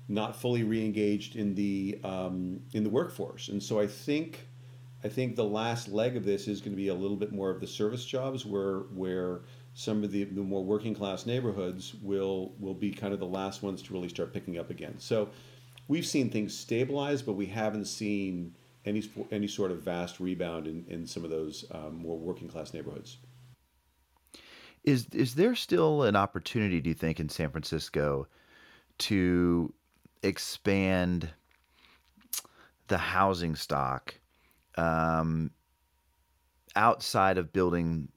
not 0.09 0.35
fully 0.35 0.63
re-engaged 0.63 1.35
in 1.35 1.55
the 1.55 1.99
um, 2.03 2.59
in 2.73 2.83
the 2.83 2.89
workforce. 2.89 3.49
And 3.49 3.61
so 3.61 3.79
I 3.79 3.87
think 3.87 4.47
I 5.03 5.09
think 5.09 5.35
the 5.35 5.43
last 5.43 5.87
leg 5.87 6.17
of 6.17 6.25
this 6.25 6.47
is 6.47 6.59
going 6.59 6.71
to 6.71 6.77
be 6.77 6.87
a 6.87 6.93
little 6.93 7.17
bit 7.17 7.31
more 7.31 7.49
of 7.49 7.59
the 7.59 7.67
service 7.67 8.05
jobs, 8.05 8.45
where 8.45 8.79
where 8.93 9.41
some 9.77 10.03
of 10.03 10.11
the, 10.11 10.23
the 10.23 10.41
more 10.41 10.63
working 10.63 10.95
class 10.95 11.27
neighborhoods 11.27 11.93
will 12.01 12.51
will 12.59 12.73
be 12.73 12.89
kind 12.89 13.13
of 13.13 13.19
the 13.19 13.27
last 13.27 13.61
ones 13.61 13.79
to 13.83 13.93
really 13.93 14.09
start 14.09 14.33
picking 14.33 14.57
up 14.57 14.71
again. 14.71 14.95
So 14.97 15.29
we've 15.87 16.05
seen 16.05 16.31
things 16.31 16.57
stabilize, 16.57 17.21
but 17.21 17.33
we 17.33 17.45
haven't 17.45 17.85
seen 17.85 18.55
any 18.85 19.07
any 19.29 19.47
sort 19.47 19.69
of 19.69 19.83
vast 19.83 20.19
rebound 20.19 20.65
in, 20.65 20.83
in 20.87 21.05
some 21.05 21.23
of 21.23 21.29
those 21.29 21.63
um, 21.69 21.95
more 21.95 22.17
working 22.17 22.47
class 22.47 22.73
neighborhoods. 22.73 23.17
Is 24.83 25.05
is 25.11 25.35
there 25.35 25.53
still 25.53 26.01
an 26.01 26.15
opportunity, 26.15 26.81
do 26.81 26.89
you 26.89 26.95
think, 26.95 27.19
in 27.19 27.29
San 27.29 27.51
Francisco 27.51 28.27
to 28.97 29.71
expand 30.23 31.29
the 32.87 32.97
housing 32.97 33.55
stock 33.55 34.15
um, 34.75 35.51
outside 36.75 37.37
of 37.37 37.53
building, 37.53 38.07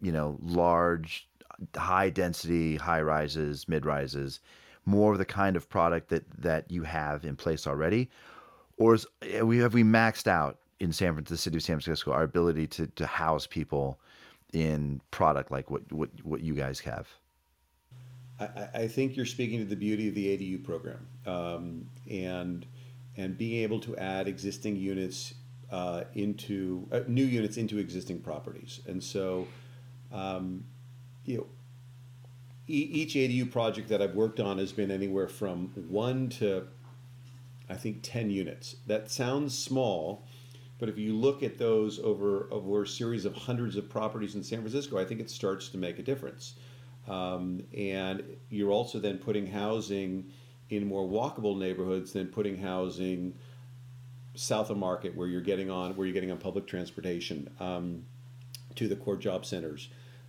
you 0.00 0.12
know, 0.12 0.38
large, 0.42 1.28
high 1.76 2.10
density, 2.10 2.76
high 2.76 3.02
rises, 3.02 3.68
mid 3.68 3.84
rises, 3.84 4.40
more 4.86 5.12
of 5.12 5.18
the 5.18 5.24
kind 5.24 5.56
of 5.56 5.68
product 5.68 6.08
that 6.10 6.24
that 6.40 6.70
you 6.70 6.82
have 6.82 7.24
in 7.24 7.36
place 7.36 7.66
already, 7.66 8.10
or 8.76 8.94
is, 8.94 9.06
we 9.42 9.58
have 9.58 9.74
we 9.74 9.82
maxed 9.82 10.26
out 10.26 10.58
in 10.80 10.92
San 10.92 11.12
Francisco, 11.12 11.34
the 11.34 11.38
city 11.38 11.56
of 11.58 11.62
San 11.62 11.76
Francisco, 11.76 12.12
our 12.12 12.22
ability 12.22 12.66
to 12.66 12.86
to 12.86 13.06
house 13.06 13.46
people 13.46 13.98
in 14.52 15.00
product 15.10 15.50
like 15.50 15.70
what 15.70 15.90
what 15.92 16.10
what 16.24 16.40
you 16.40 16.54
guys 16.54 16.80
have? 16.80 17.08
I, 18.40 18.68
I 18.74 18.88
think 18.88 19.16
you're 19.16 19.26
speaking 19.26 19.58
to 19.58 19.64
the 19.66 19.76
beauty 19.76 20.08
of 20.08 20.14
the 20.14 20.36
ADU 20.36 20.64
program 20.64 21.06
um, 21.26 21.86
and 22.10 22.66
and 23.16 23.36
being 23.36 23.62
able 23.62 23.80
to 23.80 23.96
add 23.96 24.28
existing 24.28 24.76
units 24.76 25.34
uh, 25.70 26.04
into 26.14 26.86
uh, 26.90 27.00
new 27.06 27.24
units 27.24 27.56
into 27.56 27.78
existing 27.78 28.20
properties. 28.20 28.80
And 28.86 29.02
so, 29.02 29.46
um, 30.12 30.64
you 31.24 31.38
know, 31.38 31.46
each 32.66 33.14
ADU 33.14 33.50
project 33.50 33.88
that 33.88 34.00
I've 34.00 34.14
worked 34.14 34.38
on 34.38 34.58
has 34.58 34.72
been 34.72 34.92
anywhere 34.92 35.26
from 35.26 35.72
one 35.88 36.28
to 36.30 36.68
I 37.68 37.74
think 37.74 38.00
ten 38.02 38.30
units. 38.30 38.76
That 38.86 39.10
sounds 39.10 39.56
small. 39.56 40.24
But 40.78 40.88
if 40.88 40.96
you 40.96 41.14
look 41.14 41.42
at 41.42 41.58
those 41.58 41.98
over 41.98 42.48
over 42.50 42.82
a 42.82 42.86
series 42.86 43.24
of 43.24 43.34
hundreds 43.34 43.76
of 43.76 43.88
properties 43.88 44.34
in 44.34 44.42
San 44.42 44.60
Francisco, 44.60 44.98
I 44.98 45.04
think 45.04 45.20
it 45.20 45.30
starts 45.30 45.68
to 45.70 45.78
make 45.78 45.98
a 45.98 46.02
difference. 46.02 46.54
Um, 47.08 47.62
and 47.76 48.22
you're 48.50 48.70
also 48.70 48.98
then 48.98 49.18
putting 49.18 49.46
housing 49.46 50.30
in 50.70 50.86
more 50.86 51.06
walkable 51.06 51.58
neighborhoods 51.58 52.12
than 52.12 52.28
putting 52.28 52.56
housing 52.56 53.34
south 54.34 54.70
of 54.70 54.78
Market, 54.78 55.16
where 55.16 55.26
you're 55.26 55.40
getting 55.40 55.70
on 55.70 55.96
where 55.96 56.06
you're 56.06 56.14
getting 56.14 56.30
on 56.30 56.38
public 56.38 56.66
transportation 56.66 57.50
um, 57.60 58.04
to 58.76 58.88
the 58.88 58.96
core 58.96 59.16
job 59.16 59.44
centers. 59.44 59.88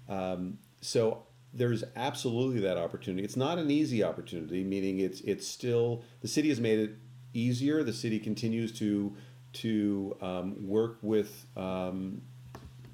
Um, 0.09 0.59
so 0.81 1.23
there's 1.53 1.83
absolutely 1.95 2.61
that 2.61 2.77
opportunity. 2.77 3.23
It's 3.23 3.37
not 3.37 3.57
an 3.57 3.69
easy 3.69 4.03
opportunity, 4.03 4.63
meaning 4.63 4.99
it's 4.99 5.21
it's 5.21 5.47
still 5.47 6.03
the 6.21 6.27
city 6.27 6.49
has 6.49 6.59
made 6.59 6.79
it 6.79 6.95
easier. 7.33 7.83
The 7.83 7.93
city 7.93 8.19
continues 8.19 8.71
to 8.79 9.15
to 9.53 10.17
um, 10.21 10.67
work 10.67 10.97
with 11.01 11.45
um, 11.57 12.21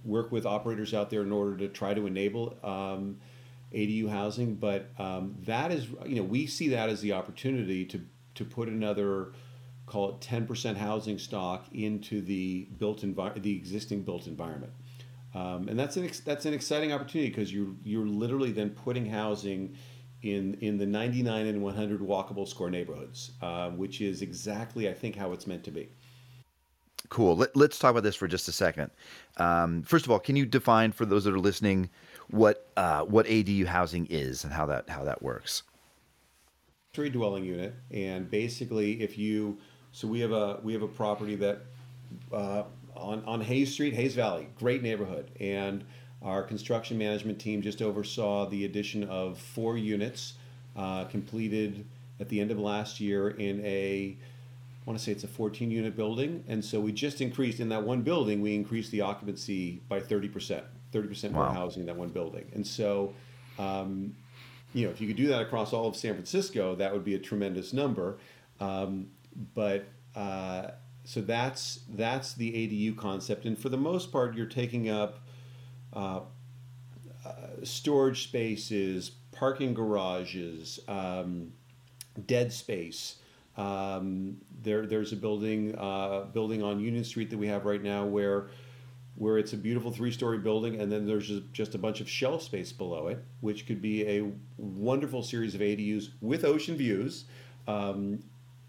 work 0.04 0.32
with 0.32 0.46
operators 0.46 0.94
out 0.94 1.10
there 1.10 1.22
in 1.22 1.32
order 1.32 1.58
to 1.58 1.68
try 1.68 1.94
to 1.94 2.08
enable 2.08 2.58
um, 2.64 3.18
ADU 3.74 4.10
housing, 4.10 4.56
but 4.56 4.90
um, 4.98 5.36
that 5.46 5.72
is, 5.72 5.88
you 6.06 6.16
know, 6.16 6.24
we 6.24 6.48
see 6.48 6.70
that 6.70 6.90
as 6.90 7.02
the 7.02 7.14
opportunity 7.14 7.86
to 7.86 8.02
to 8.36 8.46
put 8.46 8.70
another, 8.70 9.34
call 9.86 10.10
it 10.10 10.22
ten 10.22 10.48
percent 10.48 10.78
housing 10.78 11.20
stock 11.20 11.66
into 11.74 12.22
the 12.22 12.68
built 12.78 13.02
envi- 13.02 13.42
the 13.42 13.56
existing 13.56 14.04
built 14.04 14.26
environment, 14.28 14.72
um, 15.38 15.68
and 15.68 15.78
that's 15.78 15.98
an 15.98 16.06
ex- 16.06 16.22
that's 16.22 16.46
an 16.46 16.54
exciting 16.54 16.92
opportunity 16.92 17.30
because 17.30 17.54
you 17.54 17.78
you're 17.84 18.08
literally 18.08 18.52
then 18.52 18.72
putting 18.72 19.06
housing 19.06 19.76
in 20.24 20.56
in 20.62 20.78
the 20.78 20.86
99 20.86 21.46
and 21.46 21.62
100 21.62 22.00
walkable 22.02 22.48
score 22.48 22.70
neighborhoods, 22.70 23.32
uh, 23.42 23.70
which 23.70 24.02
is 24.02 24.22
exactly 24.22 24.90
I 24.90 24.94
think 24.94 25.16
how 25.16 25.34
it's 25.34 25.46
meant 25.46 25.64
to 25.66 25.72
be. 25.72 25.90
Cool. 27.10 27.38
Let, 27.38 27.56
us 27.56 27.80
talk 27.80 27.92
about 27.92 28.04
this 28.04 28.16
for 28.16 28.28
just 28.28 28.50
a 28.50 28.52
second. 28.52 28.92
Um, 29.38 29.84
first 29.84 30.06
of 30.06 30.12
all, 30.12 30.20
can 30.20 30.36
you 30.36 30.46
define 30.46 30.92
for 30.92 31.06
those 31.06 31.24
that 31.24 31.34
are 31.34 31.40
listening 31.40 31.90
what 32.30 32.68
uh, 32.76 33.04
what 33.04 33.26
ADU 33.26 33.66
housing 33.66 34.08
is 34.10 34.44
and 34.44 34.54
how 34.54 34.66
that 34.68 34.90
how 34.90 35.04
that 35.04 35.22
works. 35.22 35.64
Three 36.94 37.10
dwelling 37.10 37.46
unit, 37.46 37.76
and 37.92 38.30
basically, 38.30 39.02
if 39.02 39.18
you 39.18 39.60
So 39.92 40.08
we 40.08 40.20
have 40.22 40.32
a 40.32 40.60
we 40.64 40.74
have 40.74 40.82
a 40.82 40.88
property 40.88 41.36
that 41.36 41.62
uh, 42.32 42.64
on 43.00 43.24
on 43.26 43.42
Hayes 43.42 43.72
Street, 43.74 43.94
Hayes 43.94 44.16
Valley, 44.16 44.48
great 44.58 44.82
neighborhood, 44.84 45.32
and 45.40 45.84
our 46.22 46.42
construction 46.44 46.98
management 46.98 47.40
team 47.40 47.62
just 47.62 47.82
oversaw 47.82 48.48
the 48.50 48.66
addition 48.66 49.04
of 49.04 49.38
four 49.38 49.78
units 49.78 50.34
uh, 50.76 51.06
completed 51.06 51.86
at 52.20 52.28
the 52.30 52.40
end 52.42 52.50
of 52.52 52.58
last 52.60 53.00
year 53.00 53.30
in 53.30 53.64
a 53.66 54.18
I 54.20 54.90
want 54.90 54.98
to 54.98 55.04
say 55.04 55.12
it's 55.12 55.26
a 55.26 55.28
14 55.28 55.70
unit 55.70 55.96
building, 55.98 56.44
and 56.48 56.64
so 56.64 56.80
we 56.80 56.94
just 56.94 57.20
increased 57.20 57.60
in 57.60 57.68
that 57.70 57.84
one 57.84 58.02
building. 58.04 58.42
We 58.42 58.56
increased 58.56 58.92
the 58.92 59.02
occupancy 59.02 59.82
by 59.90 60.00
30 60.00 60.30
percent, 60.30 60.64
30 60.94 61.08
percent 61.08 61.34
more 61.34 61.44
Wow. 61.44 61.52
housing 61.52 61.82
in 61.82 61.88
that 61.88 61.98
one 61.98 62.10
building, 62.10 62.50
and 62.54 62.66
so. 62.66 63.14
Um, 63.60 64.16
you 64.74 64.86
know, 64.86 64.92
if 64.92 65.00
you 65.02 65.08
could 65.08 65.16
do 65.16 65.28
that 65.28 65.42
across 65.42 65.74
all 65.74 65.88
of 65.88 65.96
San 65.96 66.14
Francisco, 66.14 66.76
that 66.76 66.94
would 66.94 67.04
be 67.06 67.16
a 67.16 67.20
tremendous 67.20 67.74
number. 67.74 68.18
Um, 68.60 69.08
but 69.56 69.86
uh, 70.14 70.72
so 71.08 71.22
that's 71.22 71.80
that's 71.88 72.34
the 72.34 72.52
ADU 72.52 72.98
concept, 72.98 73.46
and 73.46 73.58
for 73.58 73.70
the 73.70 73.78
most 73.78 74.12
part, 74.12 74.36
you're 74.36 74.46
taking 74.46 74.90
up 74.90 75.20
uh, 75.94 76.20
uh, 77.26 77.32
storage 77.64 78.26
spaces, 78.26 79.12
parking 79.32 79.74
garages, 79.74 80.82
um, 80.90 81.54
dead 82.26 82.52
space. 82.52 83.20
Um, 83.56 84.36
there, 84.62 84.86
there's 84.86 85.14
a 85.14 85.16
building 85.16 85.76
uh, 85.78 86.26
building 86.34 86.62
on 86.62 86.82
Union 86.82 87.06
Street 87.06 87.30
that 87.30 87.38
we 87.38 87.48
have 87.48 87.64
right 87.64 87.82
now 87.82 88.04
where 88.04 88.50
where 89.16 89.38
it's 89.38 89.54
a 89.54 89.58
beautiful 89.58 89.92
three-story 89.92 90.40
building, 90.40 90.82
and 90.82 90.92
then 90.92 91.08
there's 91.08 91.32
just, 91.54 91.74
a 91.74 91.78
bunch 91.78 92.02
of 92.02 92.10
shelf 92.10 92.44
space 92.44 92.74
below 92.74 93.08
it, 93.08 93.24
which 93.40 93.66
could 93.66 93.82
be 93.82 94.06
a 94.06 94.30
wonderful 94.58 95.24
series 95.24 95.56
of 95.56 95.62
ADUs 95.62 96.10
with 96.20 96.44
ocean 96.44 96.76
views. 96.76 97.24
Um, 97.66 98.20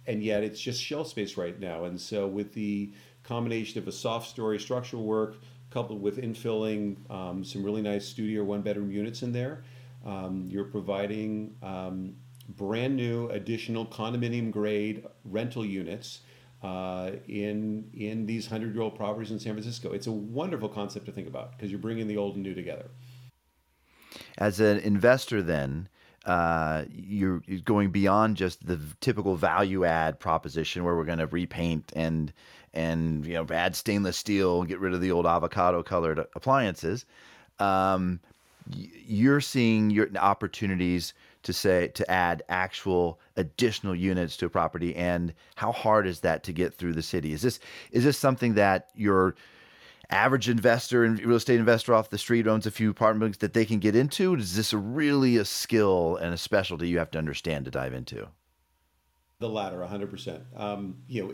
and 0.09 0.23
yet 0.23 0.43
it's 0.43 0.59
just 0.59 0.83
shelf 0.83 1.07
space 1.09 1.37
right 1.37 1.61
now. 1.61 1.85
And 1.85 2.01
so 2.01 2.27
with 2.27 2.53
the 2.55 2.93
combination 3.23 3.81
of 3.81 3.87
a 3.87 3.93
soft 3.93 4.29
story 4.29 4.59
structural 4.59 5.05
work 5.05 5.37
coupled 5.71 6.01
with 6.01 6.17
infilling 6.17 6.97
um, 7.11 7.45
some 7.45 7.63
really 7.63 7.83
nice 7.83 8.07
studio 8.07 8.43
one 8.43 8.63
bedroom 8.63 8.91
units 8.91 9.23
in 9.23 9.33
there, 9.33 9.63
um, 10.07 10.47
you're 10.49 10.65
providing 10.65 11.55
um, 11.63 12.15
brand 12.57 12.97
new 12.97 13.29
additional 13.29 13.85
condominium 13.85 14.51
grade 14.51 15.05
rental 15.25 15.65
units 15.65 16.21
uh, 16.63 17.11
in 17.29 17.89
in 17.93 18.25
these 18.25 18.47
hundred 18.47 18.73
year 18.75 18.83
old 18.83 18.97
properties 18.97 19.31
in 19.31 19.39
San 19.39 19.53
Francisco. 19.53 19.93
It's 19.93 20.07
a 20.07 20.13
wonderful 20.13 20.71
concept 20.71 21.05
to 21.07 21.13
think 21.13 21.29
about 21.29 21.53
because 21.53 21.71
you're 21.71 21.79
bringing 21.79 22.09
the 22.09 22.17
old 22.17 22.35
and 22.35 22.43
new 22.43 22.55
together. 22.55 22.87
As 24.39 24.59
an 24.59 24.79
investor, 24.79 25.43
then 25.43 25.89
uh, 26.29 26.85
you're 26.95 27.43
you're 27.47 27.61
going 27.61 27.91
beyond 27.91 28.37
just 28.37 28.65
the 28.67 28.79
typical 29.01 29.35
value 29.35 29.87
add 29.87 30.21
proposition 30.21 30.85
where 30.85 30.95
we're 30.95 31.05
going 31.05 31.19
to 31.19 31.27
repaint 31.27 31.91
and 31.97 32.33
and 32.75 33.25
you 33.27 33.33
know 33.33 33.47
add 33.51 33.75
stainless 33.75 34.19
steel, 34.19 34.61
and 34.61 34.69
get 34.69 34.79
rid 34.79 34.93
of 34.93 35.01
the 35.01 35.11
old 35.11 35.27
avocado 35.27 35.83
colored 35.83 36.19
appliances. 36.35 37.07
Um, 37.59 38.21
you're 39.07 39.41
seeing 39.41 39.89
your 39.89 40.09
opportunities 40.19 41.15
to 41.45 41.55
say 41.55 41.89
to 41.89 42.09
add 42.11 42.43
actual 42.51 43.19
additional 43.37 43.95
units 43.95 44.37
to 44.37 44.47
a 44.47 44.51
property 44.51 44.95
and 44.97 45.33
how 45.55 45.73
hard 45.73 46.07
is 46.07 46.21
that 46.21 46.43
to 46.45 46.53
get 46.53 46.75
through 46.75 46.93
the 46.93 47.03
city 47.03 47.33
is 47.33 47.41
this 47.41 47.59
is 47.91 48.05
this 48.05 48.19
something 48.19 48.53
that 48.55 48.91
your 48.95 49.35
average 50.11 50.49
investor 50.49 51.05
and 51.05 51.21
real 51.21 51.37
estate 51.37 51.61
investor 51.61 51.95
off 51.95 52.11
the 52.11 52.19
street 52.19 52.47
owns 52.47 52.67
a 52.67 52.71
few 52.71 52.91
apartment 52.91 53.21
buildings 53.21 53.39
that 53.39 53.53
they 53.53 53.65
can 53.65 53.79
get 53.79 53.95
into 53.95 54.35
is 54.35 54.57
this 54.57 54.73
really 54.73 55.37
a 55.37 55.45
skill 55.45 56.17
and 56.17 56.33
a 56.33 56.39
specialty 56.39 56.89
you 56.89 56.99
have 56.99 57.11
to 57.11 57.19
understand 57.19 57.65
to 57.67 57.71
dive 57.71 57.93
into 57.93 58.27
The 59.41 59.49
latter, 59.49 59.79
100%. 59.79 60.41
Um, 60.57 60.97
you 61.07 61.25
know, 61.25 61.33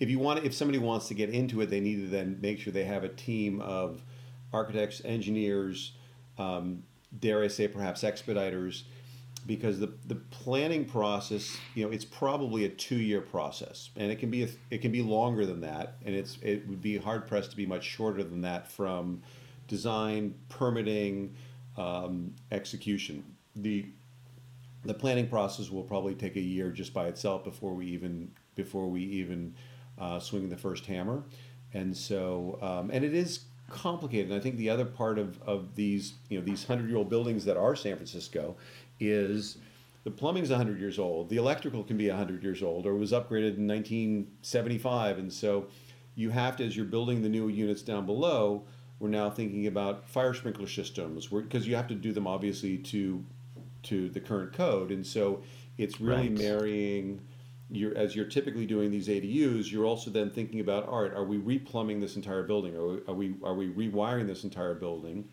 if 0.00 0.08
you 0.08 0.18
want, 0.18 0.44
if 0.44 0.54
somebody 0.54 0.78
wants 0.78 1.08
to 1.08 1.14
get 1.14 1.30
into 1.30 1.60
it, 1.60 1.66
they 1.66 1.80
need 1.80 1.96
to 1.96 2.08
then 2.08 2.38
make 2.40 2.58
sure 2.58 2.72
they 2.72 2.84
have 2.84 3.04
a 3.04 3.08
team 3.10 3.60
of 3.60 4.02
architects, 4.52 5.02
engineers, 5.04 5.92
um, 6.38 6.82
dare 7.18 7.42
I 7.42 7.48
say, 7.48 7.68
perhaps 7.68 8.02
expediters, 8.02 8.84
because 9.46 9.78
the 9.78 9.92
the 10.06 10.14
planning 10.14 10.84
process, 10.84 11.56
you 11.74 11.84
know, 11.84 11.92
it's 11.92 12.04
probably 12.04 12.64
a 12.64 12.68
two 12.68 12.96
year 12.96 13.20
process, 13.20 13.90
and 13.96 14.10
it 14.10 14.18
can 14.18 14.30
be 14.30 14.44
a, 14.44 14.48
it 14.70 14.78
can 14.78 14.92
be 14.92 15.02
longer 15.02 15.44
than 15.46 15.60
that, 15.60 15.96
and 16.04 16.14
it's 16.14 16.38
it 16.42 16.66
would 16.68 16.80
be 16.80 16.96
hard 16.96 17.26
pressed 17.26 17.50
to 17.50 17.56
be 17.56 17.66
much 17.66 17.84
shorter 17.84 18.22
than 18.22 18.40
that 18.42 18.70
from 18.70 19.22
design, 19.68 20.34
permitting, 20.48 21.34
um, 21.76 22.34
execution. 22.52 23.24
The 23.56 23.86
the 24.84 24.94
planning 24.94 25.28
process 25.28 25.70
will 25.70 25.82
probably 25.82 26.14
take 26.14 26.36
a 26.36 26.40
year 26.40 26.70
just 26.70 26.92
by 26.92 27.06
itself 27.06 27.44
before 27.44 27.74
we 27.74 27.86
even 27.86 28.30
before 28.54 28.88
we 28.88 29.02
even 29.02 29.54
uh, 29.98 30.18
swing 30.20 30.48
the 30.48 30.56
first 30.56 30.86
hammer, 30.86 31.22
and 31.72 31.96
so 31.96 32.58
um, 32.62 32.90
and 32.90 33.04
it 33.04 33.14
is 33.14 33.44
complicated. 33.68 34.30
And 34.30 34.38
I 34.38 34.42
think 34.42 34.56
the 34.56 34.70
other 34.70 34.84
part 34.84 35.18
of, 35.18 35.40
of 35.42 35.74
these 35.74 36.14
you 36.28 36.38
know 36.38 36.44
these 36.44 36.64
hundred 36.64 36.88
year 36.88 36.98
old 36.98 37.08
buildings 37.08 37.44
that 37.44 37.56
are 37.56 37.74
San 37.76 37.96
Francisco 37.96 38.56
is 39.00 39.58
the 40.04 40.10
plumbing's 40.10 40.50
100 40.50 40.78
years 40.78 40.98
old 40.98 41.28
the 41.28 41.36
electrical 41.36 41.82
can 41.82 41.96
be 41.96 42.08
100 42.08 42.42
years 42.42 42.62
old 42.62 42.86
or 42.86 42.94
was 42.94 43.12
upgraded 43.12 43.56
in 43.56 43.66
1975 43.66 45.18
and 45.18 45.32
so 45.32 45.66
you 46.14 46.30
have 46.30 46.56
to 46.56 46.64
as 46.64 46.76
you're 46.76 46.84
building 46.86 47.22
the 47.22 47.28
new 47.28 47.48
units 47.48 47.82
down 47.82 48.06
below 48.06 48.64
we're 49.00 49.08
now 49.08 49.28
thinking 49.28 49.66
about 49.66 50.08
fire 50.08 50.34
sprinkler 50.34 50.66
systems 50.66 51.26
because 51.26 51.66
you 51.66 51.74
have 51.74 51.88
to 51.88 51.94
do 51.94 52.12
them 52.12 52.26
obviously 52.26 52.78
to 52.78 53.24
to 53.82 54.08
the 54.10 54.20
current 54.20 54.52
code 54.52 54.90
and 54.90 55.06
so 55.06 55.42
it's 55.78 56.00
really 56.00 56.28
Right. 56.28 56.38
marrying 56.38 57.20
you're 57.70 57.96
as 57.96 58.14
you're 58.14 58.26
typically 58.26 58.66
doing 58.66 58.90
these 58.90 59.08
ADUs 59.08 59.72
you're 59.72 59.86
also 59.86 60.10
then 60.10 60.30
thinking 60.30 60.60
about 60.60 60.86
all 60.86 61.02
right 61.02 61.12
are 61.12 61.24
we 61.24 61.38
replumbing 61.38 62.00
this 62.00 62.14
entire 62.14 62.42
building 62.42 62.76
are 62.76 62.86
we 62.86 63.00
are 63.08 63.14
we, 63.14 63.34
are 63.42 63.54
we 63.54 63.68
rewiring 63.68 64.26
this 64.26 64.44
entire 64.44 64.74
building 64.74 65.28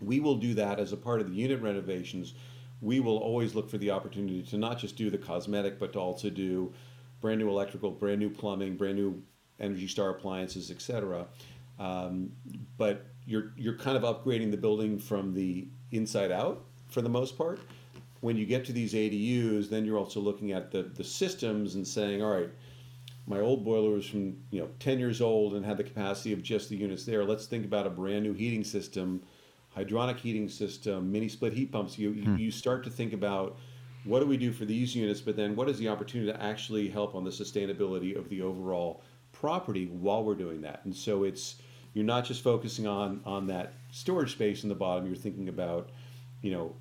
we 0.00 0.20
will 0.20 0.36
do 0.36 0.54
that 0.54 0.78
as 0.80 0.92
a 0.92 0.96
part 0.96 1.20
of 1.20 1.28
the 1.30 1.34
unit 1.34 1.62
renovations. 1.62 2.34
We 2.82 3.00
will 3.00 3.16
always 3.16 3.54
look 3.54 3.70
for 3.70 3.78
the 3.78 3.90
opportunity 3.90 4.42
to 4.42 4.58
not 4.58 4.78
just 4.78 4.96
do 4.96 5.08
the 5.08 5.16
cosmetic, 5.16 5.78
but 5.78 5.94
to 5.94 6.00
also 6.00 6.28
do 6.28 6.74
brand 7.20 7.40
new 7.40 7.48
electrical, 7.48 7.90
brand 7.90 8.18
new 8.18 8.28
plumbing, 8.28 8.76
brand 8.76 8.96
new 8.96 9.22
Energy 9.60 9.88
Star 9.88 10.10
appliances, 10.10 10.70
etc. 10.70 11.26
Um, 11.78 12.32
but 12.76 13.06
you're 13.24 13.52
you're 13.56 13.78
kind 13.78 13.96
of 13.96 14.02
upgrading 14.02 14.50
the 14.50 14.56
building 14.56 14.98
from 14.98 15.32
the 15.32 15.68
inside 15.92 16.32
out 16.32 16.64
for 16.88 17.00
the 17.00 17.08
most 17.08 17.38
part. 17.38 17.60
When 18.20 18.36
you 18.36 18.44
get 18.44 18.64
to 18.66 18.72
these 18.72 18.92
ADUs, 18.94 19.68
then 19.70 19.84
you're 19.84 19.98
also 19.98 20.20
looking 20.20 20.52
at 20.52 20.70
the 20.70 20.82
the 20.82 21.04
systems 21.04 21.76
and 21.76 21.86
saying, 21.86 22.22
all 22.22 22.32
right, 22.32 22.50
my 23.26 23.40
old 23.40 23.64
boiler 23.64 23.90
was 23.90 24.06
from 24.06 24.36
you 24.50 24.60
know 24.60 24.68
10 24.80 24.98
years 24.98 25.20
old 25.20 25.54
and 25.54 25.64
had 25.64 25.76
the 25.76 25.84
capacity 25.84 26.32
of 26.32 26.42
just 26.42 26.68
the 26.68 26.76
units 26.76 27.04
there 27.04 27.24
let's 27.24 27.46
think 27.46 27.64
about 27.64 27.86
a 27.86 27.90
brand 27.90 28.24
new 28.24 28.32
heating 28.32 28.64
system 28.64 29.22
hydronic 29.76 30.18
heating 30.18 30.48
system 30.48 31.10
mini 31.10 31.28
split 31.28 31.52
heat 31.52 31.72
pumps 31.72 31.98
you, 31.98 32.10
you 32.10 32.24
hmm. 32.24 32.36
you 32.36 32.50
start 32.50 32.84
to 32.84 32.90
think 32.90 33.12
about 33.12 33.56
what 34.04 34.20
do 34.20 34.26
we 34.26 34.36
do 34.36 34.52
for 34.52 34.64
these 34.64 34.94
units 34.94 35.20
but 35.20 35.36
then 35.36 35.54
what 35.56 35.68
is 35.68 35.78
the 35.78 35.88
opportunity 35.88 36.30
to 36.30 36.42
actually 36.42 36.88
help 36.88 37.14
on 37.14 37.24
the 37.24 37.30
sustainability 37.30 38.16
of 38.16 38.28
the 38.28 38.42
overall 38.42 39.02
property 39.32 39.86
while 39.86 40.22
we're 40.24 40.34
doing 40.34 40.60
that 40.60 40.80
and 40.84 40.94
so 40.94 41.24
it's 41.24 41.56
you're 41.94 42.04
not 42.04 42.24
just 42.24 42.42
focusing 42.42 42.86
on 42.86 43.20
on 43.24 43.46
that 43.46 43.74
storage 43.90 44.32
space 44.32 44.62
in 44.62 44.68
the 44.68 44.74
bottom 44.74 45.06
you're 45.06 45.16
thinking 45.16 45.48
about 45.48 45.90
you 46.42 46.50
know 46.50 46.74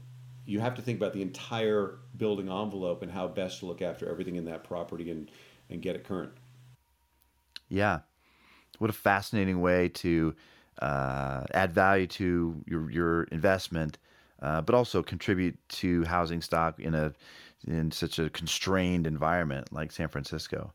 you 0.45 0.59
have 0.59 0.75
to 0.75 0.81
think 0.81 0.97
about 0.97 1.13
the 1.13 1.21
entire 1.21 1.99
building 2.17 2.49
envelope 2.49 3.01
and 3.01 3.11
how 3.11 3.27
best 3.27 3.59
to 3.59 3.65
look 3.65 3.81
after 3.81 4.09
everything 4.09 4.35
in 4.35 4.45
that 4.45 4.63
property 4.63 5.11
and 5.11 5.29
and 5.69 5.81
get 5.81 5.95
it 5.95 6.03
current. 6.03 6.31
Yeah. 7.69 7.99
What 8.79 8.89
a 8.89 8.93
fascinating 8.93 9.61
way 9.61 9.87
to 9.89 10.35
uh, 10.79 11.43
add 11.53 11.73
value 11.73 12.07
to 12.07 12.63
your, 12.65 12.89
your 12.91 13.23
investment, 13.25 13.97
uh, 14.41 14.61
but 14.61 14.75
also 14.75 15.03
contribute 15.03 15.57
to 15.69 16.03
housing 16.05 16.41
stock 16.41 16.79
in 16.79 16.95
a 16.95 17.13
in 17.67 17.91
such 17.91 18.17
a 18.17 18.29
constrained 18.31 19.05
environment 19.05 19.71
like 19.71 19.91
San 19.91 20.07
Francisco. 20.07 20.73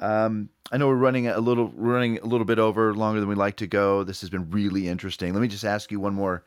Um, 0.00 0.50
I 0.72 0.76
know 0.76 0.88
we're 0.88 0.96
running 0.96 1.28
a 1.28 1.40
little 1.40 1.68
running 1.76 2.18
a 2.18 2.26
little 2.26 2.44
bit 2.44 2.58
over 2.58 2.94
longer 2.94 3.20
than 3.20 3.28
we 3.28 3.34
like 3.34 3.56
to 3.56 3.66
go. 3.66 4.02
This 4.04 4.20
has 4.20 4.30
been 4.30 4.50
really 4.50 4.88
interesting. 4.88 5.32
Let 5.32 5.40
me 5.40 5.48
just 5.48 5.64
ask 5.64 5.90
you 5.92 6.00
one 6.00 6.14
more 6.14 6.44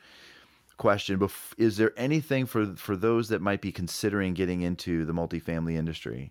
question. 0.78 1.26
Is 1.58 1.78
there 1.78 1.94
anything 1.98 2.46
for 2.46 2.76
for 2.76 2.96
those 2.96 3.30
that 3.30 3.42
might 3.42 3.62
be 3.62 3.72
considering 3.72 4.34
getting 4.34 4.62
into 4.62 5.06
the 5.06 5.14
multifamily 5.14 5.76
industry? 5.76 6.30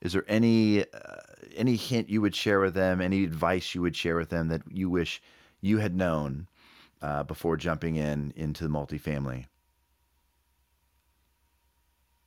Is 0.00 0.12
there 0.12 0.24
any 0.28 0.82
uh, 0.82 0.86
any 1.54 1.76
hint 1.76 2.08
you 2.08 2.20
would 2.20 2.34
share 2.34 2.60
with 2.60 2.74
them? 2.74 3.00
Any 3.00 3.24
advice 3.24 3.74
you 3.74 3.82
would 3.82 3.96
share 3.96 4.16
with 4.16 4.30
them 4.30 4.48
that 4.48 4.62
you 4.70 4.90
wish 4.90 5.22
you 5.60 5.78
had 5.78 5.94
known 5.94 6.46
uh, 7.02 7.22
before 7.24 7.56
jumping 7.56 7.96
in 7.96 8.32
into 8.36 8.64
the 8.64 8.70
multifamily? 8.70 9.46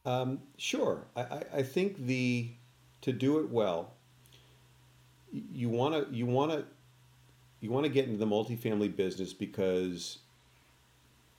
Um, 0.05 0.39
sure, 0.57 1.05
I, 1.15 1.21
I, 1.21 1.43
I 1.55 1.63
think 1.63 2.05
the 2.05 2.51
to 3.01 3.13
do 3.13 3.39
it 3.39 3.49
well, 3.49 3.93
you 5.31 5.69
want 5.69 5.93
to 5.93 6.13
you 6.13 6.25
want 6.25 6.51
to 6.51 6.65
you 7.61 7.71
want 7.71 7.85
to 7.85 7.89
get 7.89 8.05
into 8.05 8.17
the 8.17 8.25
multifamily 8.25 8.93
business 8.93 9.31
because 9.31 10.19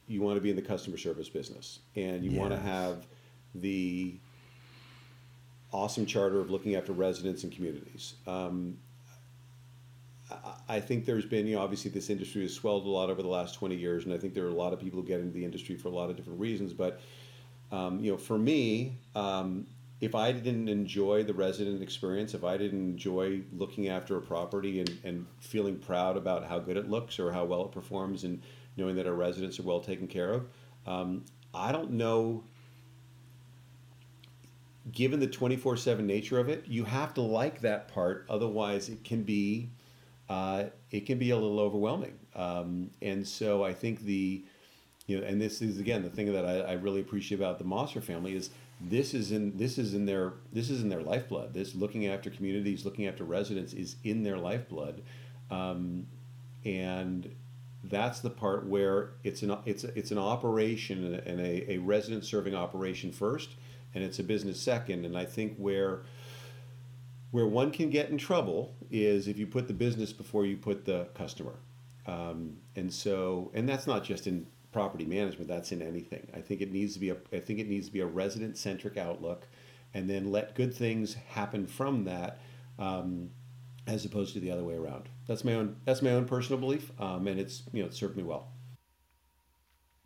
you 0.09 0.23
want 0.23 0.37
to 0.37 0.41
be 0.41 0.51
in 0.51 0.57
the 0.57 0.63
customer 0.63 0.97
service 0.97 1.29
business 1.29 1.81
and 1.97 2.25
you 2.25 2.39
want 2.39 2.53
to 2.53 2.59
have 2.59 3.07
the 3.55 4.15
awesome 5.75 6.07
charter 6.07 6.41
of 6.41 6.51
looking 6.51 6.77
after 6.77 6.93
residents 6.93 7.43
and 7.43 7.53
communities. 7.53 8.15
Um, 8.29 8.79
I 10.69 10.81
think 10.81 11.05
there's 11.05 11.27
been, 11.27 11.47
you 11.47 11.57
know, 11.57 11.63
obviously 11.63 11.91
this 11.91 12.09
industry 12.09 12.43
has 12.43 12.55
swelled 12.55 12.87
a 12.87 12.89
lot 12.89 13.11
over 13.11 13.21
the 13.21 13.29
last 13.29 13.57
20 13.57 13.75
years, 13.75 14.05
and 14.05 14.15
I 14.15 14.19
think 14.19 14.35
there 14.35 14.45
are 14.45 14.51
a 14.51 14.55
lot 14.55 14.73
of 14.73 14.81
people 14.81 15.01
who 15.01 15.07
get 15.07 15.21
into 15.21 15.33
the 15.33 15.45
industry 15.45 15.77
for 15.77 15.89
a 15.89 15.91
lot 15.91 16.11
of 16.11 16.17
different 16.17 16.41
reasons. 16.41 16.73
But, 16.73 17.01
um, 17.73 17.99
you 18.01 18.13
know, 18.13 18.17
for 18.17 18.39
me, 18.39 18.97
um, 19.17 19.67
if 20.01 20.15
I 20.15 20.33
didn't 20.33 20.69
enjoy 20.69 21.25
the 21.25 21.35
resident 21.35 21.83
experience, 21.83 22.35
if 22.35 22.45
I 22.45 22.57
didn't 22.57 22.81
enjoy 22.81 23.43
looking 23.53 23.89
after 23.89 24.17
a 24.17 24.21
property 24.21 24.81
and, 24.81 24.99
and 25.03 25.27
feeling 25.41 25.77
proud 25.79 26.17
about 26.17 26.47
how 26.47 26.59
good 26.61 26.77
it 26.77 26.89
looks 26.89 27.19
or 27.19 27.33
how 27.33 27.45
well 27.45 27.65
it 27.65 27.73
performs 27.73 28.25
and 28.25 28.41
knowing 28.77 28.97
that 28.97 29.07
our 29.07 29.15
residents 29.15 29.59
are 29.59 29.65
well 29.65 29.81
taken 29.81 30.07
care 30.07 30.33
of, 30.33 30.47
um, 30.87 31.25
I 31.53 31.73
don't 31.73 31.93
know 31.93 32.45
given 34.93 35.21
the 35.21 35.29
24-7 35.29 36.01
nature 36.01 36.39
of 36.39 36.49
it 36.49 36.65
you 36.67 36.85
have 36.85 37.15
to 37.15 37.21
like 37.21 37.61
that 37.61 37.89
part 37.89 38.27
otherwise 38.29 38.89
it 38.89 39.03
can 39.05 39.23
be 39.23 39.69
uh, 40.29 40.65
it 40.91 41.05
can 41.05 41.19
be 41.19 41.31
a 41.31 41.37
little 41.37 41.61
overwhelming. 41.61 42.19
Um, 42.35 42.91
and 43.03 43.27
so 43.27 43.63
i 43.63 43.73
think 43.73 44.01
the 44.01 44.43
you 45.07 45.19
know 45.19 45.27
and 45.27 45.41
this 45.41 45.63
is 45.63 45.79
again 45.79 46.03
the 46.03 46.11
thing 46.11 46.33
that 46.33 46.45
I, 46.45 46.61
I, 46.61 46.73
really 46.73 47.01
appreciate 47.01 47.39
about 47.39 47.59
the 47.59 47.65
Mosser 47.65 48.03
family 48.03 48.35
is 48.35 48.51
this 48.81 49.15
is 49.15 49.33
in 49.33 49.57
this 49.57 49.79
is 49.79 49.95
in 49.95 50.07
their 50.07 50.35
this 50.53 50.71
is 50.71 50.83
in 50.83 50.89
their 50.89 51.03
lifeblood. 51.03 51.55
This 51.55 51.75
looking 51.75 52.07
after 52.07 52.31
communities 52.31 52.85
looking 52.85 53.07
after 53.07 53.25
residents 53.25 53.73
is 53.73 53.97
in 54.05 54.23
their 54.23 54.39
lifeblood. 54.39 55.03
Um, 55.51 56.07
and 56.65 57.35
that's 57.85 58.21
the 58.21 58.31
part 58.31 58.67
where 58.67 59.11
it's 59.23 59.43
an 59.43 59.57
it's 59.65 59.85
it's 59.85 60.11
an 60.11 60.19
operation 60.19 61.15
and 61.27 61.41
a, 61.41 61.73
a 61.73 61.79
resident 61.79 62.25
serving 62.25 62.55
operation 62.55 63.13
first 63.13 63.51
and 63.95 64.03
it's 64.05 64.19
a 64.19 64.23
business 64.23 64.61
second. 64.61 65.05
And 65.05 65.17
I 65.17 65.25
think 65.25 65.57
where 65.57 66.03
where 67.31 67.47
one 67.47 67.73
can 67.73 67.91
get 67.91 68.11
in 68.11 68.19
trouble 68.19 68.77
is 68.91 69.27
if 69.27 69.39
you 69.39 69.47
put 69.47 69.67
the 69.67 69.75
business 69.75 70.13
before 70.13 70.47
you 70.47 70.57
put 70.57 70.85
the 70.85 71.09
customer. 71.15 71.55
Um, 72.07 72.59
and 72.77 72.93
so, 72.93 73.51
and 73.55 73.69
that's 73.69 73.89
not 73.89 74.05
just 74.05 74.27
in 74.27 74.47
property 74.73 75.05
management; 75.05 75.49
that's 75.49 75.73
in 75.73 75.83
anything. 75.83 76.29
I 76.35 76.41
think 76.41 76.61
it 76.61 76.71
needs 76.71 76.95
to 76.95 77.01
be 77.01 77.11
a 77.11 77.17
I 77.33 77.41
think 77.41 77.59
it 77.59 77.69
needs 77.69 77.87
to 77.87 77.93
be 77.93 78.01
a 78.01 78.07
resident 78.07 78.57
centric 78.57 78.97
outlook, 78.97 79.47
and 79.95 80.09
then 80.09 80.31
let 80.31 80.55
good 80.55 80.75
things 80.75 81.15
happen 81.15 81.67
from 81.67 82.05
that. 82.05 82.41
Um, 82.79 83.31
as 83.87 84.05
opposed 84.05 84.33
to 84.33 84.41
the 84.41 84.51
other 84.51 84.65
way 84.65 84.75
around. 84.75 85.09
That's 85.27 85.45
my 85.45 85.55
own. 85.55 85.77
That's 85.85 86.03
my 86.03 86.11
own 86.11 86.25
personal 86.25 86.59
belief, 86.59 86.91
um, 87.01 87.27
and 87.27 87.39
it's 87.39 87.63
you 87.73 87.83
know 87.83 87.89
it 87.89 87.95
served 87.95 88.17
me 88.17 88.23
well. 88.23 88.49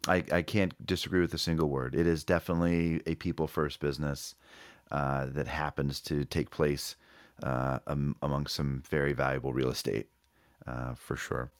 I, 0.08 0.24
I 0.32 0.42
can't 0.42 0.74
disagree 0.86 1.20
with 1.20 1.34
a 1.34 1.38
single 1.38 1.68
word. 1.68 1.94
It 1.94 2.06
is 2.06 2.24
definitely 2.24 3.02
a 3.06 3.14
people 3.14 3.46
first 3.46 3.80
business 3.80 4.34
uh, 4.90 5.26
that 5.26 5.46
happens 5.46 6.00
to 6.02 6.24
take 6.24 6.50
place 6.50 6.96
uh, 7.42 7.78
um, 7.86 8.16
among 8.22 8.46
some 8.46 8.82
very 8.88 9.12
valuable 9.12 9.52
real 9.52 9.70
estate 9.70 10.08
uh, 10.66 10.94
for 10.94 11.16
sure. 11.16 11.50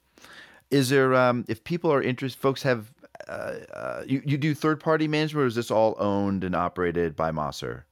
Is 0.70 0.88
there, 0.90 1.14
um, 1.14 1.44
if 1.48 1.64
people 1.64 1.92
are 1.92 2.02
interested, 2.02 2.40
folks 2.40 2.62
have, 2.62 2.92
uh, 3.28 3.54
uh, 3.72 4.02
you, 4.06 4.22
you 4.24 4.36
do 4.36 4.54
third 4.54 4.80
party 4.80 5.08
management 5.08 5.44
or 5.44 5.46
is 5.46 5.54
this 5.54 5.70
all 5.70 5.94
owned 5.98 6.44
and 6.44 6.54
operated 6.54 7.16
by 7.16 7.30
Mosser? 7.30 7.84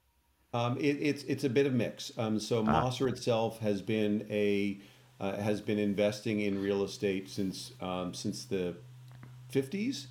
Um, 0.53 0.77
it, 0.79 0.97
it's, 1.01 1.23
it's 1.25 1.45
a 1.45 1.51
bit 1.51 1.67
of 1.67 1.75
mix. 1.75 2.13
Um, 2.19 2.39
so 2.41 2.65
ah. 2.67 2.85
Mosser 2.85 3.09
itself 3.09 3.59
has 3.61 3.83
been 3.83 4.27
a, 4.31 4.79
uh, 5.21 5.37
has 5.37 5.61
been 5.61 5.79
investing 5.79 6.41
in 6.41 6.61
real 6.61 6.83
estate 6.83 7.29
since, 7.29 7.73
um, 7.81 8.13
since 8.13 8.45
the 8.45 8.75
50s. 9.53 10.07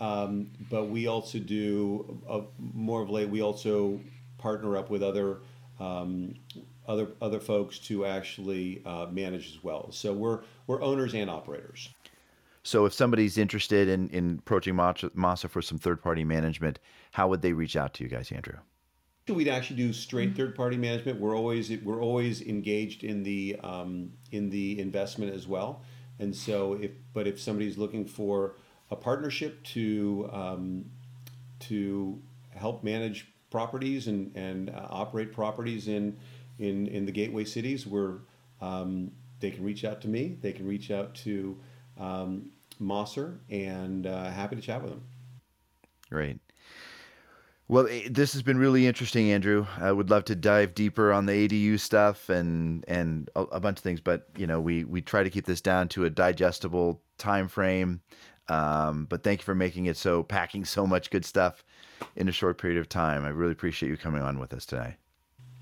Um, 0.00 0.50
but 0.70 0.86
we 0.86 1.06
also 1.06 1.38
do 1.38 2.20
uh, 2.28 2.40
more 2.58 3.02
of 3.02 3.10
late. 3.10 3.28
We 3.28 3.42
also 3.42 4.00
partner 4.38 4.76
up 4.76 4.90
with 4.90 5.02
other 5.02 5.40
um, 5.78 6.34
other 6.88 7.08
other 7.20 7.40
folks 7.40 7.78
to 7.78 8.06
actually 8.06 8.82
uh, 8.84 9.06
manage 9.10 9.54
as 9.54 9.62
well. 9.62 9.92
So 9.92 10.12
we're 10.12 10.40
we're 10.66 10.82
owners 10.82 11.14
and 11.14 11.30
operators. 11.30 11.90
So 12.62 12.84
if 12.86 12.92
somebody's 12.92 13.38
interested 13.38 13.88
in 13.88 14.08
in 14.08 14.38
approaching 14.38 14.74
Mosser 14.74 15.48
for 15.50 15.62
some 15.62 15.78
third 15.78 16.02
party 16.02 16.24
management, 16.24 16.78
how 17.12 17.28
would 17.28 17.42
they 17.42 17.52
reach 17.52 17.76
out 17.76 17.94
to 17.94 18.04
you 18.04 18.10
guys, 18.10 18.32
Andrew? 18.32 18.58
We'd 19.28 19.48
actually 19.48 19.76
do 19.76 19.92
straight 19.92 20.34
third 20.36 20.56
party 20.56 20.76
management. 20.76 21.20
We're 21.20 21.36
always 21.36 21.70
we're 21.82 22.02
always 22.02 22.42
engaged 22.42 23.04
in 23.04 23.22
the 23.22 23.58
um, 23.62 24.12
in 24.32 24.50
the 24.50 24.80
investment 24.80 25.34
as 25.34 25.46
well. 25.46 25.82
And 26.18 26.34
so 26.34 26.74
if 26.74 26.90
but 27.14 27.26
if 27.26 27.40
somebody's 27.40 27.78
looking 27.78 28.04
for 28.06 28.56
a 28.90 28.96
partnership 28.96 29.62
to 29.64 30.28
um, 30.32 30.84
to 31.60 32.20
help 32.50 32.82
manage 32.82 33.32
properties 33.50 34.06
and 34.06 34.34
and 34.36 34.70
uh, 34.70 34.86
operate 34.90 35.32
properties 35.32 35.88
in 35.88 36.16
in 36.58 36.86
in 36.88 37.06
the 37.06 37.12
gateway 37.12 37.44
cities 37.44 37.86
where 37.86 38.18
um, 38.60 39.10
they 39.40 39.50
can 39.50 39.64
reach 39.64 39.84
out 39.84 40.00
to 40.02 40.08
me. 40.08 40.38
They 40.40 40.52
can 40.52 40.66
reach 40.66 40.90
out 40.90 41.14
to 41.16 41.58
um, 41.98 42.50
Mosser, 42.80 43.38
and 43.48 44.06
uh, 44.06 44.30
happy 44.30 44.56
to 44.56 44.62
chat 44.62 44.82
with 44.82 44.90
them. 44.92 45.02
Great. 46.10 46.38
Well, 47.68 47.86
eh, 47.88 48.08
this 48.10 48.32
has 48.32 48.42
been 48.42 48.58
really 48.58 48.86
interesting, 48.86 49.30
Andrew. 49.30 49.64
I 49.78 49.92
would 49.92 50.10
love 50.10 50.24
to 50.24 50.34
dive 50.34 50.74
deeper 50.74 51.12
on 51.12 51.26
the 51.26 51.32
ADU 51.32 51.78
stuff 51.78 52.28
and 52.28 52.84
and 52.88 53.30
a, 53.36 53.42
a 53.42 53.60
bunch 53.60 53.78
of 53.78 53.84
things, 53.84 54.00
but 54.00 54.28
you 54.36 54.46
know, 54.46 54.60
we 54.60 54.84
we 54.84 55.00
try 55.00 55.22
to 55.22 55.30
keep 55.30 55.46
this 55.46 55.60
down 55.60 55.88
to 55.90 56.04
a 56.04 56.10
digestible 56.10 57.00
time 57.16 57.48
frame. 57.48 58.00
Um, 58.50 59.06
but 59.08 59.22
thank 59.22 59.40
you 59.40 59.44
for 59.44 59.54
making 59.54 59.86
it 59.86 59.96
so, 59.96 60.24
packing 60.24 60.64
so 60.64 60.86
much 60.86 61.10
good 61.10 61.24
stuff 61.24 61.64
in 62.16 62.28
a 62.28 62.32
short 62.32 62.58
period 62.58 62.80
of 62.80 62.88
time. 62.88 63.24
I 63.24 63.28
really 63.28 63.52
appreciate 63.52 63.88
you 63.88 63.96
coming 63.96 64.22
on 64.22 64.40
with 64.40 64.52
us 64.52 64.66
today. 64.66 64.96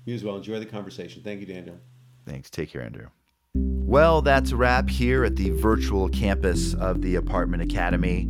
You 0.05 0.15
as 0.15 0.23
well. 0.23 0.35
Enjoy 0.35 0.59
the 0.59 0.65
conversation. 0.65 1.21
Thank 1.23 1.39
you, 1.39 1.45
Daniel. 1.45 1.77
Thanks. 2.25 2.49
Take 2.49 2.71
care, 2.71 2.81
Andrew. 2.81 3.07
Well, 3.53 4.21
that's 4.21 4.51
a 4.51 4.55
wrap 4.55 4.89
here 4.89 5.23
at 5.23 5.35
the 5.35 5.51
virtual 5.51 6.09
campus 6.09 6.73
of 6.75 7.01
the 7.01 7.15
Apartment 7.15 7.61
Academy. 7.61 8.27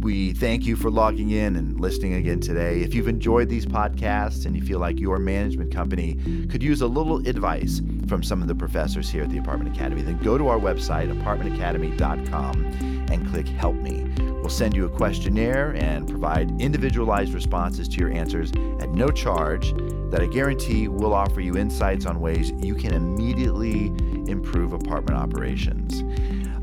We 0.00 0.32
thank 0.32 0.64
you 0.64 0.76
for 0.76 0.90
logging 0.90 1.30
in 1.30 1.56
and 1.56 1.80
listening 1.80 2.14
again 2.14 2.38
today. 2.38 2.82
If 2.82 2.94
you've 2.94 3.08
enjoyed 3.08 3.48
these 3.48 3.66
podcasts 3.66 4.46
and 4.46 4.54
you 4.54 4.62
feel 4.62 4.78
like 4.78 5.00
your 5.00 5.18
management 5.18 5.74
company 5.74 6.14
could 6.48 6.62
use 6.62 6.82
a 6.82 6.86
little 6.86 7.16
advice 7.26 7.82
from 8.06 8.22
some 8.22 8.40
of 8.40 8.46
the 8.46 8.54
professors 8.54 9.10
here 9.10 9.24
at 9.24 9.30
the 9.30 9.38
Apartment 9.38 9.74
Academy, 9.74 10.02
then 10.02 10.18
go 10.18 10.38
to 10.38 10.46
our 10.46 10.58
website, 10.58 11.12
apartmentacademy.com 11.20 12.64
and 13.10 13.28
click 13.28 13.48
Help 13.48 13.74
Me. 13.74 14.04
We'll 14.40 14.50
send 14.50 14.76
you 14.76 14.86
a 14.86 14.88
questionnaire 14.88 15.74
and 15.74 16.08
provide 16.08 16.60
individualized 16.60 17.34
responses 17.34 17.88
to 17.88 17.98
your 17.98 18.12
answers 18.12 18.52
at 18.80 18.90
no 18.90 19.08
charge 19.08 19.72
that 20.10 20.20
I 20.20 20.26
guarantee 20.26 20.86
will 20.86 21.12
offer 21.12 21.40
you 21.40 21.56
insights 21.56 22.06
on 22.06 22.20
ways 22.20 22.52
you 22.60 22.76
can 22.76 22.94
immediately 22.94 23.86
improve 24.30 24.74
apartment 24.74 25.18
operations. 25.18 26.04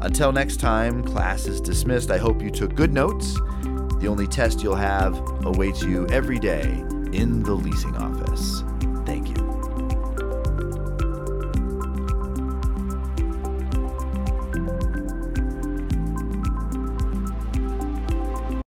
Until 0.05 0.31
next 0.31 0.57
time, 0.57 1.03
class 1.03 1.47
is 1.47 1.59
dismissed. 1.59 2.11
I 2.11 2.19
hope 2.19 2.39
you 2.39 2.51
took 2.51 2.75
good 2.75 2.93
notes. 2.93 3.33
The 3.99 4.05
only 4.07 4.27
test 4.27 4.61
you'll 4.61 4.75
have 4.75 5.19
awaits 5.43 5.81
you 5.81 6.05
every 6.09 6.37
day 6.37 6.61
in 7.11 7.41
the 7.41 7.55
leasing 7.55 7.95
office. 7.95 8.61